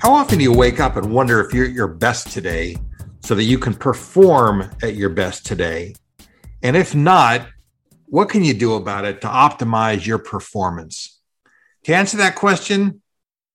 How 0.00 0.14
often 0.14 0.38
do 0.38 0.44
you 0.44 0.52
wake 0.54 0.80
up 0.80 0.96
and 0.96 1.12
wonder 1.12 1.44
if 1.44 1.52
you're 1.52 1.66
at 1.66 1.72
your 1.72 1.86
best 1.86 2.28
today 2.32 2.74
so 3.22 3.34
that 3.34 3.44
you 3.44 3.58
can 3.58 3.74
perform 3.74 4.70
at 4.82 4.94
your 4.94 5.10
best 5.10 5.44
today? 5.44 5.94
And 6.62 6.74
if 6.74 6.94
not, 6.94 7.46
what 8.06 8.30
can 8.30 8.42
you 8.42 8.54
do 8.54 8.76
about 8.76 9.04
it 9.04 9.20
to 9.20 9.26
optimize 9.26 10.06
your 10.06 10.16
performance? 10.16 11.20
To 11.84 11.94
answer 11.94 12.16
that 12.16 12.34
question, 12.34 13.02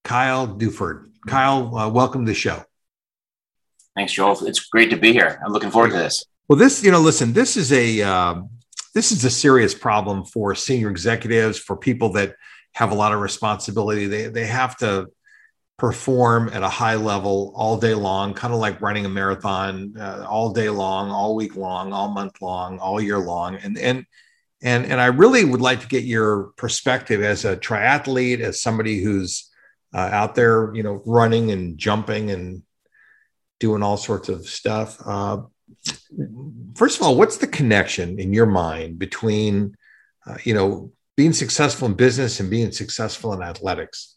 Kyle 0.04 0.48
Duford. 0.48 1.10
Kyle, 1.26 1.76
uh, 1.76 1.90
welcome 1.90 2.28
to 2.28 2.32
the 2.32 2.36
show. 2.36 2.64
Thanks, 3.96 4.14
Joel. 4.14 4.46
It's 4.46 4.60
great 4.60 4.92
to 4.92 4.98
be 4.98 5.14
here. 5.14 5.42
I'm 5.44 5.52
looking 5.52 5.72
forward 5.72 5.94
to 5.94 5.98
this. 5.98 6.26
Well, 6.48 6.60
this, 6.60 6.84
you 6.84 6.92
know, 6.92 7.02
listen, 7.02 7.34
this 7.34 7.58
is 7.58 7.74
a 7.74 8.04
uh, 8.04 8.42
this 8.94 9.12
is 9.12 9.26
a 9.26 9.32
serious 9.32 9.74
problem 9.74 10.26
for 10.26 10.54
senior 10.54 10.92
executives, 10.92 11.58
for 11.58 11.76
people 11.76 12.10
that 12.10 12.36
have 12.74 12.92
a 12.92 12.96
lot 12.96 13.14
of 13.14 13.20
responsibility. 13.22 14.06
They 14.06 14.28
they 14.28 14.46
have 14.46 14.78
to 14.78 15.08
perform 15.78 16.50
at 16.54 16.64
a 16.64 16.70
high 16.70 16.96
level 16.96 17.52
all 17.56 17.78
day 17.78 17.94
long, 17.94 18.34
kind 18.34 18.54
of 18.54 18.60
like 18.60 18.82
running 18.82 19.06
a 19.06 19.10
marathon 19.10 19.94
uh, 20.00 20.26
all 20.28 20.52
day 20.52 20.70
long, 20.70 21.12
all 21.12 21.36
week 21.36 21.56
long, 21.56 21.92
all 21.92 22.10
month 22.10 22.42
long, 22.42 22.80
all 22.80 23.02
year 23.02 23.20
long, 23.20 23.56
and 23.56 23.78
and 23.78 24.06
and 24.62 24.86
and 24.86 25.02
I 25.02 25.08
really 25.08 25.44
would 25.44 25.62
like 25.62 25.82
to 25.82 25.88
get 25.88 26.04
your 26.04 26.54
perspective 26.58 27.22
as 27.22 27.44
a 27.44 27.58
triathlete, 27.58 28.40
as 28.40 28.62
somebody 28.62 29.04
who's 29.04 29.52
uh, 29.94 30.10
out 30.12 30.36
there, 30.36 30.74
you 30.74 30.84
know, 30.84 31.02
running 31.06 31.52
and 31.52 31.78
jumping 31.78 32.32
and 32.32 32.64
doing 33.60 33.84
all 33.84 33.98
sorts 33.98 34.30
of 34.30 34.48
stuff. 34.48 34.98
Uh, 35.06 35.44
first 36.76 36.98
of 36.98 37.06
all, 37.06 37.16
what's 37.16 37.38
the 37.38 37.48
connection 37.48 38.20
in 38.20 38.34
your 38.34 38.46
mind 38.46 39.00
between, 39.00 39.76
uh, 40.28 40.38
you 40.44 40.54
know, 40.54 40.92
being 41.16 41.34
successful 41.34 41.88
in 41.88 41.94
business 41.94 42.40
and 42.40 42.50
being 42.50 42.72
successful 42.72 43.34
in 43.34 43.42
athletics? 43.42 44.15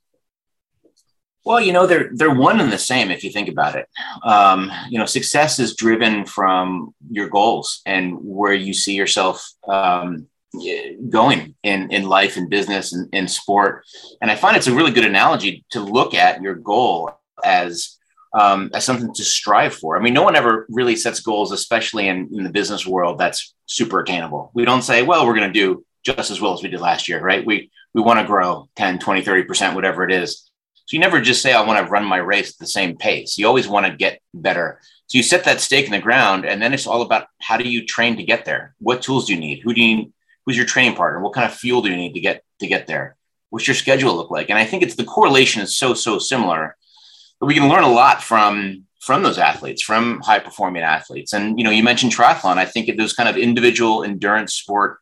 Well, 1.44 1.60
you 1.60 1.72
know, 1.72 1.86
they're 1.86 2.10
they're 2.12 2.34
one 2.34 2.60
and 2.60 2.72
the 2.72 2.78
same 2.78 3.10
if 3.10 3.24
you 3.24 3.30
think 3.30 3.48
about 3.48 3.74
it. 3.74 3.88
Um, 4.22 4.70
you 4.90 4.98
know, 4.98 5.06
success 5.06 5.58
is 5.58 5.76
driven 5.76 6.26
from 6.26 6.94
your 7.10 7.28
goals 7.28 7.80
and 7.86 8.18
where 8.20 8.52
you 8.52 8.74
see 8.74 8.94
yourself 8.94 9.48
um, 9.66 10.26
going 11.10 11.54
in 11.62 11.90
in 11.90 12.08
life 12.08 12.36
and 12.36 12.50
business 12.50 12.92
and 12.92 13.08
in 13.12 13.28
sport. 13.28 13.84
And 14.20 14.30
i 14.30 14.36
find 14.36 14.56
it's 14.56 14.66
a 14.66 14.74
really 14.74 14.90
good 14.90 15.04
analogy 15.04 15.64
to 15.70 15.80
look 15.80 16.14
at 16.14 16.42
your 16.42 16.54
goal 16.54 17.10
as 17.44 17.96
um, 18.38 18.70
as 18.74 18.84
something 18.84 19.12
to 19.14 19.24
strive 19.24 19.74
for. 19.74 19.98
I 19.98 20.02
mean 20.02 20.14
no 20.14 20.22
one 20.22 20.36
ever 20.36 20.66
really 20.68 20.96
sets 20.96 21.20
goals 21.20 21.52
especially 21.52 22.08
in, 22.08 22.28
in 22.32 22.44
the 22.44 22.50
business 22.50 22.86
world 22.86 23.18
that's 23.18 23.54
super 23.66 24.00
attainable. 24.00 24.50
We 24.54 24.64
don't 24.64 24.82
say 24.82 25.02
well 25.02 25.26
we're 25.26 25.36
going 25.36 25.52
to 25.52 25.60
do 25.60 25.84
just 26.04 26.30
as 26.30 26.40
well 26.40 26.54
as 26.54 26.62
we 26.62 26.68
did 26.68 26.80
last 26.80 27.08
year 27.08 27.20
right? 27.20 27.44
We 27.44 27.70
we 27.94 28.02
want 28.02 28.20
to 28.20 28.26
grow 28.26 28.68
10 28.76 28.98
20 28.98 29.22
30% 29.22 29.74
whatever 29.74 30.02
it 30.04 30.12
is 30.12 30.47
so 30.88 30.96
you 30.96 30.98
never 30.98 31.20
just 31.20 31.42
say 31.42 31.52
i 31.52 31.60
want 31.64 31.84
to 31.84 31.90
run 31.90 32.04
my 32.04 32.16
race 32.16 32.50
at 32.50 32.58
the 32.58 32.66
same 32.66 32.96
pace 32.96 33.36
you 33.38 33.46
always 33.46 33.68
want 33.68 33.86
to 33.86 33.96
get 33.96 34.20
better 34.32 34.80
so 35.06 35.18
you 35.18 35.22
set 35.22 35.44
that 35.44 35.60
stake 35.60 35.86
in 35.86 35.92
the 35.92 36.00
ground 36.00 36.44
and 36.44 36.60
then 36.60 36.74
it's 36.74 36.86
all 36.86 37.02
about 37.02 37.28
how 37.40 37.56
do 37.56 37.68
you 37.68 37.84
train 37.84 38.16
to 38.16 38.22
get 38.22 38.44
there 38.44 38.74
what 38.78 39.02
tools 39.02 39.26
do 39.26 39.34
you 39.34 39.40
need 39.40 39.60
who 39.62 39.74
do 39.74 39.82
you 39.82 40.12
who's 40.48 40.56
your 40.56 40.64
training 40.64 40.94
partner? 40.94 41.20
What 41.20 41.34
kind 41.34 41.46
of 41.46 41.54
fuel 41.54 41.82
do 41.82 41.90
you 41.90 41.96
need 41.96 42.14
to 42.14 42.20
get 42.20 42.42
to 42.60 42.66
get 42.66 42.86
there? 42.86 43.16
What's 43.50 43.68
your 43.68 43.74
schedule 43.74 44.16
look 44.16 44.30
like? 44.30 44.48
And 44.48 44.58
I 44.58 44.64
think 44.64 44.82
it's 44.82 44.94
the 44.94 45.04
correlation 45.04 45.60
is 45.60 45.76
so 45.76 45.92
so 45.92 46.18
similar 46.18 46.74
but 47.38 47.46
we 47.46 47.54
can 47.54 47.68
learn 47.68 47.84
a 47.84 47.90
lot 47.90 48.22
from 48.22 48.84
from 49.00 49.22
those 49.22 49.38
athletes, 49.38 49.82
from 49.82 50.20
high 50.22 50.40
performing 50.40 50.82
athletes. 50.82 51.34
And 51.34 51.58
you 51.58 51.64
know, 51.64 51.70
you 51.70 51.84
mentioned 51.84 52.12
triathlon. 52.12 52.56
I 52.56 52.64
think 52.64 52.96
those 52.96 53.12
kind 53.12 53.28
of 53.28 53.36
individual 53.36 54.02
endurance 54.02 54.54
sport 54.54 54.98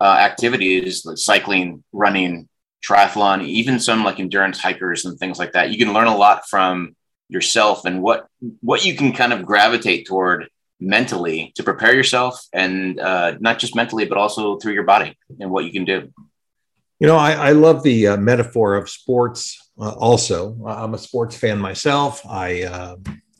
uh, 0.00 0.18
activities, 0.20 1.04
like 1.04 1.16
cycling, 1.16 1.82
running, 1.92 2.48
triathlon, 2.84 3.44
even 3.44 3.78
some 3.78 4.04
like 4.04 4.20
endurance 4.20 4.58
hikers 4.58 5.04
and 5.04 5.18
things 5.18 5.38
like 5.38 5.52
that. 5.52 5.70
You 5.70 5.78
can 5.78 5.92
learn 5.92 6.06
a 6.06 6.16
lot 6.16 6.48
from 6.48 6.96
yourself 7.30 7.84
and 7.84 8.02
what 8.02 8.26
what 8.60 8.84
you 8.84 8.94
can 8.96 9.12
kind 9.12 9.32
of 9.32 9.46
gravitate 9.46 10.06
toward 10.06 10.48
mentally 10.80 11.52
to 11.54 11.62
prepare 11.62 11.94
yourself 11.94 12.44
and 12.52 12.98
uh, 12.98 13.34
not 13.38 13.58
just 13.58 13.76
mentally 13.76 14.04
but 14.06 14.18
also 14.18 14.56
through 14.58 14.72
your 14.72 14.82
body 14.82 15.16
and 15.38 15.50
what 15.50 15.64
you 15.64 15.72
can 15.72 15.84
do. 15.84 16.12
You 16.98 17.06
know 17.06 17.16
i, 17.16 17.32
I 17.32 17.52
love 17.52 17.82
the 17.82 18.08
uh, 18.08 18.16
metaphor 18.16 18.74
of 18.74 18.90
sports 18.90 19.70
uh, 19.78 19.92
also. 19.92 20.58
I'm 20.66 20.94
a 20.94 20.98
sports 20.98 21.36
fan 21.36 21.58
myself. 21.58 22.22
I 22.26 22.64
uh, 22.64 22.96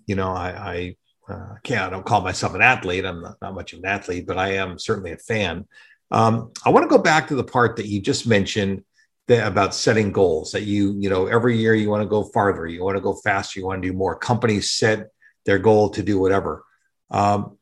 you 0.06 0.14
know 0.14 0.30
i, 0.30 0.96
I 1.28 1.32
uh, 1.32 1.54
can't 1.64 1.82
i 1.82 1.90
don't 1.90 2.06
call 2.06 2.20
myself 2.20 2.54
an 2.54 2.62
athlete. 2.62 3.04
I'm 3.04 3.22
not, 3.22 3.36
not, 3.42 3.54
much 3.54 3.72
of 3.72 3.80
an 3.80 3.86
athlete 3.86 4.26
but 4.26 4.38
i 4.38 4.54
am 4.54 4.78
certainly 4.78 5.12
a 5.12 5.18
fan. 5.18 5.66
Um, 6.12 6.52
i 6.64 6.70
want 6.70 6.84
to 6.84 6.96
go 6.96 7.02
back 7.02 7.28
to 7.28 7.34
the 7.34 7.44
part 7.44 7.76
that 7.76 7.86
you 7.86 8.00
just 8.00 8.26
mentioned 8.26 8.84
that, 9.30 9.46
about 9.46 9.74
setting 9.74 10.12
goals 10.12 10.52
that 10.52 10.62
you 10.62 10.94
you 10.98 11.08
know 11.08 11.26
every 11.26 11.56
year 11.56 11.74
you 11.74 11.88
want 11.88 12.02
to 12.02 12.08
go 12.08 12.22
farther 12.22 12.66
you 12.66 12.84
want 12.84 12.96
to 12.96 13.00
go 13.00 13.14
faster 13.14 13.58
you 13.58 13.66
want 13.66 13.82
to 13.82 13.88
do 13.88 13.96
more 13.96 14.14
companies 14.14 14.70
set 14.70 15.08
their 15.46 15.58
goal 15.58 15.88
to 15.88 16.02
do 16.02 16.20
whatever 16.20 16.64
um, 17.10 17.56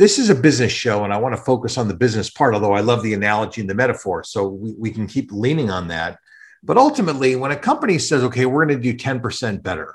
this 0.00 0.18
is 0.18 0.30
a 0.30 0.34
business 0.34 0.72
show, 0.72 1.04
and 1.04 1.12
I 1.12 1.18
want 1.18 1.36
to 1.36 1.42
focus 1.42 1.76
on 1.76 1.86
the 1.86 1.94
business 1.94 2.30
part, 2.30 2.54
although 2.54 2.72
I 2.72 2.80
love 2.80 3.02
the 3.02 3.12
analogy 3.12 3.60
and 3.60 3.68
the 3.68 3.74
metaphor. 3.74 4.24
So 4.24 4.48
we, 4.48 4.74
we 4.78 4.90
can 4.90 5.06
keep 5.06 5.30
leaning 5.30 5.70
on 5.70 5.88
that. 5.88 6.18
But 6.62 6.78
ultimately, 6.78 7.36
when 7.36 7.50
a 7.50 7.56
company 7.56 7.98
says, 7.98 8.22
okay, 8.24 8.46
we're 8.46 8.64
going 8.64 8.80
to 8.80 8.92
do 8.92 8.96
10% 8.96 9.62
better, 9.62 9.94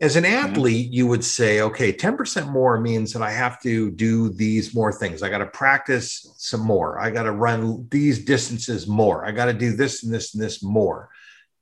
as 0.00 0.16
an 0.16 0.24
mm-hmm. 0.24 0.46
athlete, 0.46 0.92
you 0.92 1.06
would 1.06 1.24
say, 1.24 1.60
okay, 1.60 1.92
10% 1.92 2.48
more 2.50 2.80
means 2.80 3.12
that 3.12 3.22
I 3.22 3.30
have 3.30 3.60
to 3.62 3.90
do 3.90 4.30
these 4.30 4.74
more 4.74 4.92
things. 4.92 5.22
I 5.22 5.28
got 5.28 5.38
to 5.38 5.46
practice 5.46 6.32
some 6.38 6.62
more. 6.62 6.98
I 6.98 7.10
got 7.10 7.24
to 7.24 7.32
run 7.32 7.86
these 7.90 8.24
distances 8.24 8.86
more. 8.86 9.26
I 9.26 9.32
got 9.32 9.46
to 9.46 9.52
do 9.52 9.76
this 9.76 10.02
and 10.02 10.12
this 10.12 10.34
and 10.34 10.42
this 10.42 10.62
more. 10.62 11.10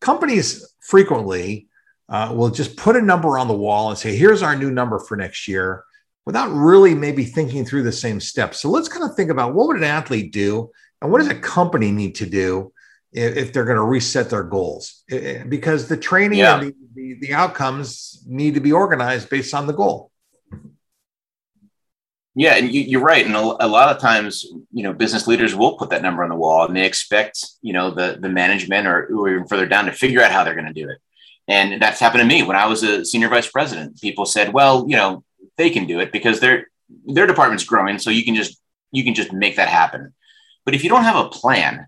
Companies 0.01 0.75
frequently 0.81 1.69
uh, 2.09 2.33
will 2.35 2.51
just 2.51 2.77
put 2.77 2.97
a 2.97 3.03
number 3.03 3.39
on 3.39 3.49
the 3.49 3.55
wall 3.55 3.91
and 3.91 3.99
say, 3.99 4.17
here's 4.17 4.43
our 4.43 4.55
new 4.55 4.71
number 4.71 4.99
for 4.99 5.17
next 5.17 5.49
year 5.49 5.85
without 6.25 6.51
really 6.51 6.95
maybe 6.95 7.25
thinking 7.25 7.65
through 7.65 7.83
the 7.83 7.93
same 7.93 8.21
steps. 8.21 8.61
So 8.61 8.71
let's 8.71 8.89
kind 8.89 9.09
of 9.09 9.17
think 9.17 9.31
about 9.31 9.55
what 9.55 9.67
would 9.67 9.79
an 9.79 9.85
athlete 9.85 10.33
do 10.33 10.71
and 11.01 11.11
what 11.11 11.19
does 11.19 11.29
a 11.29 11.35
company 11.35 11.91
need 11.91 12.15
to 12.17 12.27
do 12.27 12.73
if, 13.13 13.37
if 13.37 13.53
they're 13.53 13.65
going 13.65 13.79
to 13.79 13.83
reset 13.83 14.31
their 14.31 14.43
goals? 14.43 15.05
Because 15.49 15.89
the 15.89 15.97
training 15.97 16.41
yeah. 16.41 16.61
and 16.61 16.69
the, 16.69 16.75
the, 16.99 17.15
the 17.15 17.33
outcomes 17.33 18.25
need 18.27 18.55
to 18.55 18.61
be 18.61 18.73
organized 18.73 19.31
based 19.31 19.55
on 19.55 19.67
the 19.67 19.73
goal. 19.73 20.11
Yeah, 22.35 22.55
and 22.55 22.73
you, 22.73 22.99
are 22.99 23.03
right. 23.03 23.25
And 23.25 23.35
a, 23.35 23.41
a, 23.41 23.67
lot 23.67 23.95
of 23.95 24.01
times, 24.01 24.45
you 24.73 24.83
know, 24.83 24.93
business 24.93 25.27
leaders 25.27 25.57
will 25.57 25.77
put 25.77 25.91
that 25.91 26.03
number 26.03 26.23
on 26.23 26.29
the 26.29 26.37
wall, 26.37 26.67
and 26.67 26.77
they 26.77 26.85
expect, 26.85 27.45
you 27.63 27.73
know, 27.73 27.91
the 27.91 28.19
the 28.21 28.29
management 28.29 28.87
or, 28.87 29.07
or 29.07 29.31
even 29.31 29.49
further 29.49 29.67
down 29.67 29.87
to 29.87 29.93
figure 29.93 30.23
out 30.23 30.31
how 30.31 30.45
they're 30.45 30.55
going 30.55 30.73
to 30.73 30.73
do 30.73 30.89
it. 30.89 30.99
And 31.49 31.81
that's 31.83 31.99
happened 31.99 32.21
to 32.21 32.27
me 32.27 32.43
when 32.43 32.57
I 32.57 32.67
was 32.67 32.83
a 32.83 33.05
senior 33.05 33.29
vice 33.29 33.51
president. 33.51 34.01
People 34.01 34.25
said, 34.25 34.53
well, 34.53 34.85
you 34.89 34.97
know, 34.97 35.25
they 35.57 35.71
can 35.71 35.87
do 35.87 35.99
it 35.99 36.13
because 36.13 36.39
their 36.39 36.69
their 37.07 37.27
department's 37.27 37.65
growing. 37.65 37.99
So 37.99 38.11
you 38.11 38.25
can 38.25 38.37
just 38.37 38.61
you 38.93 39.03
can 39.03 39.15
just 39.15 39.33
make 39.33 39.57
that 39.57 39.69
happen. 39.69 40.15
But 40.65 40.75
if 40.75 40.85
you 40.85 40.91
don't 40.91 41.05
have 41.05 41.25
a 41.25 41.29
plan, 41.29 41.87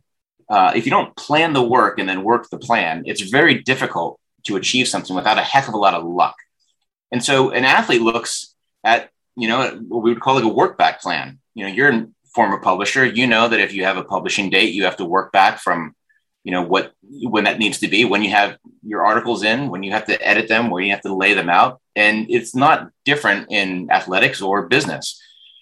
uh, 0.48 0.72
if 0.74 0.84
you 0.84 0.90
don't 0.90 1.14
plan 1.16 1.52
the 1.52 1.62
work 1.62 2.00
and 2.00 2.08
then 2.08 2.24
work 2.24 2.50
the 2.50 2.58
plan, 2.58 3.04
it's 3.06 3.20
very 3.20 3.62
difficult 3.62 4.19
to 4.44 4.56
achieve 4.56 4.88
something 4.88 5.14
without 5.14 5.38
a 5.38 5.42
heck 5.42 5.69
of 5.69 5.75
a 5.75 5.78
lot 5.78 5.94
of 5.94 6.04
luck. 6.04 6.37
And 7.12 7.22
so 7.22 7.50
an 7.50 7.64
athlete 7.64 8.02
looks 8.02 8.54
at, 8.84 9.10
you 9.37 9.48
know, 9.48 9.70
what 9.88 10.02
we 10.02 10.12
would 10.12 10.20
call 10.20 10.37
like 10.37 10.44
a 10.44 10.48
work 10.48 10.78
back 10.78 11.00
plan. 11.00 11.38
You 11.54 11.66
know, 11.66 11.72
you're 11.72 11.90
a 11.90 12.06
former 12.34 12.58
publisher, 12.58 13.04
you 13.04 13.26
know 13.26 13.48
that 13.48 13.60
if 13.60 13.72
you 13.72 13.84
have 13.84 13.96
a 13.96 14.04
publishing 14.04 14.50
date, 14.50 14.72
you 14.75 14.84
have 14.84 14.96
to 14.98 15.04
work 15.04 15.32
back 15.32 15.58
from, 15.58 15.94
you 16.44 16.52
know, 16.52 16.62
what 16.62 16.92
when 17.02 17.44
that 17.44 17.58
needs 17.58 17.78
to 17.78 17.88
be, 17.88 18.04
when 18.04 18.22
you 18.22 18.31
have 18.31 18.56
your 18.82 19.04
articles 19.04 19.42
in, 19.42 19.69
when 19.69 19.82
you 19.82 19.90
have 19.90 20.06
to 20.06 20.26
edit 20.26 20.48
them, 20.48 20.70
where 20.70 20.82
you 20.82 20.92
have 20.92 21.02
to 21.02 21.14
lay 21.14 21.34
them 21.34 21.50
out. 21.50 21.81
And 21.96 22.31
it's 22.31 22.54
not 22.54 22.90
different 23.04 23.50
in 23.50 23.90
athletics 23.90 24.40
or 24.40 24.69
business. 24.69 25.20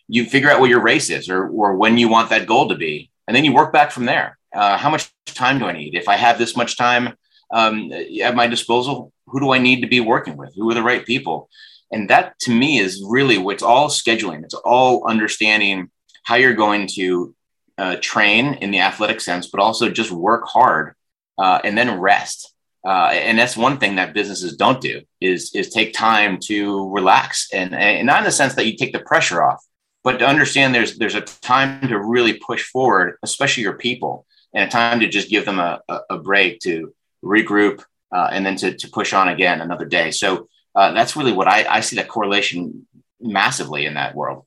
You 0.08 0.24
figure 0.24 0.50
out 0.50 0.60
what 0.60 0.70
your 0.70 0.82
race 0.82 1.10
is 1.10 1.28
or, 1.28 1.48
or 1.48 1.76
when 1.76 1.98
you 1.98 2.08
want 2.08 2.30
that 2.30 2.46
goal 2.46 2.68
to 2.68 2.74
be, 2.74 3.10
and 3.26 3.34
then 3.34 3.44
you 3.44 3.52
work 3.52 3.72
back 3.72 3.90
from 3.90 4.04
there. 4.04 4.38
Uh, 4.54 4.76
how 4.76 4.90
much 4.90 5.10
time 5.26 5.58
do 5.58 5.66
I 5.66 5.72
need? 5.72 5.94
If 5.94 6.08
I 6.08 6.16
have 6.16 6.38
this 6.38 6.56
much 6.56 6.76
time 6.76 7.14
um, 7.50 7.92
at 7.92 8.36
my 8.36 8.46
disposal, 8.46 9.12
who 9.26 9.40
do 9.40 9.52
I 9.52 9.58
need 9.58 9.80
to 9.80 9.86
be 9.86 10.00
working 10.00 10.36
with? 10.36 10.54
Who 10.54 10.70
are 10.70 10.74
the 10.74 10.82
right 10.82 11.04
people? 11.04 11.48
And 11.90 12.10
that 12.10 12.38
to 12.40 12.50
me 12.50 12.78
is 12.78 13.04
really 13.06 13.38
what's 13.38 13.62
all 13.62 13.88
scheduling. 13.88 14.44
It's 14.44 14.54
all 14.54 15.08
understanding 15.08 15.90
how 16.24 16.34
you're 16.34 16.54
going 16.54 16.86
to 16.88 17.34
uh, 17.78 17.96
train 18.00 18.54
in 18.54 18.70
the 18.70 18.80
athletic 18.80 19.20
sense, 19.20 19.46
but 19.46 19.60
also 19.60 19.88
just 19.88 20.10
work 20.10 20.44
hard 20.46 20.94
uh, 21.38 21.60
and 21.64 21.78
then 21.78 22.00
rest. 22.00 22.52
Uh, 22.86 23.10
and 23.12 23.38
that's 23.38 23.56
one 23.56 23.78
thing 23.78 23.96
that 23.96 24.14
businesses 24.14 24.56
don't 24.56 24.80
do 24.80 25.02
is 25.20 25.54
is 25.54 25.70
take 25.70 25.92
time 25.92 26.38
to 26.38 26.88
relax 26.90 27.48
and, 27.52 27.74
and 27.74 28.06
not 28.06 28.18
in 28.18 28.24
the 28.24 28.30
sense 28.30 28.54
that 28.54 28.66
you 28.66 28.76
take 28.76 28.92
the 28.92 29.00
pressure 29.00 29.42
off, 29.42 29.64
but 30.04 30.18
to 30.18 30.26
understand 30.26 30.74
there's 30.74 30.96
there's 30.96 31.16
a 31.16 31.20
time 31.20 31.86
to 31.88 31.98
really 31.98 32.34
push 32.34 32.64
forward, 32.64 33.16
especially 33.22 33.64
your 33.64 33.74
people, 33.74 34.26
and 34.54 34.68
a 34.68 34.70
time 34.70 35.00
to 35.00 35.08
just 35.08 35.28
give 35.28 35.44
them 35.44 35.58
a, 35.58 35.80
a, 35.88 36.00
a 36.10 36.18
break 36.18 36.60
to 36.60 36.94
regroup 37.24 37.82
uh, 38.12 38.28
and 38.32 38.44
then 38.44 38.56
to, 38.56 38.74
to 38.74 38.88
push 38.88 39.12
on 39.12 39.28
again 39.28 39.60
another 39.60 39.84
day. 39.84 40.10
So 40.10 40.48
uh, 40.74 40.92
that's 40.92 41.16
really 41.16 41.32
what 41.32 41.48
I, 41.48 41.66
I 41.68 41.80
see 41.80 41.96
that 41.96 42.08
correlation 42.08 42.86
massively 43.20 43.86
in 43.86 43.94
that 43.94 44.14
world. 44.14 44.44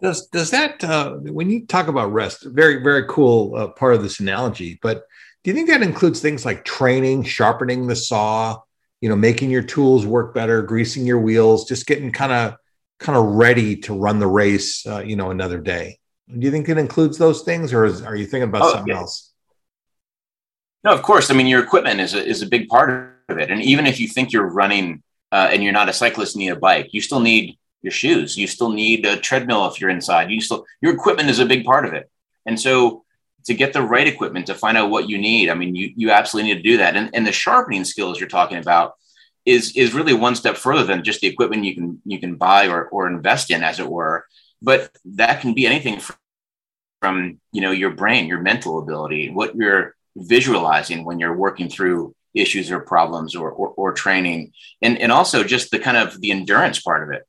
Does 0.00 0.26
does 0.26 0.50
that 0.50 0.84
uh, 0.84 1.12
when 1.14 1.48
you 1.48 1.64
talk 1.64 1.88
about 1.88 2.12
rest, 2.12 2.44
very 2.44 2.82
very 2.82 3.06
cool 3.08 3.56
uh, 3.56 3.68
part 3.68 3.94
of 3.94 4.02
this 4.02 4.20
analogy, 4.20 4.78
but 4.82 5.04
do 5.42 5.50
you 5.50 5.54
think 5.54 5.68
that 5.68 5.80
includes 5.80 6.20
things 6.20 6.44
like 6.44 6.64
training, 6.64 7.22
sharpening 7.22 7.86
the 7.86 7.96
saw, 7.96 8.60
you 9.00 9.08
know, 9.08 9.16
making 9.16 9.50
your 9.50 9.62
tools 9.62 10.04
work 10.04 10.34
better, 10.34 10.60
greasing 10.60 11.06
your 11.06 11.20
wheels, 11.20 11.68
just 11.68 11.86
getting 11.86 12.10
kind 12.10 12.32
of 12.32 12.56
kind 12.98 13.16
of 13.16 13.24
ready 13.24 13.76
to 13.76 13.94
run 13.94 14.18
the 14.18 14.26
race, 14.26 14.84
uh, 14.86 14.98
you 14.98 15.16
know, 15.16 15.30
another 15.30 15.60
day? 15.60 15.98
Do 16.26 16.44
you 16.44 16.50
think 16.50 16.68
it 16.68 16.78
includes 16.78 17.16
those 17.16 17.42
things, 17.42 17.72
or 17.72 17.84
is, 17.84 18.02
are 18.02 18.16
you 18.16 18.26
thinking 18.26 18.48
about 18.48 18.62
oh, 18.62 18.72
something 18.72 18.92
yeah. 18.92 19.00
else? 19.00 19.32
No, 20.86 20.92
of 20.92 21.02
course. 21.02 21.32
I 21.32 21.34
mean, 21.34 21.48
your 21.48 21.64
equipment 21.64 21.98
is 22.00 22.14
a, 22.14 22.24
is 22.24 22.42
a 22.42 22.46
big 22.46 22.68
part 22.68 23.10
of 23.28 23.38
it, 23.38 23.50
and 23.50 23.60
even 23.60 23.88
if 23.88 23.98
you 23.98 24.06
think 24.06 24.32
you're 24.32 24.46
running 24.46 25.02
uh, 25.32 25.48
and 25.50 25.60
you're 25.60 25.72
not 25.72 25.88
a 25.88 25.92
cyclist, 25.92 26.36
need 26.36 26.50
a 26.50 26.54
bike, 26.56 26.94
you 26.94 27.00
still 27.00 27.18
need 27.18 27.58
your 27.82 27.90
shoes. 27.90 28.36
You 28.36 28.46
still 28.46 28.70
need 28.70 29.04
a 29.04 29.16
treadmill 29.16 29.66
if 29.66 29.80
you're 29.80 29.90
inside. 29.90 30.30
You 30.30 30.40
still 30.40 30.64
your 30.80 30.94
equipment 30.94 31.28
is 31.28 31.40
a 31.40 31.44
big 31.44 31.64
part 31.64 31.86
of 31.86 31.92
it, 31.92 32.08
and 32.46 32.58
so 32.58 33.04
to 33.46 33.54
get 33.54 33.72
the 33.72 33.82
right 33.82 34.06
equipment 34.06 34.46
to 34.46 34.54
find 34.54 34.78
out 34.78 34.90
what 34.90 35.08
you 35.08 35.18
need. 35.18 35.50
I 35.50 35.54
mean, 35.54 35.74
you 35.74 35.92
you 35.96 36.12
absolutely 36.12 36.52
need 36.52 36.62
to 36.62 36.70
do 36.70 36.76
that. 36.76 36.94
And, 36.94 37.10
and 37.12 37.26
the 37.26 37.32
sharpening 37.32 37.84
skills 37.84 38.20
you're 38.20 38.28
talking 38.28 38.58
about 38.58 38.94
is 39.44 39.76
is 39.76 39.92
really 39.92 40.14
one 40.14 40.36
step 40.36 40.56
further 40.56 40.84
than 40.84 41.02
just 41.02 41.20
the 41.20 41.26
equipment 41.26 41.64
you 41.64 41.74
can 41.74 42.00
you 42.04 42.20
can 42.20 42.36
buy 42.36 42.68
or 42.68 42.86
or 42.90 43.08
invest 43.08 43.50
in, 43.50 43.64
as 43.64 43.80
it 43.80 43.88
were. 43.88 44.24
But 44.62 44.92
that 45.16 45.40
can 45.40 45.52
be 45.52 45.66
anything 45.66 45.98
from, 45.98 46.16
from 47.02 47.40
you 47.50 47.60
know 47.60 47.72
your 47.72 47.90
brain, 47.90 48.28
your 48.28 48.40
mental 48.40 48.78
ability, 48.78 49.30
what 49.30 49.56
you're 49.56 49.95
visualizing 50.16 51.04
when 51.04 51.18
you're 51.18 51.36
working 51.36 51.68
through 51.68 52.14
issues 52.34 52.70
or 52.70 52.80
problems 52.80 53.34
or, 53.34 53.50
or, 53.50 53.68
or 53.68 53.92
training 53.92 54.52
and, 54.82 54.98
and 54.98 55.12
also 55.12 55.44
just 55.44 55.70
the 55.70 55.78
kind 55.78 55.96
of 55.96 56.20
the 56.20 56.30
endurance 56.30 56.80
part 56.80 57.02
of 57.02 57.14
it 57.14 57.26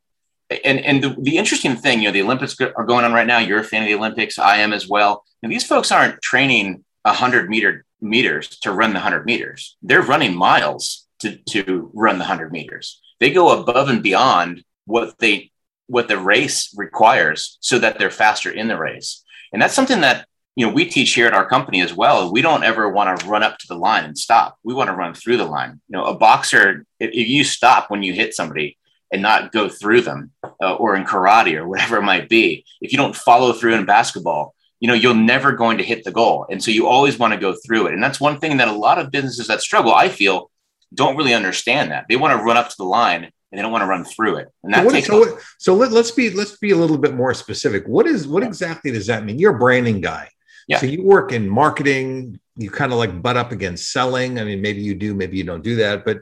and 0.49 0.79
and 0.79 1.03
the, 1.03 1.15
the, 1.19 1.37
interesting 1.37 1.75
thing, 1.75 1.99
you 1.99 2.07
know, 2.07 2.13
the 2.13 2.21
Olympics 2.21 2.55
are 2.61 2.85
going 2.85 3.03
on 3.03 3.13
right 3.13 3.27
now. 3.27 3.39
You're 3.39 3.59
a 3.59 3.63
fan 3.63 3.83
of 3.83 3.87
the 3.87 3.95
Olympics. 3.95 4.39
I 4.39 4.57
am 4.57 4.71
as 4.71 4.87
well. 4.87 5.25
And 5.43 5.51
these 5.51 5.65
folks 5.65 5.91
aren't 5.91 6.21
training 6.21 6.83
hundred 7.05 7.49
meter 7.49 7.85
meters 8.01 8.49
to 8.59 8.71
run 8.71 8.93
the 8.93 8.99
hundred 8.99 9.25
meters. 9.25 9.77
They're 9.81 10.01
running 10.01 10.35
miles 10.35 11.07
to 11.19 11.37
to 11.49 11.91
run 11.93 12.17
the 12.17 12.25
hundred 12.25 12.51
meters. 12.51 13.01
They 13.19 13.31
go 13.31 13.59
above 13.59 13.89
and 13.89 14.03
beyond 14.03 14.63
what 14.85 15.17
they 15.19 15.51
what 15.87 16.07
the 16.07 16.17
race 16.17 16.73
requires 16.77 17.57
so 17.61 17.79
that 17.79 17.97
they're 17.97 18.11
faster 18.11 18.51
in 18.51 18.67
the 18.67 18.77
race. 18.77 19.23
And 19.53 19.61
that's 19.61 19.73
something 19.73 20.01
that 20.01 20.27
you 20.57 20.65
know 20.65 20.73
we 20.73 20.85
teach 20.85 21.13
here 21.13 21.27
at 21.27 21.33
our 21.33 21.47
company 21.47 21.81
as 21.81 21.93
well. 21.93 22.31
We 22.31 22.41
don't 22.41 22.63
ever 22.63 22.89
want 22.89 23.19
to 23.19 23.27
run 23.27 23.43
up 23.43 23.59
to 23.59 23.67
the 23.67 23.75
line 23.75 24.03
and 24.03 24.17
stop. 24.17 24.57
We 24.63 24.73
want 24.73 24.89
to 24.89 24.95
run 24.95 25.13
through 25.13 25.37
the 25.37 25.45
line. 25.45 25.79
You 25.87 25.97
know, 25.97 26.05
a 26.05 26.17
boxer, 26.17 26.85
if 26.99 27.27
you 27.27 27.43
stop 27.43 27.91
when 27.91 28.01
you 28.03 28.13
hit 28.13 28.33
somebody, 28.33 28.77
and 29.11 29.21
not 29.21 29.53
go 29.53 29.69
through 29.69 30.01
them 30.01 30.31
uh, 30.61 30.75
or 30.75 30.95
in 30.95 31.05
karate 31.05 31.55
or 31.55 31.65
whatever 31.65 31.95
it 31.95 32.01
might 32.01 32.27
be 32.27 32.65
if 32.81 32.91
you 32.91 32.97
don't 32.97 33.15
follow 33.15 33.53
through 33.53 33.73
in 33.73 33.85
basketball 33.85 34.53
you 34.79 34.87
know 34.87 34.93
you're 34.93 35.15
never 35.15 35.53
going 35.53 35.77
to 35.77 35.83
hit 35.83 36.03
the 36.03 36.11
goal. 36.11 36.45
And 36.49 36.61
so 36.63 36.71
you 36.71 36.87
always 36.87 37.17
want 37.17 37.33
to 37.33 37.39
go 37.39 37.55
through 37.65 37.87
it. 37.87 37.93
And 37.93 38.03
that's 38.03 38.19
one 38.19 38.39
thing 38.39 38.57
that 38.57 38.67
a 38.67 38.73
lot 38.73 38.99
of 38.99 39.11
businesses 39.11 39.47
that 39.47 39.61
struggle 39.61 39.93
i 39.93 40.09
feel 40.09 40.51
don't 40.93 41.17
really 41.17 41.33
understand 41.33 41.91
that. 41.91 42.05
They 42.07 42.15
want 42.15 42.37
to 42.37 42.43
run 42.43 42.57
up 42.57 42.69
to 42.69 42.75
the 42.77 42.85
line 42.85 43.23
and 43.23 43.57
they 43.57 43.61
don't 43.61 43.71
want 43.71 43.81
to 43.81 43.87
run 43.87 44.05
through 44.05 44.37
it. 44.37 44.49
And 44.63 44.73
that 44.73 44.85
so, 44.85 44.91
takes 44.91 45.07
so, 45.07 45.39
so 45.57 45.75
let, 45.75 45.91
us 45.91 46.11
be 46.11 46.29
let's 46.29 46.57
be 46.57 46.71
a 46.71 46.75
little 46.75 46.97
bit 46.97 47.13
more 47.13 47.33
specific. 47.33 47.85
What 47.87 48.07
is 48.07 48.27
what 48.27 48.43
exactly 48.43 48.91
does 48.91 49.07
that 49.07 49.25
mean? 49.25 49.39
You're 49.39 49.55
a 49.55 49.59
branding 49.59 50.01
guy 50.01 50.29
yeah. 50.67 50.77
so 50.77 50.85
you 50.85 51.01
work 51.03 51.31
in 51.31 51.49
marketing 51.49 52.39
you 52.57 52.69
kind 52.69 52.91
of 52.91 52.97
like 52.97 53.21
butt 53.21 53.37
up 53.37 53.51
against 53.51 53.91
selling 53.91 54.39
i 54.39 54.43
mean 54.43 54.61
maybe 54.61 54.81
you 54.81 54.93
do 54.93 55.13
maybe 55.15 55.37
you 55.37 55.43
don't 55.43 55.63
do 55.63 55.75
that 55.75 56.05
but 56.05 56.19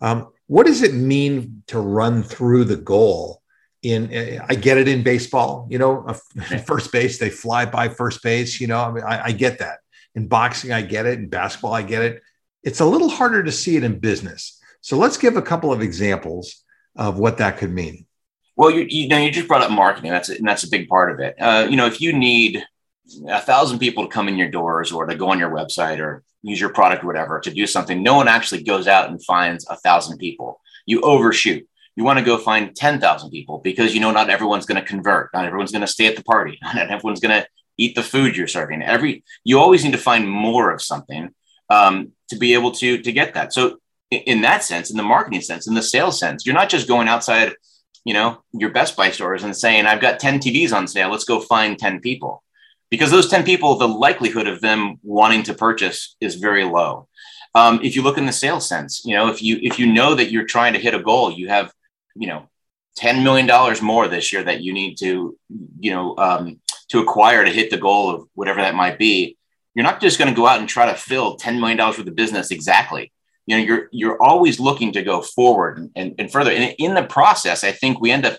um, 0.00 0.28
what 0.46 0.66
does 0.66 0.82
it 0.82 0.94
mean 0.94 1.62
to 1.68 1.80
run 1.80 2.22
through 2.22 2.64
the 2.64 2.76
goal? 2.76 3.42
In 3.82 4.40
I 4.48 4.56
get 4.56 4.78
it 4.78 4.88
in 4.88 5.04
baseball, 5.04 5.68
you 5.70 5.78
know, 5.78 6.06
first 6.66 6.90
base 6.90 7.18
they 7.18 7.30
fly 7.30 7.66
by 7.66 7.88
first 7.88 8.22
base. 8.22 8.60
You 8.60 8.66
know, 8.66 8.80
I 8.80 8.90
mean, 8.90 9.04
I, 9.04 9.26
I 9.26 9.32
get 9.32 9.58
that. 9.60 9.78
In 10.14 10.28
boxing, 10.28 10.72
I 10.72 10.82
get 10.82 11.06
it. 11.06 11.18
In 11.18 11.28
basketball, 11.28 11.74
I 11.74 11.82
get 11.82 12.02
it. 12.02 12.22
It's 12.62 12.80
a 12.80 12.86
little 12.86 13.08
harder 13.08 13.44
to 13.44 13.52
see 13.52 13.76
it 13.76 13.84
in 13.84 13.98
business. 13.98 14.58
So 14.80 14.96
let's 14.96 15.16
give 15.16 15.36
a 15.36 15.42
couple 15.42 15.72
of 15.72 15.82
examples 15.82 16.64
of 16.96 17.18
what 17.18 17.38
that 17.38 17.58
could 17.58 17.72
mean. 17.72 18.06
Well, 18.56 18.70
you, 18.70 18.86
you 18.88 19.08
know, 19.08 19.18
you 19.18 19.30
just 19.30 19.46
brought 19.46 19.62
up 19.62 19.70
marketing. 19.70 20.10
That's 20.10 20.30
and 20.30 20.48
that's 20.48 20.64
a 20.64 20.70
big 20.70 20.88
part 20.88 21.12
of 21.12 21.20
it. 21.20 21.36
Uh, 21.38 21.68
you 21.68 21.76
know, 21.76 21.86
if 21.86 22.00
you 22.00 22.12
need 22.12 22.64
a 23.28 23.40
thousand 23.40 23.78
people 23.78 24.04
to 24.04 24.10
come 24.10 24.28
in 24.28 24.36
your 24.36 24.50
doors 24.50 24.92
or 24.92 25.06
to 25.06 25.14
go 25.14 25.30
on 25.30 25.38
your 25.38 25.50
website 25.50 26.00
or 26.00 26.22
use 26.42 26.60
your 26.60 26.70
product 26.70 27.04
or 27.04 27.06
whatever 27.06 27.40
to 27.40 27.50
do 27.50 27.66
something, 27.66 28.02
no 28.02 28.14
one 28.14 28.28
actually 28.28 28.62
goes 28.62 28.86
out 28.86 29.08
and 29.08 29.24
finds 29.24 29.66
a 29.68 29.76
thousand 29.76 30.18
people. 30.18 30.60
You 30.86 31.00
overshoot. 31.00 31.66
You 31.96 32.04
want 32.04 32.18
to 32.18 32.24
go 32.24 32.36
find 32.36 32.76
10,000 32.76 33.30
people 33.30 33.58
because 33.58 33.94
you 33.94 34.00
know 34.00 34.10
not 34.10 34.28
everyone's 34.28 34.66
going 34.66 34.80
to 34.80 34.86
convert. 34.86 35.30
Not 35.32 35.46
everyone's 35.46 35.72
going 35.72 35.80
to 35.80 35.86
stay 35.86 36.06
at 36.06 36.16
the 36.16 36.22
party. 36.22 36.58
Not 36.74 36.90
everyone's 36.90 37.20
going 37.20 37.40
to 37.40 37.48
eat 37.78 37.94
the 37.94 38.02
food 38.02 38.36
you're 38.36 38.46
serving. 38.46 38.82
Every 38.82 39.24
you 39.44 39.58
always 39.58 39.82
need 39.82 39.92
to 39.92 39.98
find 39.98 40.28
more 40.28 40.70
of 40.70 40.82
something 40.82 41.30
um, 41.70 42.12
to 42.28 42.36
be 42.36 42.54
able 42.54 42.72
to 42.72 42.98
to 42.98 43.12
get 43.12 43.34
that. 43.34 43.54
So 43.54 43.78
in 44.10 44.42
that 44.42 44.62
sense, 44.62 44.90
in 44.90 44.96
the 44.96 45.02
marketing 45.02 45.40
sense, 45.40 45.66
in 45.66 45.74
the 45.74 45.82
sales 45.82 46.18
sense, 46.18 46.46
you're 46.46 46.54
not 46.54 46.68
just 46.68 46.86
going 46.86 47.08
outside, 47.08 47.54
you 48.04 48.14
know, 48.14 48.42
your 48.52 48.70
Best 48.70 48.96
Buy 48.96 49.10
stores 49.10 49.42
and 49.42 49.56
saying, 49.56 49.86
"I've 49.86 50.00
got 50.00 50.20
10 50.20 50.38
TVs 50.38 50.72
on 50.72 50.86
sale. 50.86 51.10
Let's 51.10 51.24
go 51.24 51.40
find 51.40 51.78
10 51.78 52.00
people." 52.00 52.42
Because 52.90 53.10
those 53.10 53.28
10 53.28 53.44
people, 53.44 53.76
the 53.76 53.88
likelihood 53.88 54.46
of 54.46 54.60
them 54.60 54.98
wanting 55.02 55.42
to 55.44 55.54
purchase 55.54 56.16
is 56.20 56.36
very 56.36 56.64
low. 56.64 57.08
Um, 57.54 57.80
if 57.82 57.96
you 57.96 58.02
look 58.02 58.18
in 58.18 58.26
the 58.26 58.32
sales 58.32 58.68
sense, 58.68 59.04
you 59.04 59.14
know, 59.14 59.28
if 59.28 59.42
you 59.42 59.58
if 59.62 59.78
you 59.78 59.90
know 59.90 60.14
that 60.14 60.30
you're 60.30 60.44
trying 60.44 60.74
to 60.74 60.78
hit 60.78 60.94
a 60.94 61.02
goal, 61.02 61.32
you 61.32 61.48
have, 61.48 61.72
you 62.14 62.26
know, 62.26 62.48
$10 62.98 63.22
million 63.22 63.48
more 63.82 64.08
this 64.08 64.32
year 64.32 64.42
that 64.42 64.62
you 64.62 64.72
need 64.72 64.96
to, 64.96 65.38
you 65.80 65.90
know, 65.90 66.16
um, 66.18 66.60
to 66.88 67.00
acquire 67.00 67.44
to 67.44 67.50
hit 67.50 67.70
the 67.70 67.76
goal 67.76 68.10
of 68.10 68.28
whatever 68.34 68.60
that 68.60 68.74
might 68.74 68.98
be. 68.98 69.36
You're 69.74 69.84
not 69.84 70.00
just 70.00 70.18
going 70.18 70.30
to 70.30 70.36
go 70.36 70.46
out 70.46 70.60
and 70.60 70.68
try 70.68 70.86
to 70.86 70.94
fill 70.94 71.36
$10 71.36 71.58
million 71.58 71.78
worth 71.78 71.98
of 71.98 72.14
business 72.14 72.50
exactly. 72.50 73.12
You 73.46 73.56
know, 73.56 73.62
you're 73.62 73.88
you're 73.92 74.22
always 74.22 74.58
looking 74.58 74.92
to 74.92 75.02
go 75.02 75.22
forward 75.22 75.78
and, 75.78 75.90
and, 75.94 76.14
and 76.18 76.32
further. 76.32 76.50
And 76.50 76.74
in 76.78 76.94
the 76.94 77.04
process, 77.04 77.62
I 77.62 77.72
think 77.72 78.00
we 78.00 78.10
end 78.10 78.26
up 78.26 78.38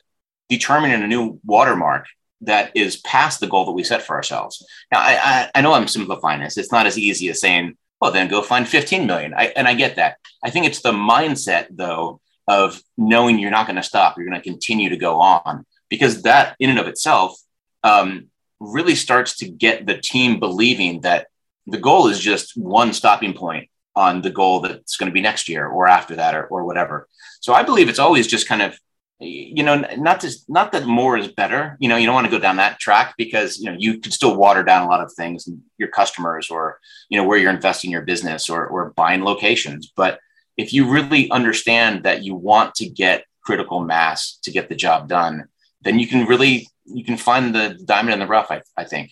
determining 0.50 1.02
a 1.02 1.08
new 1.08 1.40
watermark 1.46 2.06
that 2.42 2.72
is 2.76 2.98
past 2.98 3.40
the 3.40 3.48
goal 3.48 3.66
that 3.66 3.72
we 3.72 3.84
set 3.84 4.04
for 4.04 4.16
ourselves. 4.16 4.66
Now, 4.92 5.00
I, 5.00 5.20
I, 5.22 5.52
I 5.56 5.62
know 5.62 5.74
I'm 5.74 5.88
simplifying 5.88 6.42
this. 6.42 6.58
It's 6.58 6.72
not 6.72 6.86
as 6.86 6.98
easy 6.98 7.30
as 7.30 7.40
saying, 7.40 7.78
well, 8.00 8.12
then 8.12 8.28
go 8.28 8.42
find 8.42 8.68
15 8.68 9.08
million. 9.08 9.34
I, 9.34 9.48
and 9.56 9.68
I 9.68 9.74
get 9.74 9.96
that. 9.96 10.18
I 10.44 10.50
think 10.50 10.66
it's 10.66 10.82
the 10.82 10.92
mindset, 10.92 11.68
though, 11.72 12.22
of 12.48 12.82
knowing 12.98 13.40
you're 13.40 13.52
not 13.52 13.66
going 13.66 13.78
to 13.78 13.84
stop. 13.84 14.18
You're 14.18 14.28
going 14.28 14.40
to 14.40 14.50
continue 14.50 14.90
to 14.90 14.98
go 14.98 15.20
on 15.20 15.66
because 15.90 16.22
that, 16.24 16.56
in 16.60 16.70
and 16.70 16.80
of 16.80 16.88
itself, 16.88 17.36
um, 17.84 18.28
really 18.60 18.96
starts 18.96 19.38
to 19.38 19.50
get 19.50 19.86
the 19.86 19.98
team 19.98 20.40
believing 20.40 21.02
that 21.02 21.28
the 21.66 21.78
goal 21.78 22.08
is 22.08 22.20
just 22.20 22.56
one 22.56 22.94
stopping 22.94 23.34
point 23.34 23.70
on 23.96 24.22
the 24.22 24.30
goal 24.30 24.60
that's 24.60 24.96
going 24.96 25.10
to 25.10 25.14
be 25.14 25.22
next 25.22 25.50
year 25.50 25.68
or 25.68 25.88
after 25.88 26.16
that 26.16 26.36
or, 26.36 26.46
or 26.46 26.66
whatever. 26.66 27.08
So 27.42 27.54
I 27.54 27.64
believe 27.64 27.90
it's 27.90 28.00
always 28.00 28.28
just 28.28 28.48
kind 28.48 28.62
of 28.62 28.80
you 29.20 29.64
know, 29.64 29.78
not 29.98 30.22
just 30.22 30.48
not 30.48 30.72
that 30.74 30.86
more 30.86 31.18
is 31.18 31.28
better. 31.28 31.76
You 31.80 31.90
know, 31.90 31.98
you 31.98 32.06
don't 32.06 32.14
want 32.14 32.28
to 32.28 32.32
go 32.32 32.40
down 32.40 32.58
that 32.58 32.80
track 32.80 33.16
because 33.18 33.58
you 33.58 33.66
know 33.66 33.76
you 33.78 34.00
could 34.00 34.14
still 34.14 34.36
water 34.36 34.64
down 34.64 34.84
a 34.84 34.90
lot 34.90 35.02
of 35.02 35.12
things, 35.14 35.50
your 35.78 35.90
customers, 35.90 36.52
or 36.52 36.80
you 37.10 37.18
know 37.18 37.28
where 37.28 37.38
you're 37.38 37.52
investing 37.52 37.90
your 37.90 38.04
business, 38.04 38.50
or 38.50 38.68
or 38.68 38.92
buying 38.92 39.24
locations. 39.24 39.92
But 39.96 40.20
if 40.56 40.72
you 40.72 40.90
really 40.90 41.32
understand 41.32 42.04
that 42.04 42.24
you 42.24 42.36
want 42.36 42.76
to 42.76 42.88
get 42.88 43.26
critical 43.42 43.80
mass 43.80 44.38
to 44.44 44.52
get 44.52 44.70
the 44.70 44.76
job 44.76 45.08
done, 45.08 45.48
then 45.82 45.98
you 45.98 46.08
can 46.08 46.28
really 46.28 46.68
you 46.86 47.04
can 47.04 47.18
find 47.18 47.56
the 47.56 47.80
diamond 47.86 48.14
in 48.14 48.20
the 48.20 48.28
rough. 48.28 48.52
I, 48.52 48.62
I 48.76 48.84
think. 48.84 49.12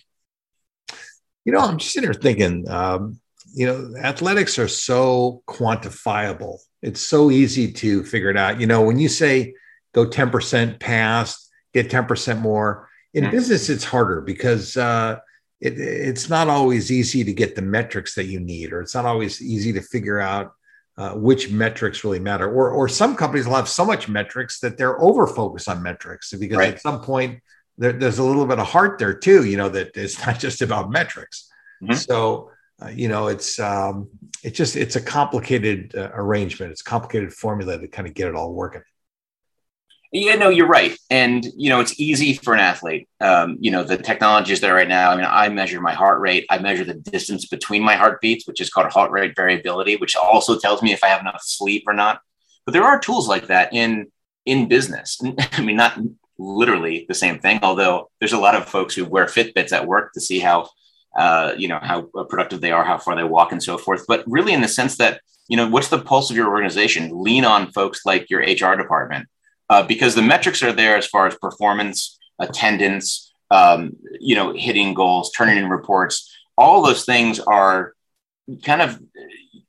You 1.44 1.52
know, 1.52 1.60
I'm 1.60 1.78
just 1.78 1.92
sitting 1.92 2.10
here 2.10 2.20
thinking. 2.20 2.68
Um, 2.68 3.20
you 3.54 3.66
know, 3.66 3.98
athletics 4.00 4.58
are 4.58 4.68
so 4.68 5.42
quantifiable. 5.48 6.58
It's 6.82 7.00
so 7.00 7.30
easy 7.30 7.72
to 7.72 8.04
figure 8.04 8.30
it 8.30 8.36
out. 8.36 8.60
You 8.60 8.66
know, 8.66 8.82
when 8.82 8.98
you 8.98 9.08
say 9.08 9.54
go 9.96 10.06
10% 10.06 10.78
past, 10.78 11.50
get 11.72 11.90
10% 11.90 12.40
more. 12.40 12.88
In 13.14 13.24
mm-hmm. 13.24 13.30
business, 13.30 13.70
it's 13.70 13.82
harder 13.84 14.20
because 14.20 14.76
uh, 14.76 15.16
it, 15.60 15.78
it's 15.78 16.28
not 16.28 16.48
always 16.48 16.92
easy 16.92 17.24
to 17.24 17.32
get 17.32 17.56
the 17.56 17.62
metrics 17.62 18.14
that 18.14 18.26
you 18.26 18.38
need, 18.38 18.72
or 18.72 18.82
it's 18.82 18.94
not 18.94 19.06
always 19.06 19.40
easy 19.40 19.72
to 19.72 19.80
figure 19.80 20.20
out 20.20 20.52
uh, 20.98 21.12
which 21.12 21.50
metrics 21.50 22.04
really 22.04 22.20
matter. 22.20 22.46
Or, 22.46 22.70
or 22.70 22.88
some 22.88 23.16
companies 23.16 23.46
will 23.46 23.56
have 23.56 23.70
so 23.70 23.86
much 23.86 24.06
metrics 24.06 24.60
that 24.60 24.76
they're 24.76 25.00
over 25.00 25.26
focused 25.26 25.68
on 25.68 25.82
metrics 25.82 26.32
because 26.34 26.58
right. 26.58 26.74
at 26.74 26.82
some 26.82 27.00
point 27.00 27.40
there, 27.78 27.92
there's 27.92 28.18
a 28.18 28.24
little 28.24 28.46
bit 28.46 28.58
of 28.58 28.66
heart 28.66 28.98
there 28.98 29.14
too, 29.14 29.44
you 29.44 29.56
know, 29.56 29.70
that 29.70 29.96
it's 29.96 30.18
not 30.26 30.38
just 30.38 30.60
about 30.60 30.90
metrics. 30.90 31.50
Mm-hmm. 31.82 31.94
So, 31.94 32.50
uh, 32.82 32.88
you 32.88 33.08
know, 33.08 33.28
it's 33.28 33.58
um, 33.58 34.08
it's 34.42 34.58
just 34.58 34.76
it's 34.76 34.96
a 34.96 35.00
complicated 35.00 35.94
uh, 35.96 36.10
arrangement. 36.12 36.72
It's 36.72 36.82
a 36.82 36.84
complicated 36.84 37.32
formula 37.32 37.78
to 37.78 37.88
kind 37.88 38.06
of 38.06 38.12
get 38.12 38.28
it 38.28 38.34
all 38.34 38.52
working. 38.52 38.82
Yeah, 40.12 40.36
no, 40.36 40.48
you're 40.48 40.68
right. 40.68 40.96
And, 41.10 41.44
you 41.56 41.68
know, 41.68 41.80
it's 41.80 41.98
easy 41.98 42.34
for 42.34 42.54
an 42.54 42.60
athlete. 42.60 43.08
Um, 43.20 43.58
you 43.60 43.70
know, 43.70 43.82
the 43.82 43.96
technology 43.96 44.52
is 44.52 44.60
there 44.60 44.74
right 44.74 44.88
now. 44.88 45.10
I 45.10 45.16
mean, 45.16 45.26
I 45.28 45.48
measure 45.48 45.80
my 45.80 45.92
heart 45.92 46.20
rate. 46.20 46.46
I 46.48 46.58
measure 46.58 46.84
the 46.84 46.94
distance 46.94 47.46
between 47.46 47.82
my 47.82 47.96
heartbeats, 47.96 48.46
which 48.46 48.60
is 48.60 48.70
called 48.70 48.90
heart 48.92 49.10
rate 49.10 49.34
variability, 49.34 49.96
which 49.96 50.16
also 50.16 50.58
tells 50.58 50.82
me 50.82 50.92
if 50.92 51.02
I 51.02 51.08
have 51.08 51.20
enough 51.20 51.42
sleep 51.42 51.84
or 51.86 51.92
not. 51.92 52.20
But 52.64 52.72
there 52.72 52.84
are 52.84 52.98
tools 52.98 53.28
like 53.28 53.48
that 53.48 53.72
in 53.72 54.06
in 54.44 54.68
business. 54.68 55.20
I 55.52 55.60
mean, 55.62 55.76
not 55.76 55.98
literally 56.38 57.04
the 57.08 57.14
same 57.14 57.38
thing, 57.38 57.58
although 57.62 58.10
there's 58.20 58.32
a 58.32 58.38
lot 58.38 58.54
of 58.54 58.68
folks 58.68 58.94
who 58.94 59.04
wear 59.04 59.26
Fitbits 59.26 59.72
at 59.72 59.86
work 59.86 60.12
to 60.12 60.20
see 60.20 60.38
how, 60.38 60.68
uh, 61.18 61.52
you 61.56 61.66
know, 61.66 61.78
how 61.82 62.02
productive 62.28 62.60
they 62.60 62.70
are, 62.70 62.84
how 62.84 62.98
far 62.98 63.16
they 63.16 63.24
walk 63.24 63.52
and 63.52 63.62
so 63.62 63.76
forth. 63.76 64.04
But 64.06 64.22
really 64.26 64.52
in 64.52 64.60
the 64.60 64.68
sense 64.68 64.96
that, 64.98 65.20
you 65.48 65.56
know, 65.56 65.68
what's 65.68 65.88
the 65.88 65.98
pulse 65.98 66.30
of 66.30 66.36
your 66.36 66.48
organization? 66.48 67.10
Lean 67.12 67.44
on 67.44 67.72
folks 67.72 68.04
like 68.04 68.30
your 68.30 68.40
HR 68.40 68.76
department 68.76 69.28
uh, 69.68 69.82
because 69.86 70.14
the 70.14 70.22
metrics 70.22 70.62
are 70.62 70.72
there 70.72 70.96
as 70.96 71.06
far 71.06 71.26
as 71.26 71.34
performance, 71.36 72.18
attendance, 72.38 73.32
um, 73.50 73.96
you 74.20 74.34
know, 74.34 74.52
hitting 74.52 74.94
goals, 74.94 75.30
turning 75.32 75.56
in 75.56 75.68
reports. 75.68 76.32
All 76.58 76.82
those 76.82 77.04
things 77.04 77.40
are 77.40 77.94
kind 78.64 78.82
of, 78.82 79.00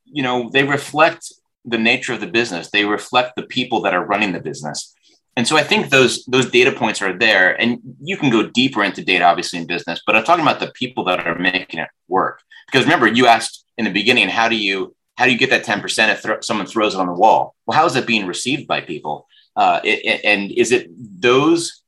you 0.05 0.23
know, 0.23 0.49
they 0.49 0.63
reflect 0.63 1.31
the 1.65 1.77
nature 1.77 2.13
of 2.13 2.21
the 2.21 2.27
business. 2.27 2.69
They 2.69 2.85
reflect 2.85 3.35
the 3.35 3.43
people 3.43 3.81
that 3.81 3.93
are 3.93 4.05
running 4.05 4.31
the 4.31 4.39
business. 4.39 4.93
And 5.35 5.47
so 5.47 5.55
I 5.55 5.63
think 5.63 5.89
those 5.89 6.25
those 6.25 6.49
data 6.49 6.71
points 6.71 6.99
are 7.03 7.15
there, 7.15 7.59
and 7.61 7.79
you 8.01 8.17
can 8.17 8.31
go 8.31 8.49
deeper 8.49 8.83
into 8.83 9.03
data, 9.03 9.23
obviously 9.23 9.59
in 9.59 9.67
business. 9.67 10.01
But 10.03 10.15
I'm 10.15 10.23
talking 10.23 10.43
about 10.43 10.59
the 10.59 10.71
people 10.73 11.03
that 11.05 11.27
are 11.27 11.37
making 11.37 11.79
it 11.79 11.89
work. 12.07 12.41
Because 12.65 12.85
remember, 12.85 13.07
you 13.07 13.27
asked 13.27 13.63
in 13.77 13.85
the 13.85 13.91
beginning, 13.91 14.29
how 14.29 14.49
do 14.49 14.55
you 14.55 14.95
how 15.15 15.25
do 15.25 15.31
you 15.31 15.37
get 15.37 15.49
that 15.49 15.65
10% 15.65 16.09
if 16.09 16.21
th- 16.21 16.43
someone 16.43 16.67
throws 16.67 16.93
it 16.93 16.99
on 16.99 17.07
the 17.07 17.13
wall? 17.13 17.55
Well, 17.65 17.77
how 17.77 17.85
is 17.85 17.95
it 17.95 18.05
being 18.05 18.27
received 18.27 18.67
by 18.67 18.81
people? 18.81 19.27
Uh, 19.57 19.79
and 20.23 20.51
is 20.51 20.71
it 20.71 20.87
those 21.19 21.81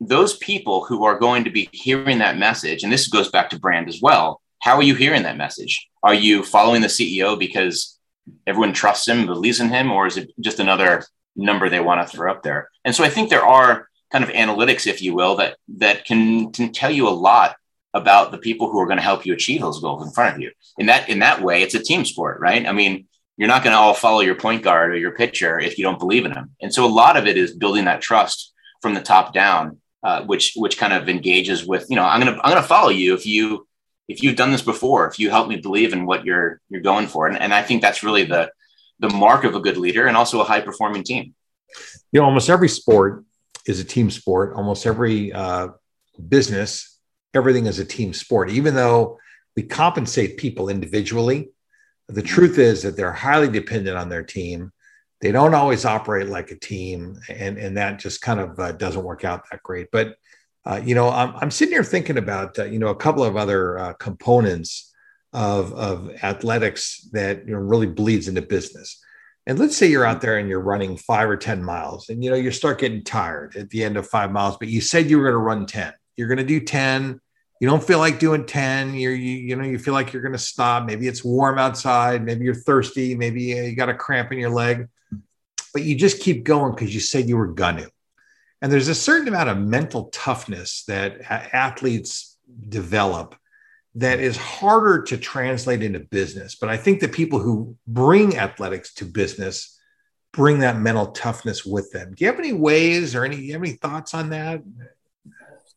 those 0.00 0.36
people 0.36 0.84
who 0.84 1.04
are 1.04 1.18
going 1.18 1.42
to 1.42 1.50
be 1.50 1.68
hearing 1.72 2.18
that 2.18 2.38
message? 2.38 2.84
And 2.84 2.92
this 2.92 3.08
goes 3.08 3.28
back 3.28 3.50
to 3.50 3.58
brand 3.58 3.88
as 3.88 4.00
well. 4.00 4.40
How 4.60 4.76
are 4.76 4.82
you 4.82 4.94
hearing 4.94 5.24
that 5.24 5.36
message? 5.36 5.88
Are 6.04 6.14
you 6.14 6.44
following 6.44 6.80
the 6.80 6.88
CEO 6.88 7.36
because 7.36 7.98
everyone 8.46 8.72
trusts 8.72 9.08
him, 9.08 9.26
believes 9.26 9.58
in 9.58 9.68
him, 9.68 9.90
or 9.90 10.06
is 10.06 10.16
it 10.16 10.30
just 10.38 10.60
another 10.60 11.04
number 11.34 11.68
they 11.68 11.80
want 11.80 12.00
to 12.00 12.16
throw 12.16 12.30
up 12.30 12.44
there? 12.44 12.70
And 12.84 12.94
so 12.94 13.02
I 13.02 13.08
think 13.08 13.28
there 13.28 13.44
are 13.44 13.88
kind 14.12 14.22
of 14.22 14.30
analytics, 14.30 14.86
if 14.86 15.02
you 15.02 15.14
will, 15.14 15.34
that 15.36 15.56
that 15.78 16.04
can, 16.04 16.52
can 16.52 16.72
tell 16.72 16.90
you 16.90 17.08
a 17.08 17.10
lot 17.10 17.56
about 17.94 18.30
the 18.30 18.38
people 18.38 18.70
who 18.70 18.78
are 18.78 18.86
going 18.86 18.98
to 18.98 19.02
help 19.02 19.26
you 19.26 19.32
achieve 19.32 19.60
those 19.60 19.80
goals 19.80 20.06
in 20.06 20.12
front 20.12 20.36
of 20.36 20.40
you. 20.40 20.52
In 20.78 20.86
that 20.86 21.08
in 21.08 21.18
that 21.20 21.42
way, 21.42 21.62
it's 21.62 21.74
a 21.74 21.82
team 21.82 22.04
sport, 22.04 22.38
right? 22.40 22.66
I 22.66 22.72
mean, 22.72 23.07
you're 23.38 23.48
not 23.48 23.62
going 23.62 23.72
to 23.72 23.78
all 23.78 23.94
follow 23.94 24.20
your 24.20 24.34
point 24.34 24.62
guard 24.62 24.90
or 24.90 24.96
your 24.96 25.12
pitcher 25.12 25.58
if 25.58 25.78
you 25.78 25.84
don't 25.84 25.98
believe 25.98 26.26
in 26.26 26.32
them. 26.32 26.50
And 26.60 26.74
so 26.74 26.84
a 26.84 26.90
lot 26.90 27.16
of 27.16 27.26
it 27.26 27.38
is 27.38 27.54
building 27.54 27.84
that 27.86 28.02
trust 28.02 28.52
from 28.82 28.94
the 28.94 29.00
top 29.00 29.32
down, 29.32 29.78
uh, 30.02 30.24
which 30.24 30.52
which 30.56 30.76
kind 30.76 30.92
of 30.92 31.08
engages 31.08 31.64
with 31.64 31.86
you 31.88 31.96
know 31.96 32.04
I'm 32.04 32.20
gonna 32.20 32.38
I'm 32.42 32.52
gonna 32.52 32.62
follow 32.62 32.90
you 32.90 33.14
if 33.14 33.24
you 33.24 33.66
if 34.08 34.22
you've 34.22 34.36
done 34.36 34.52
this 34.52 34.62
before 34.62 35.08
if 35.08 35.18
you 35.18 35.30
help 35.30 35.48
me 35.48 35.56
believe 35.56 35.92
in 35.92 36.04
what 36.04 36.24
you're 36.24 36.60
you're 36.68 36.80
going 36.80 37.06
for 37.06 37.26
and, 37.26 37.38
and 37.38 37.54
I 37.54 37.62
think 37.62 37.82
that's 37.82 38.02
really 38.02 38.24
the 38.24 38.50
the 39.00 39.10
mark 39.10 39.44
of 39.44 39.54
a 39.54 39.60
good 39.60 39.76
leader 39.76 40.06
and 40.06 40.16
also 40.16 40.40
a 40.40 40.44
high 40.44 40.60
performing 40.60 41.04
team. 41.04 41.34
You 42.12 42.20
know, 42.20 42.26
almost 42.26 42.50
every 42.50 42.68
sport 42.68 43.24
is 43.66 43.80
a 43.80 43.84
team 43.84 44.10
sport. 44.10 44.54
Almost 44.54 44.86
every 44.86 45.32
uh, 45.32 45.68
business, 46.28 46.98
everything 47.34 47.66
is 47.66 47.78
a 47.78 47.84
team 47.84 48.12
sport. 48.12 48.50
Even 48.50 48.74
though 48.74 49.18
we 49.54 49.62
compensate 49.62 50.38
people 50.38 50.68
individually, 50.68 51.50
the 52.08 52.22
truth 52.22 52.58
is 52.58 52.82
that 52.82 52.96
they're 52.96 53.12
highly 53.12 53.48
dependent 53.48 53.96
on 53.96 54.08
their 54.08 54.22
team. 54.22 54.72
They 55.20 55.32
don't 55.32 55.54
always 55.54 55.84
operate 55.84 56.28
like 56.28 56.50
a 56.50 56.58
team, 56.58 57.18
and 57.28 57.58
and 57.58 57.76
that 57.76 57.98
just 57.98 58.20
kind 58.20 58.40
of 58.40 58.58
uh, 58.58 58.72
doesn't 58.72 59.04
work 59.04 59.24
out 59.24 59.44
that 59.50 59.62
great. 59.62 59.88
But 59.92 60.16
uh, 60.64 60.80
you 60.84 60.94
know, 60.94 61.10
I'm, 61.10 61.34
I'm 61.36 61.50
sitting 61.50 61.72
here 61.72 61.84
thinking 61.84 62.18
about 62.18 62.58
uh, 62.58 62.64
you 62.64 62.78
know 62.78 62.88
a 62.88 62.96
couple 62.96 63.24
of 63.24 63.36
other 63.36 63.78
uh, 63.78 63.92
components 63.94 64.94
of 65.32 65.72
of 65.74 66.10
athletics 66.22 67.08
that 67.12 67.46
you 67.46 67.52
know 67.52 67.58
really 67.58 67.86
bleeds 67.86 68.28
into 68.28 68.42
business. 68.42 69.02
And 69.46 69.58
let's 69.58 69.76
say 69.76 69.86
you're 69.86 70.04
out 70.04 70.20
there 70.20 70.36
and 70.36 70.48
you're 70.48 70.60
running 70.60 70.96
five 70.96 71.28
or 71.28 71.36
ten 71.36 71.62
miles, 71.62 72.08
and 72.08 72.22
you 72.22 72.30
know 72.30 72.36
you 72.36 72.50
start 72.50 72.78
getting 72.78 73.02
tired 73.04 73.56
at 73.56 73.70
the 73.70 73.82
end 73.84 73.96
of 73.96 74.08
five 74.08 74.30
miles, 74.30 74.56
but 74.56 74.68
you 74.68 74.80
said 74.80 75.10
you 75.10 75.18
were 75.18 75.24
going 75.24 75.34
to 75.34 75.38
run 75.38 75.66
ten. 75.66 75.92
You're 76.16 76.28
going 76.28 76.38
to 76.38 76.44
do 76.44 76.60
ten 76.60 77.20
you 77.60 77.68
don't 77.68 77.82
feel 77.82 77.98
like 77.98 78.18
doing 78.18 78.46
10 78.46 78.94
you're 78.94 79.14
you, 79.14 79.32
you 79.32 79.56
know 79.56 79.64
you 79.64 79.78
feel 79.78 79.94
like 79.94 80.12
you're 80.12 80.22
going 80.22 80.32
to 80.32 80.38
stop. 80.38 80.84
Maybe 80.86 81.08
it's 81.08 81.24
warm 81.24 81.58
outside 81.58 82.24
maybe 82.24 82.44
you're 82.44 82.54
thirsty 82.54 83.14
maybe 83.14 83.58
uh, 83.58 83.62
you 83.62 83.76
got 83.76 83.88
a 83.88 83.94
cramp 83.94 84.32
in 84.32 84.38
your 84.38 84.50
leg. 84.50 84.88
But 85.72 85.82
you 85.82 85.96
just 85.96 86.20
keep 86.20 86.44
going 86.44 86.74
because 86.74 86.94
you 86.94 87.00
said 87.00 87.28
you 87.28 87.36
were 87.36 87.48
gonna. 87.48 87.88
And 88.62 88.72
there's 88.72 88.88
a 88.88 88.94
certain 88.94 89.28
amount 89.28 89.50
of 89.50 89.58
mental 89.58 90.06
toughness 90.06 90.84
that 90.88 91.20
athletes 91.52 92.36
develop 92.68 93.36
that 93.94 94.18
is 94.18 94.36
harder 94.36 95.02
to 95.02 95.16
translate 95.18 95.82
into 95.82 96.00
business. 96.00 96.54
But 96.54 96.70
i 96.70 96.76
think 96.76 97.00
the 97.00 97.08
people 97.08 97.38
who 97.38 97.76
bring 97.86 98.36
athletics 98.38 98.94
to 98.94 99.04
business 99.04 99.78
bring 100.32 100.60
that 100.60 100.78
mental 100.78 101.06
toughness 101.12 101.64
with 101.64 101.90
them. 101.90 102.14
Do 102.14 102.24
you 102.24 102.30
have 102.30 102.38
any 102.38 102.52
ways 102.52 103.14
or 103.14 103.24
any 103.24 103.36
you 103.36 103.52
have 103.52 103.62
any 103.62 103.72
thoughts 103.72 104.14
on 104.14 104.30
that 104.30 104.62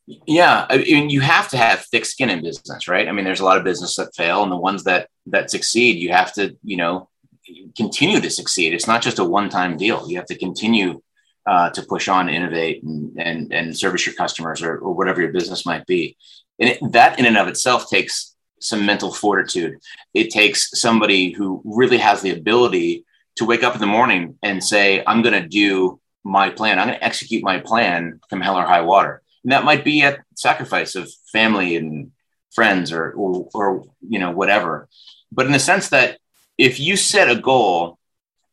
yeah, 0.07 0.65
I 0.69 0.77
mean, 0.77 1.09
you 1.09 1.21
have 1.21 1.49
to 1.49 1.57
have 1.57 1.85
thick 1.85 2.05
skin 2.05 2.29
in 2.29 2.41
business, 2.41 2.87
right? 2.87 3.07
I 3.07 3.11
mean, 3.11 3.23
there's 3.23 3.39
a 3.39 3.45
lot 3.45 3.57
of 3.57 3.63
business 3.63 3.95
that 3.95 4.15
fail, 4.15 4.43
and 4.43 4.51
the 4.51 4.57
ones 4.57 4.83
that 4.83 5.09
that 5.27 5.51
succeed, 5.51 5.97
you 5.97 6.09
have 6.11 6.33
to, 6.33 6.57
you 6.63 6.77
know, 6.77 7.09
continue 7.77 8.19
to 8.19 8.29
succeed. 8.29 8.73
It's 8.73 8.87
not 8.87 9.01
just 9.01 9.19
a 9.19 9.23
one-time 9.23 9.77
deal. 9.77 10.09
You 10.09 10.17
have 10.17 10.25
to 10.27 10.37
continue 10.37 11.01
uh, 11.45 11.69
to 11.71 11.83
push 11.83 12.07
on, 12.07 12.29
innovate, 12.29 12.83
and 12.83 13.15
and, 13.19 13.53
and 13.53 13.77
service 13.77 14.05
your 14.05 14.15
customers, 14.15 14.61
or, 14.61 14.77
or 14.77 14.93
whatever 14.93 15.21
your 15.21 15.31
business 15.31 15.65
might 15.65 15.85
be. 15.85 16.17
And 16.59 16.69
it, 16.69 16.91
that, 16.91 17.19
in 17.19 17.25
and 17.25 17.37
of 17.37 17.47
itself, 17.47 17.89
takes 17.89 18.35
some 18.59 18.85
mental 18.85 19.13
fortitude. 19.13 19.79
It 20.13 20.29
takes 20.29 20.79
somebody 20.79 21.31
who 21.31 21.61
really 21.63 21.97
has 21.97 22.21
the 22.21 22.31
ability 22.31 23.05
to 23.35 23.45
wake 23.45 23.63
up 23.63 23.75
in 23.75 23.81
the 23.81 23.87
morning 23.87 24.37
and 24.41 24.63
say, 24.63 25.03
"I'm 25.05 25.21
going 25.21 25.41
to 25.41 25.47
do 25.47 25.99
my 26.23 26.49
plan. 26.49 26.79
I'm 26.79 26.87
going 26.87 26.99
to 26.99 27.05
execute 27.05 27.43
my 27.43 27.59
plan, 27.59 28.19
come 28.29 28.41
hell 28.41 28.57
or 28.57 28.65
high 28.65 28.81
water." 28.81 29.20
And 29.43 29.51
that 29.51 29.65
might 29.65 29.83
be 29.83 30.01
at 30.03 30.19
sacrifice 30.35 30.95
of 30.95 31.11
family 31.31 31.75
and 31.75 32.11
friends 32.53 32.91
or, 32.91 33.11
or, 33.11 33.49
or, 33.53 33.83
you 34.07 34.19
know, 34.19 34.31
whatever. 34.31 34.87
But 35.31 35.45
in 35.45 35.51
the 35.51 35.59
sense 35.59 35.89
that 35.89 36.19
if 36.57 36.79
you 36.79 36.95
set 36.95 37.29
a 37.29 37.39
goal 37.39 37.97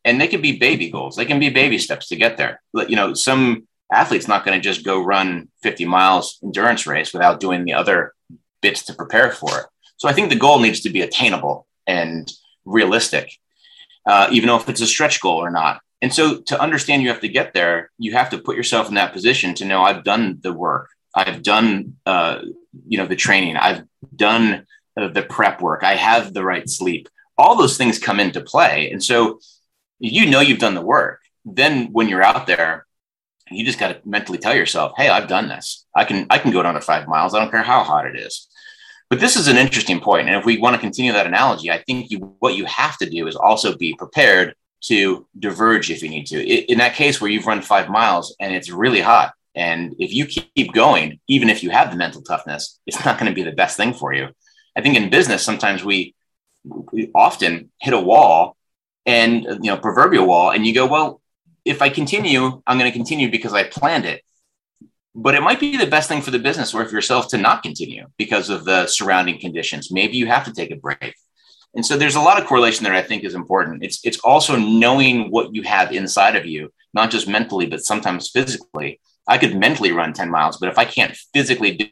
and 0.05 0.21
they 0.21 0.29
can 0.29 0.41
be 0.41 0.59
baby 0.59 0.91
goals, 0.91 1.17
they 1.17 1.25
can 1.25 1.41
be 1.41 1.51
baby 1.51 1.79
steps 1.79 2.09
to 2.09 2.17
get 2.17 2.37
there. 2.37 2.63
You 2.75 2.97
know, 2.97 3.15
some 3.15 3.67
athlete's 3.93 4.29
not 4.29 4.45
going 4.45 4.59
to 4.59 4.63
just 4.63 4.85
go 4.85 5.03
run 5.03 5.49
50 5.63 5.85
miles 5.85 6.39
endurance 6.43 6.87
race 6.87 7.13
without 7.13 7.41
doing 7.41 7.65
the 7.65 7.75
other 7.75 8.15
bits 8.63 8.85
to 8.87 8.95
prepare 8.95 9.31
for 9.31 9.59
it. 9.59 9.67
So 9.97 10.09
I 10.09 10.13
think 10.13 10.31
the 10.31 10.37
goal 10.37 10.61
needs 10.61 10.81
to 10.81 10.91
be 10.91 11.03
attainable 11.03 11.67
and 11.87 12.31
realistic, 12.65 13.33
uh, 14.07 14.29
even 14.31 14.49
if 14.51 14.69
it's 14.69 14.81
a 14.81 14.87
stretch 14.87 15.21
goal 15.21 15.37
or 15.37 15.51
not. 15.51 15.81
And 16.01 16.13
so 16.13 16.41
to 16.43 16.61
understand 16.61 17.03
you 17.03 17.09
have 17.09 17.21
to 17.21 17.29
get 17.29 17.55
there, 17.55 17.91
you 17.99 18.13
have 18.13 18.31
to 18.31 18.39
put 18.39 18.57
yourself 18.57 18.89
in 18.89 18.95
that 18.95 19.13
position 19.13 19.55
to 19.55 19.65
know 19.65 19.83
I've 19.83 20.05
done 20.05 20.39
the 20.43 20.53
work. 20.53 20.91
I've 21.15 21.43
done, 21.43 21.97
uh, 22.07 22.41
you 22.87 22.99
know, 22.99 23.07
the 23.07 23.17
training. 23.17 23.57
I've 23.57 23.85
done 24.15 24.67
uh, 24.97 25.09
the 25.09 25.23
prep 25.23 25.61
work. 25.61 25.83
I 25.83 25.97
have 25.97 26.33
the 26.33 26.45
right 26.45 26.69
sleep. 26.69 27.09
All 27.37 27.57
those 27.57 27.77
things 27.77 27.99
come 27.99 28.21
into 28.21 28.41
play. 28.41 28.91
And 28.91 29.03
so 29.03 29.41
you 29.99 30.31
know 30.31 30.41
you've 30.41 30.61
done 30.61 30.75
the 30.75 30.83
work. 30.83 31.21
Then 31.45 31.93
when 31.93 32.09
you're 32.09 32.23
out 32.23 32.47
there 32.47 32.87
you 33.51 33.65
just 33.65 33.79
got 33.79 33.89
to 33.89 34.01
mentally 34.05 34.39
tell 34.39 34.55
yourself, 34.55 34.93
"Hey, 34.97 35.09
I've 35.09 35.29
done 35.29 35.49
this. 35.49 35.87
I 35.95 36.05
can 36.05 36.27
I 36.31 36.39
can 36.39 36.51
go 36.51 36.63
down 36.63 36.75
to 36.75 36.81
five 36.81 37.09
miles. 37.09 37.35
I 37.35 37.41
don't 37.41 37.51
care 37.51 37.63
how 37.63 37.83
hot 37.83 38.07
it 38.07 38.17
is." 38.17 38.49
But 39.11 39.21
this 39.21 39.37
is 39.37 39.49
an 39.49 39.57
interesting 39.57 40.01
point, 40.01 40.29
and 40.29 40.37
if 40.37 40.45
we 40.45 40.59
want 40.59 40.75
to 40.75 40.81
continue 40.81 41.13
that 41.13 41.27
analogy, 41.27 41.71
I 41.71 41.83
think 41.83 42.11
you 42.11 42.19
what 42.41 42.57
you 42.57 42.65
have 42.67 42.99
to 42.99 43.09
do 43.09 43.27
is 43.27 43.37
also 43.37 43.77
be 43.77 43.95
prepared 43.95 44.55
to 44.81 45.27
diverge 45.39 45.91
if 45.91 46.03
you 46.03 46.09
need 46.09 46.27
to. 46.27 46.71
In 46.71 46.79
that 46.79 46.95
case 46.95 47.21
where 47.21 47.31
you've 47.31 47.47
run 47.47 47.63
five 47.63 47.89
miles 47.89 48.35
and 48.41 48.55
it's 48.55 48.71
really 48.71 49.01
hot, 49.01 49.33
and 49.55 49.95
if 49.99 50.13
you 50.13 50.27
keep 50.27 50.73
going, 50.73 51.21
even 51.27 51.49
if 51.49 51.63
you 51.63 51.71
have 51.71 51.91
the 51.91 51.97
mental 51.97 52.23
toughness, 52.23 52.79
it's 52.87 53.05
not 53.05 53.19
going 53.19 53.31
to 53.31 53.35
be 53.35 53.43
the 53.43 53.57
best 53.57 53.77
thing 53.77 53.93
for 53.93 54.13
you. 54.13 54.29
I 54.77 54.81
think 54.83 54.97
in 54.97 55.11
business 55.11 55.43
sometimes 55.43 55.83
we 55.83 56.15
we 56.65 57.11
often 57.15 57.71
hit 57.81 57.95
a 57.95 58.01
wall 58.01 58.57
and 59.07 59.43
you 59.45 59.71
know 59.71 59.77
proverbial 59.77 60.27
wall, 60.27 60.51
and 60.53 60.67
you 60.67 60.75
go, 60.75 60.87
well, 60.87 61.21
if 61.65 61.83
I 61.83 61.89
continue, 61.89 62.63
I'm 62.67 62.79
going 62.79 62.91
to 62.91 62.97
continue 62.97 63.31
because 63.31 63.53
I 63.53 63.65
planned 63.65 64.05
it. 64.05 64.23
But 65.15 65.35
it 65.35 65.43
might 65.43 65.59
be 65.59 65.77
the 65.77 65.87
best 65.87 66.09
thing 66.09 66.23
for 66.23 66.31
the 66.31 66.39
business 66.39 66.73
or 66.73 66.85
for 66.85 66.95
yourself 66.95 67.29
to 67.29 67.39
not 67.39 67.63
continue 67.63 68.07
because 68.17 68.51
of 68.51 68.65
the 68.65 68.87
surrounding 68.87 69.41
conditions. 69.41 69.91
Maybe 69.91 70.17
you 70.17 70.27
have 70.27 70.45
to 70.45 70.53
take 70.53 70.71
a 70.71 70.77
break. 70.77 71.15
And 71.75 71.85
so 71.85 71.97
there's 71.97 72.17
a 72.17 72.21
lot 72.21 72.41
of 72.41 72.47
correlation 72.47 72.85
there 72.85 72.95
I 72.95 73.03
think 73.03 73.25
is 73.25 73.35
important. 73.35 73.85
It's 73.85 74.01
it's 74.05 74.19
also 74.21 74.57
knowing 74.57 75.31
what 75.31 75.55
you 75.55 75.63
have 75.63 75.93
inside 75.93 76.37
of 76.37 76.47
you, 76.47 76.73
not 76.95 77.11
just 77.11 77.29
mentally, 77.29 77.67
but 77.67 77.85
sometimes 77.85 78.31
physically. 78.31 79.01
I 79.27 79.37
could 79.37 79.55
mentally 79.55 79.93
run 79.93 80.15
10 80.15 80.31
miles, 80.31 80.57
but 80.57 80.71
if 80.71 80.79
I 80.79 80.87
can't 80.87 81.15
physically 81.35 81.73
do, 81.73 81.87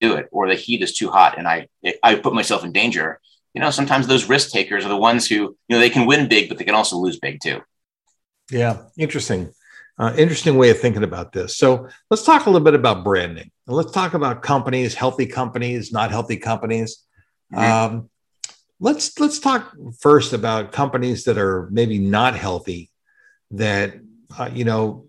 do 0.00 0.14
it 0.14 0.28
or 0.32 0.48
the 0.48 0.54
heat 0.54 0.82
is 0.82 0.94
too 0.94 1.10
hot 1.10 1.36
and 1.38 1.46
I 1.46 1.68
I 2.02 2.14
put 2.14 2.34
myself 2.34 2.64
in 2.64 2.72
danger, 2.72 3.20
you 3.54 3.60
know, 3.60 3.70
sometimes 3.70 4.06
those 4.06 4.28
risk 4.28 4.50
takers 4.50 4.84
are 4.84 4.88
the 4.88 4.96
ones 4.96 5.26
who, 5.26 5.34
you 5.34 5.56
know, 5.68 5.78
they 5.78 5.90
can 5.90 6.06
win 6.06 6.28
big, 6.28 6.48
but 6.48 6.58
they 6.58 6.64
can 6.64 6.74
also 6.74 6.96
lose 6.96 7.18
big 7.18 7.40
too. 7.42 7.60
Yeah, 8.50 8.82
interesting. 8.96 9.52
Uh, 9.98 10.14
interesting 10.16 10.56
way 10.56 10.70
of 10.70 10.80
thinking 10.80 11.02
about 11.02 11.32
this. 11.32 11.58
So 11.58 11.88
let's 12.10 12.24
talk 12.24 12.46
a 12.46 12.50
little 12.50 12.64
bit 12.64 12.74
about 12.74 13.04
branding. 13.04 13.50
Let's 13.66 13.92
talk 13.92 14.14
about 14.14 14.42
companies, 14.42 14.94
healthy 14.94 15.26
companies, 15.26 15.92
not 15.92 16.10
healthy 16.10 16.38
companies. 16.38 17.04
Mm-hmm. 17.52 17.96
Um, 17.96 18.10
let's 18.80 19.18
let's 19.20 19.38
talk 19.38 19.74
first 20.00 20.32
about 20.32 20.72
companies 20.72 21.24
that 21.24 21.38
are 21.38 21.68
maybe 21.70 21.98
not 21.98 22.36
healthy. 22.36 22.90
That 23.52 23.94
uh, 24.38 24.50
you 24.52 24.64
know, 24.64 25.06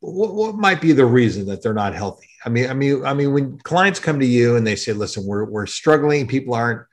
what, 0.00 0.34
what 0.34 0.54
might 0.56 0.80
be 0.80 0.92
the 0.92 1.06
reason 1.06 1.46
that 1.46 1.62
they're 1.62 1.74
not 1.74 1.94
healthy? 1.94 2.28
I 2.44 2.48
mean, 2.48 2.68
I 2.68 2.74
mean, 2.74 3.04
I 3.04 3.14
mean, 3.14 3.32
when 3.32 3.58
clients 3.58 4.00
come 4.00 4.18
to 4.20 4.26
you 4.26 4.56
and 4.56 4.66
they 4.66 4.76
say, 4.76 4.92
"Listen, 4.92 5.26
we're 5.26 5.44
we're 5.44 5.66
struggling. 5.66 6.26
People 6.26 6.54
aren't 6.54 6.86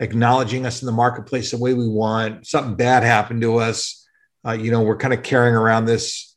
acknowledging 0.00 0.66
us 0.66 0.82
in 0.82 0.86
the 0.86 0.92
marketplace 0.92 1.50
the 1.52 1.58
way 1.58 1.74
we 1.74 1.88
want. 1.88 2.46
Something 2.46 2.74
bad 2.74 3.02
happened 3.02 3.42
to 3.42 3.58
us." 3.58 4.02
uh, 4.46 4.52
you 4.52 4.70
know, 4.70 4.82
we're 4.82 4.96
kind 4.96 5.14
of 5.14 5.22
carrying 5.22 5.54
around 5.54 5.86
this 5.86 6.36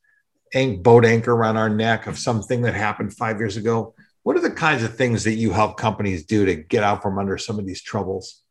boat 0.80 1.06
anchor 1.06 1.32
around 1.32 1.58
our 1.58 1.70
neck 1.70 2.08
of 2.08 2.18
something 2.18 2.64
that 2.64 2.74
happened 2.74 3.14
five 3.14 3.38
years 3.38 3.56
ago. 3.56 3.94
What 4.24 4.36
are 4.36 4.42
the 4.42 4.52
kinds 4.52 4.84
of 4.84 4.96
things 4.96 5.24
that 5.26 5.36
you 5.36 5.52
help 5.52 5.78
companies 5.78 6.26
do 6.26 6.46
to 6.46 6.56
get 6.56 6.84
out 6.84 7.04
from 7.04 7.20
under 7.20 7.38
some 7.38 7.60
of 7.60 7.68
these 7.68 7.82
troubles? 7.82 8.42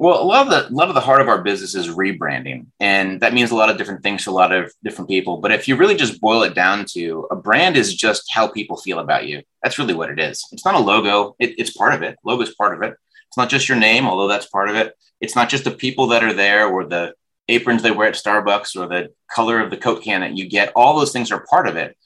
Well, 0.00 0.22
a 0.22 0.22
lot 0.22 0.46
of 0.46 0.50
the 0.52 0.72
a 0.72 0.76
lot 0.76 0.88
of 0.88 0.94
the 0.94 1.00
heart 1.00 1.20
of 1.20 1.26
our 1.26 1.42
business 1.42 1.74
is 1.74 1.88
rebranding, 1.88 2.66
and 2.78 3.20
that 3.20 3.34
means 3.34 3.50
a 3.50 3.56
lot 3.56 3.68
of 3.68 3.76
different 3.78 4.04
things 4.04 4.22
to 4.22 4.30
a 4.30 4.38
lot 4.42 4.52
of 4.52 4.72
different 4.84 5.10
people. 5.10 5.38
But 5.38 5.50
if 5.50 5.66
you 5.66 5.74
really 5.74 5.96
just 5.96 6.20
boil 6.20 6.44
it 6.44 6.54
down 6.54 6.84
to 6.90 7.26
a 7.32 7.34
brand 7.34 7.76
is 7.76 7.96
just 7.96 8.32
how 8.32 8.46
people 8.46 8.76
feel 8.76 9.00
about 9.00 9.26
you. 9.26 9.42
That's 9.60 9.76
really 9.76 9.94
what 9.94 10.10
it 10.10 10.20
is. 10.20 10.46
It's 10.52 10.64
not 10.64 10.76
a 10.76 10.78
logo; 10.78 11.34
it, 11.40 11.58
it's 11.58 11.76
part 11.76 11.94
of 11.94 12.02
it. 12.02 12.16
Logo 12.24 12.44
is 12.44 12.54
part 12.54 12.76
of 12.76 12.82
it. 12.82 12.94
It's 13.26 13.36
not 13.36 13.50
just 13.50 13.68
your 13.68 13.76
name, 13.76 14.06
although 14.06 14.28
that's 14.28 14.46
part 14.46 14.68
of 14.68 14.76
it. 14.76 14.94
It's 15.20 15.34
not 15.34 15.48
just 15.48 15.64
the 15.64 15.72
people 15.72 16.06
that 16.08 16.22
are 16.22 16.32
there 16.32 16.68
or 16.68 16.84
the 16.84 17.14
aprons 17.48 17.82
they 17.82 17.90
wear 17.90 18.06
at 18.06 18.14
Starbucks 18.14 18.76
or 18.76 18.86
the 18.86 19.08
color 19.28 19.58
of 19.58 19.70
the 19.70 19.76
Coke 19.76 20.04
can 20.04 20.20
that 20.20 20.36
you 20.36 20.48
get. 20.48 20.70
All 20.76 20.96
those 20.96 21.12
things 21.12 21.32
are 21.32 21.44
part 21.50 21.66
of 21.66 21.74
it. 21.74 21.96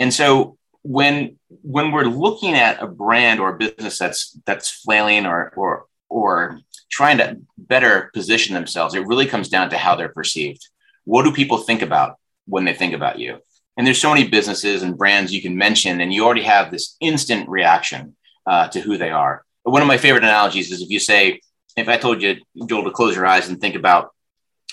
And 0.00 0.14
so 0.14 0.56
when 0.80 1.38
when 1.60 1.92
we're 1.92 2.04
looking 2.04 2.54
at 2.54 2.82
a 2.82 2.86
brand 2.86 3.38
or 3.38 3.50
a 3.50 3.58
business 3.58 3.98
that's 3.98 4.34
that's 4.46 4.70
flailing 4.70 5.26
or 5.26 5.52
or 5.58 5.84
or 6.08 6.60
trying 6.94 7.18
to 7.18 7.36
better 7.58 8.08
position 8.14 8.54
themselves, 8.54 8.94
it 8.94 9.04
really 9.04 9.26
comes 9.26 9.48
down 9.48 9.68
to 9.68 9.76
how 9.76 9.96
they're 9.96 10.08
perceived. 10.08 10.68
What 11.04 11.24
do 11.24 11.32
people 11.32 11.58
think 11.58 11.82
about 11.82 12.18
when 12.46 12.64
they 12.64 12.72
think 12.72 12.94
about 12.94 13.18
you? 13.18 13.40
And 13.76 13.84
there's 13.84 14.00
so 14.00 14.14
many 14.14 14.28
businesses 14.28 14.84
and 14.84 14.96
brands 14.96 15.34
you 15.34 15.42
can 15.42 15.56
mention, 15.56 16.00
and 16.00 16.14
you 16.14 16.24
already 16.24 16.44
have 16.44 16.70
this 16.70 16.96
instant 17.00 17.48
reaction 17.48 18.14
uh, 18.46 18.68
to 18.68 18.80
who 18.80 18.96
they 18.96 19.10
are. 19.10 19.44
But 19.64 19.72
one 19.72 19.82
of 19.82 19.88
my 19.88 19.96
favorite 19.96 20.22
analogies 20.22 20.70
is 20.70 20.82
if 20.82 20.90
you 20.90 21.00
say, 21.00 21.40
if 21.76 21.88
I 21.88 21.96
told 21.96 22.22
you, 22.22 22.36
Joel, 22.66 22.84
to 22.84 22.92
close 22.92 23.16
your 23.16 23.26
eyes 23.26 23.48
and 23.48 23.60
think 23.60 23.74
about 23.74 24.14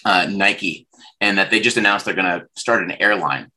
uh, 0.05 0.27
Nike, 0.29 0.87
and 1.19 1.39
that 1.39 1.49
they 1.49 1.59
just 1.59 1.77
announced 1.77 2.05
they're 2.05 2.13
going 2.13 2.39
to 2.39 2.45
start 2.55 2.83
an 2.83 2.91
airline. 2.91 3.51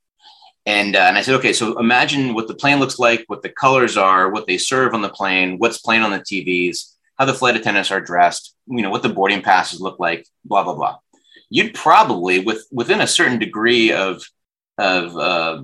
And, 0.65 0.97
uh, 0.97 1.01
and 1.01 1.19
I 1.19 1.21
said, 1.21 1.35
okay, 1.35 1.53
so 1.53 1.79
imagine 1.79 2.33
what 2.33 2.49
the 2.49 2.55
plane 2.55 2.79
looks 2.79 2.99
like, 2.99 3.25
what 3.27 3.43
the 3.43 3.51
colors 3.51 3.99
are, 3.99 4.31
what 4.31 4.47
they 4.47 4.57
serve 4.57 4.95
on 4.95 5.03
the 5.03 5.11
plane, 5.11 5.59
what's 5.59 5.83
playing 5.83 6.03
on 6.03 6.13
the 6.13 6.21
TVs, 6.21 6.94
how 7.19 7.25
the 7.25 7.35
flight 7.35 7.57
attendants 7.57 7.91
are 7.91 8.01
dressed, 8.01 8.55
you 8.67 8.83
know, 8.83 8.91
what 8.91 9.03
the 9.03 9.09
boarding 9.09 9.43
passes 9.43 9.81
look 9.81 9.99
like, 9.99 10.27
blah 10.45 10.65
blah 10.65 10.75
blah. 10.75 10.99
You'd 11.51 11.75
probably, 11.75 12.41
with 12.41 12.67
within 12.73 13.01
a 13.01 13.07
certain 13.07 13.39
degree 13.39 13.93
of 13.93 14.23
of 14.79 15.17
uh, 15.17 15.63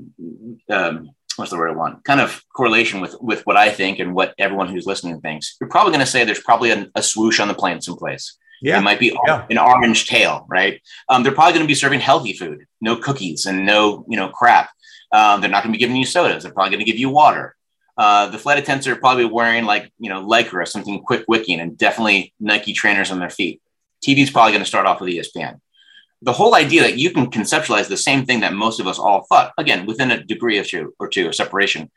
um, 0.68 1.10
what's 1.36 1.50
the 1.50 1.58
word 1.58 1.70
I 1.70 1.76
want, 1.76 2.04
kind 2.04 2.20
of 2.20 2.42
correlation 2.54 3.00
with 3.00 3.16
with 3.20 3.44
what 3.46 3.56
I 3.56 3.70
think 3.70 3.98
and 3.98 4.14
what 4.14 4.34
everyone 4.38 4.68
who's 4.68 4.86
listening 4.86 5.20
thinks, 5.20 5.56
you're 5.60 5.70
probably 5.70 5.92
going 5.92 6.04
to 6.04 6.10
say 6.10 6.24
there's 6.24 6.42
probably 6.42 6.70
a, 6.70 6.86
a 6.94 7.02
swoosh 7.02 7.40
on 7.40 7.48
the 7.48 7.54
plane 7.54 7.80
someplace. 7.80 8.36
Yeah. 8.62 8.78
It 8.78 8.82
might 8.82 9.00
be 9.00 9.16
yeah. 9.26 9.46
an 9.48 9.58
orange 9.58 10.06
tail, 10.06 10.46
right? 10.48 10.82
Um, 11.08 11.22
they're 11.22 11.32
probably 11.32 11.54
going 11.54 11.64
to 11.64 11.68
be 11.68 11.74
serving 11.74 12.00
healthy 12.00 12.34
food, 12.34 12.66
no 12.80 12.94
cookies 12.96 13.46
and 13.46 13.64
no, 13.64 14.04
you 14.06 14.18
know, 14.18 14.28
crap. 14.28 14.68
Um, 15.12 15.40
they're 15.40 15.50
not 15.50 15.62
going 15.62 15.72
to 15.72 15.76
be 15.76 15.80
giving 15.80 15.96
you 15.96 16.04
sodas. 16.04 16.42
They're 16.42 16.52
probably 16.52 16.70
going 16.70 16.84
to 16.84 16.90
give 16.90 16.98
you 16.98 17.08
water. 17.08 17.56
Uh, 18.00 18.30
the 18.30 18.38
flight 18.38 18.58
attendants 18.58 18.86
are 18.86 18.96
probably 18.96 19.26
wearing 19.26 19.66
like, 19.66 19.92
you 19.98 20.08
know, 20.08 20.24
Lycra, 20.24 20.66
something 20.66 21.02
quick 21.02 21.26
wicking, 21.28 21.60
and 21.60 21.76
definitely 21.76 22.32
Nike 22.40 22.72
trainers 22.72 23.10
on 23.10 23.18
their 23.18 23.28
feet. 23.28 23.60
TV's 24.02 24.30
probably 24.30 24.52
going 24.52 24.62
to 24.62 24.68
start 24.68 24.86
off 24.86 25.02
with 25.02 25.10
ESPN. 25.10 25.60
The 26.22 26.32
whole 26.32 26.54
idea 26.54 26.80
that 26.80 26.96
you 26.96 27.10
can 27.10 27.30
conceptualize 27.30 27.88
the 27.88 27.98
same 27.98 28.24
thing 28.24 28.40
that 28.40 28.54
most 28.54 28.80
of 28.80 28.86
us 28.86 28.98
all 28.98 29.26
thought, 29.28 29.52
again, 29.58 29.84
within 29.84 30.12
a 30.12 30.24
degree 30.24 30.56
of 30.56 30.66
two 30.66 30.94
or 30.98 31.08
two 31.08 31.28
of 31.28 31.34
separation, 31.34 31.90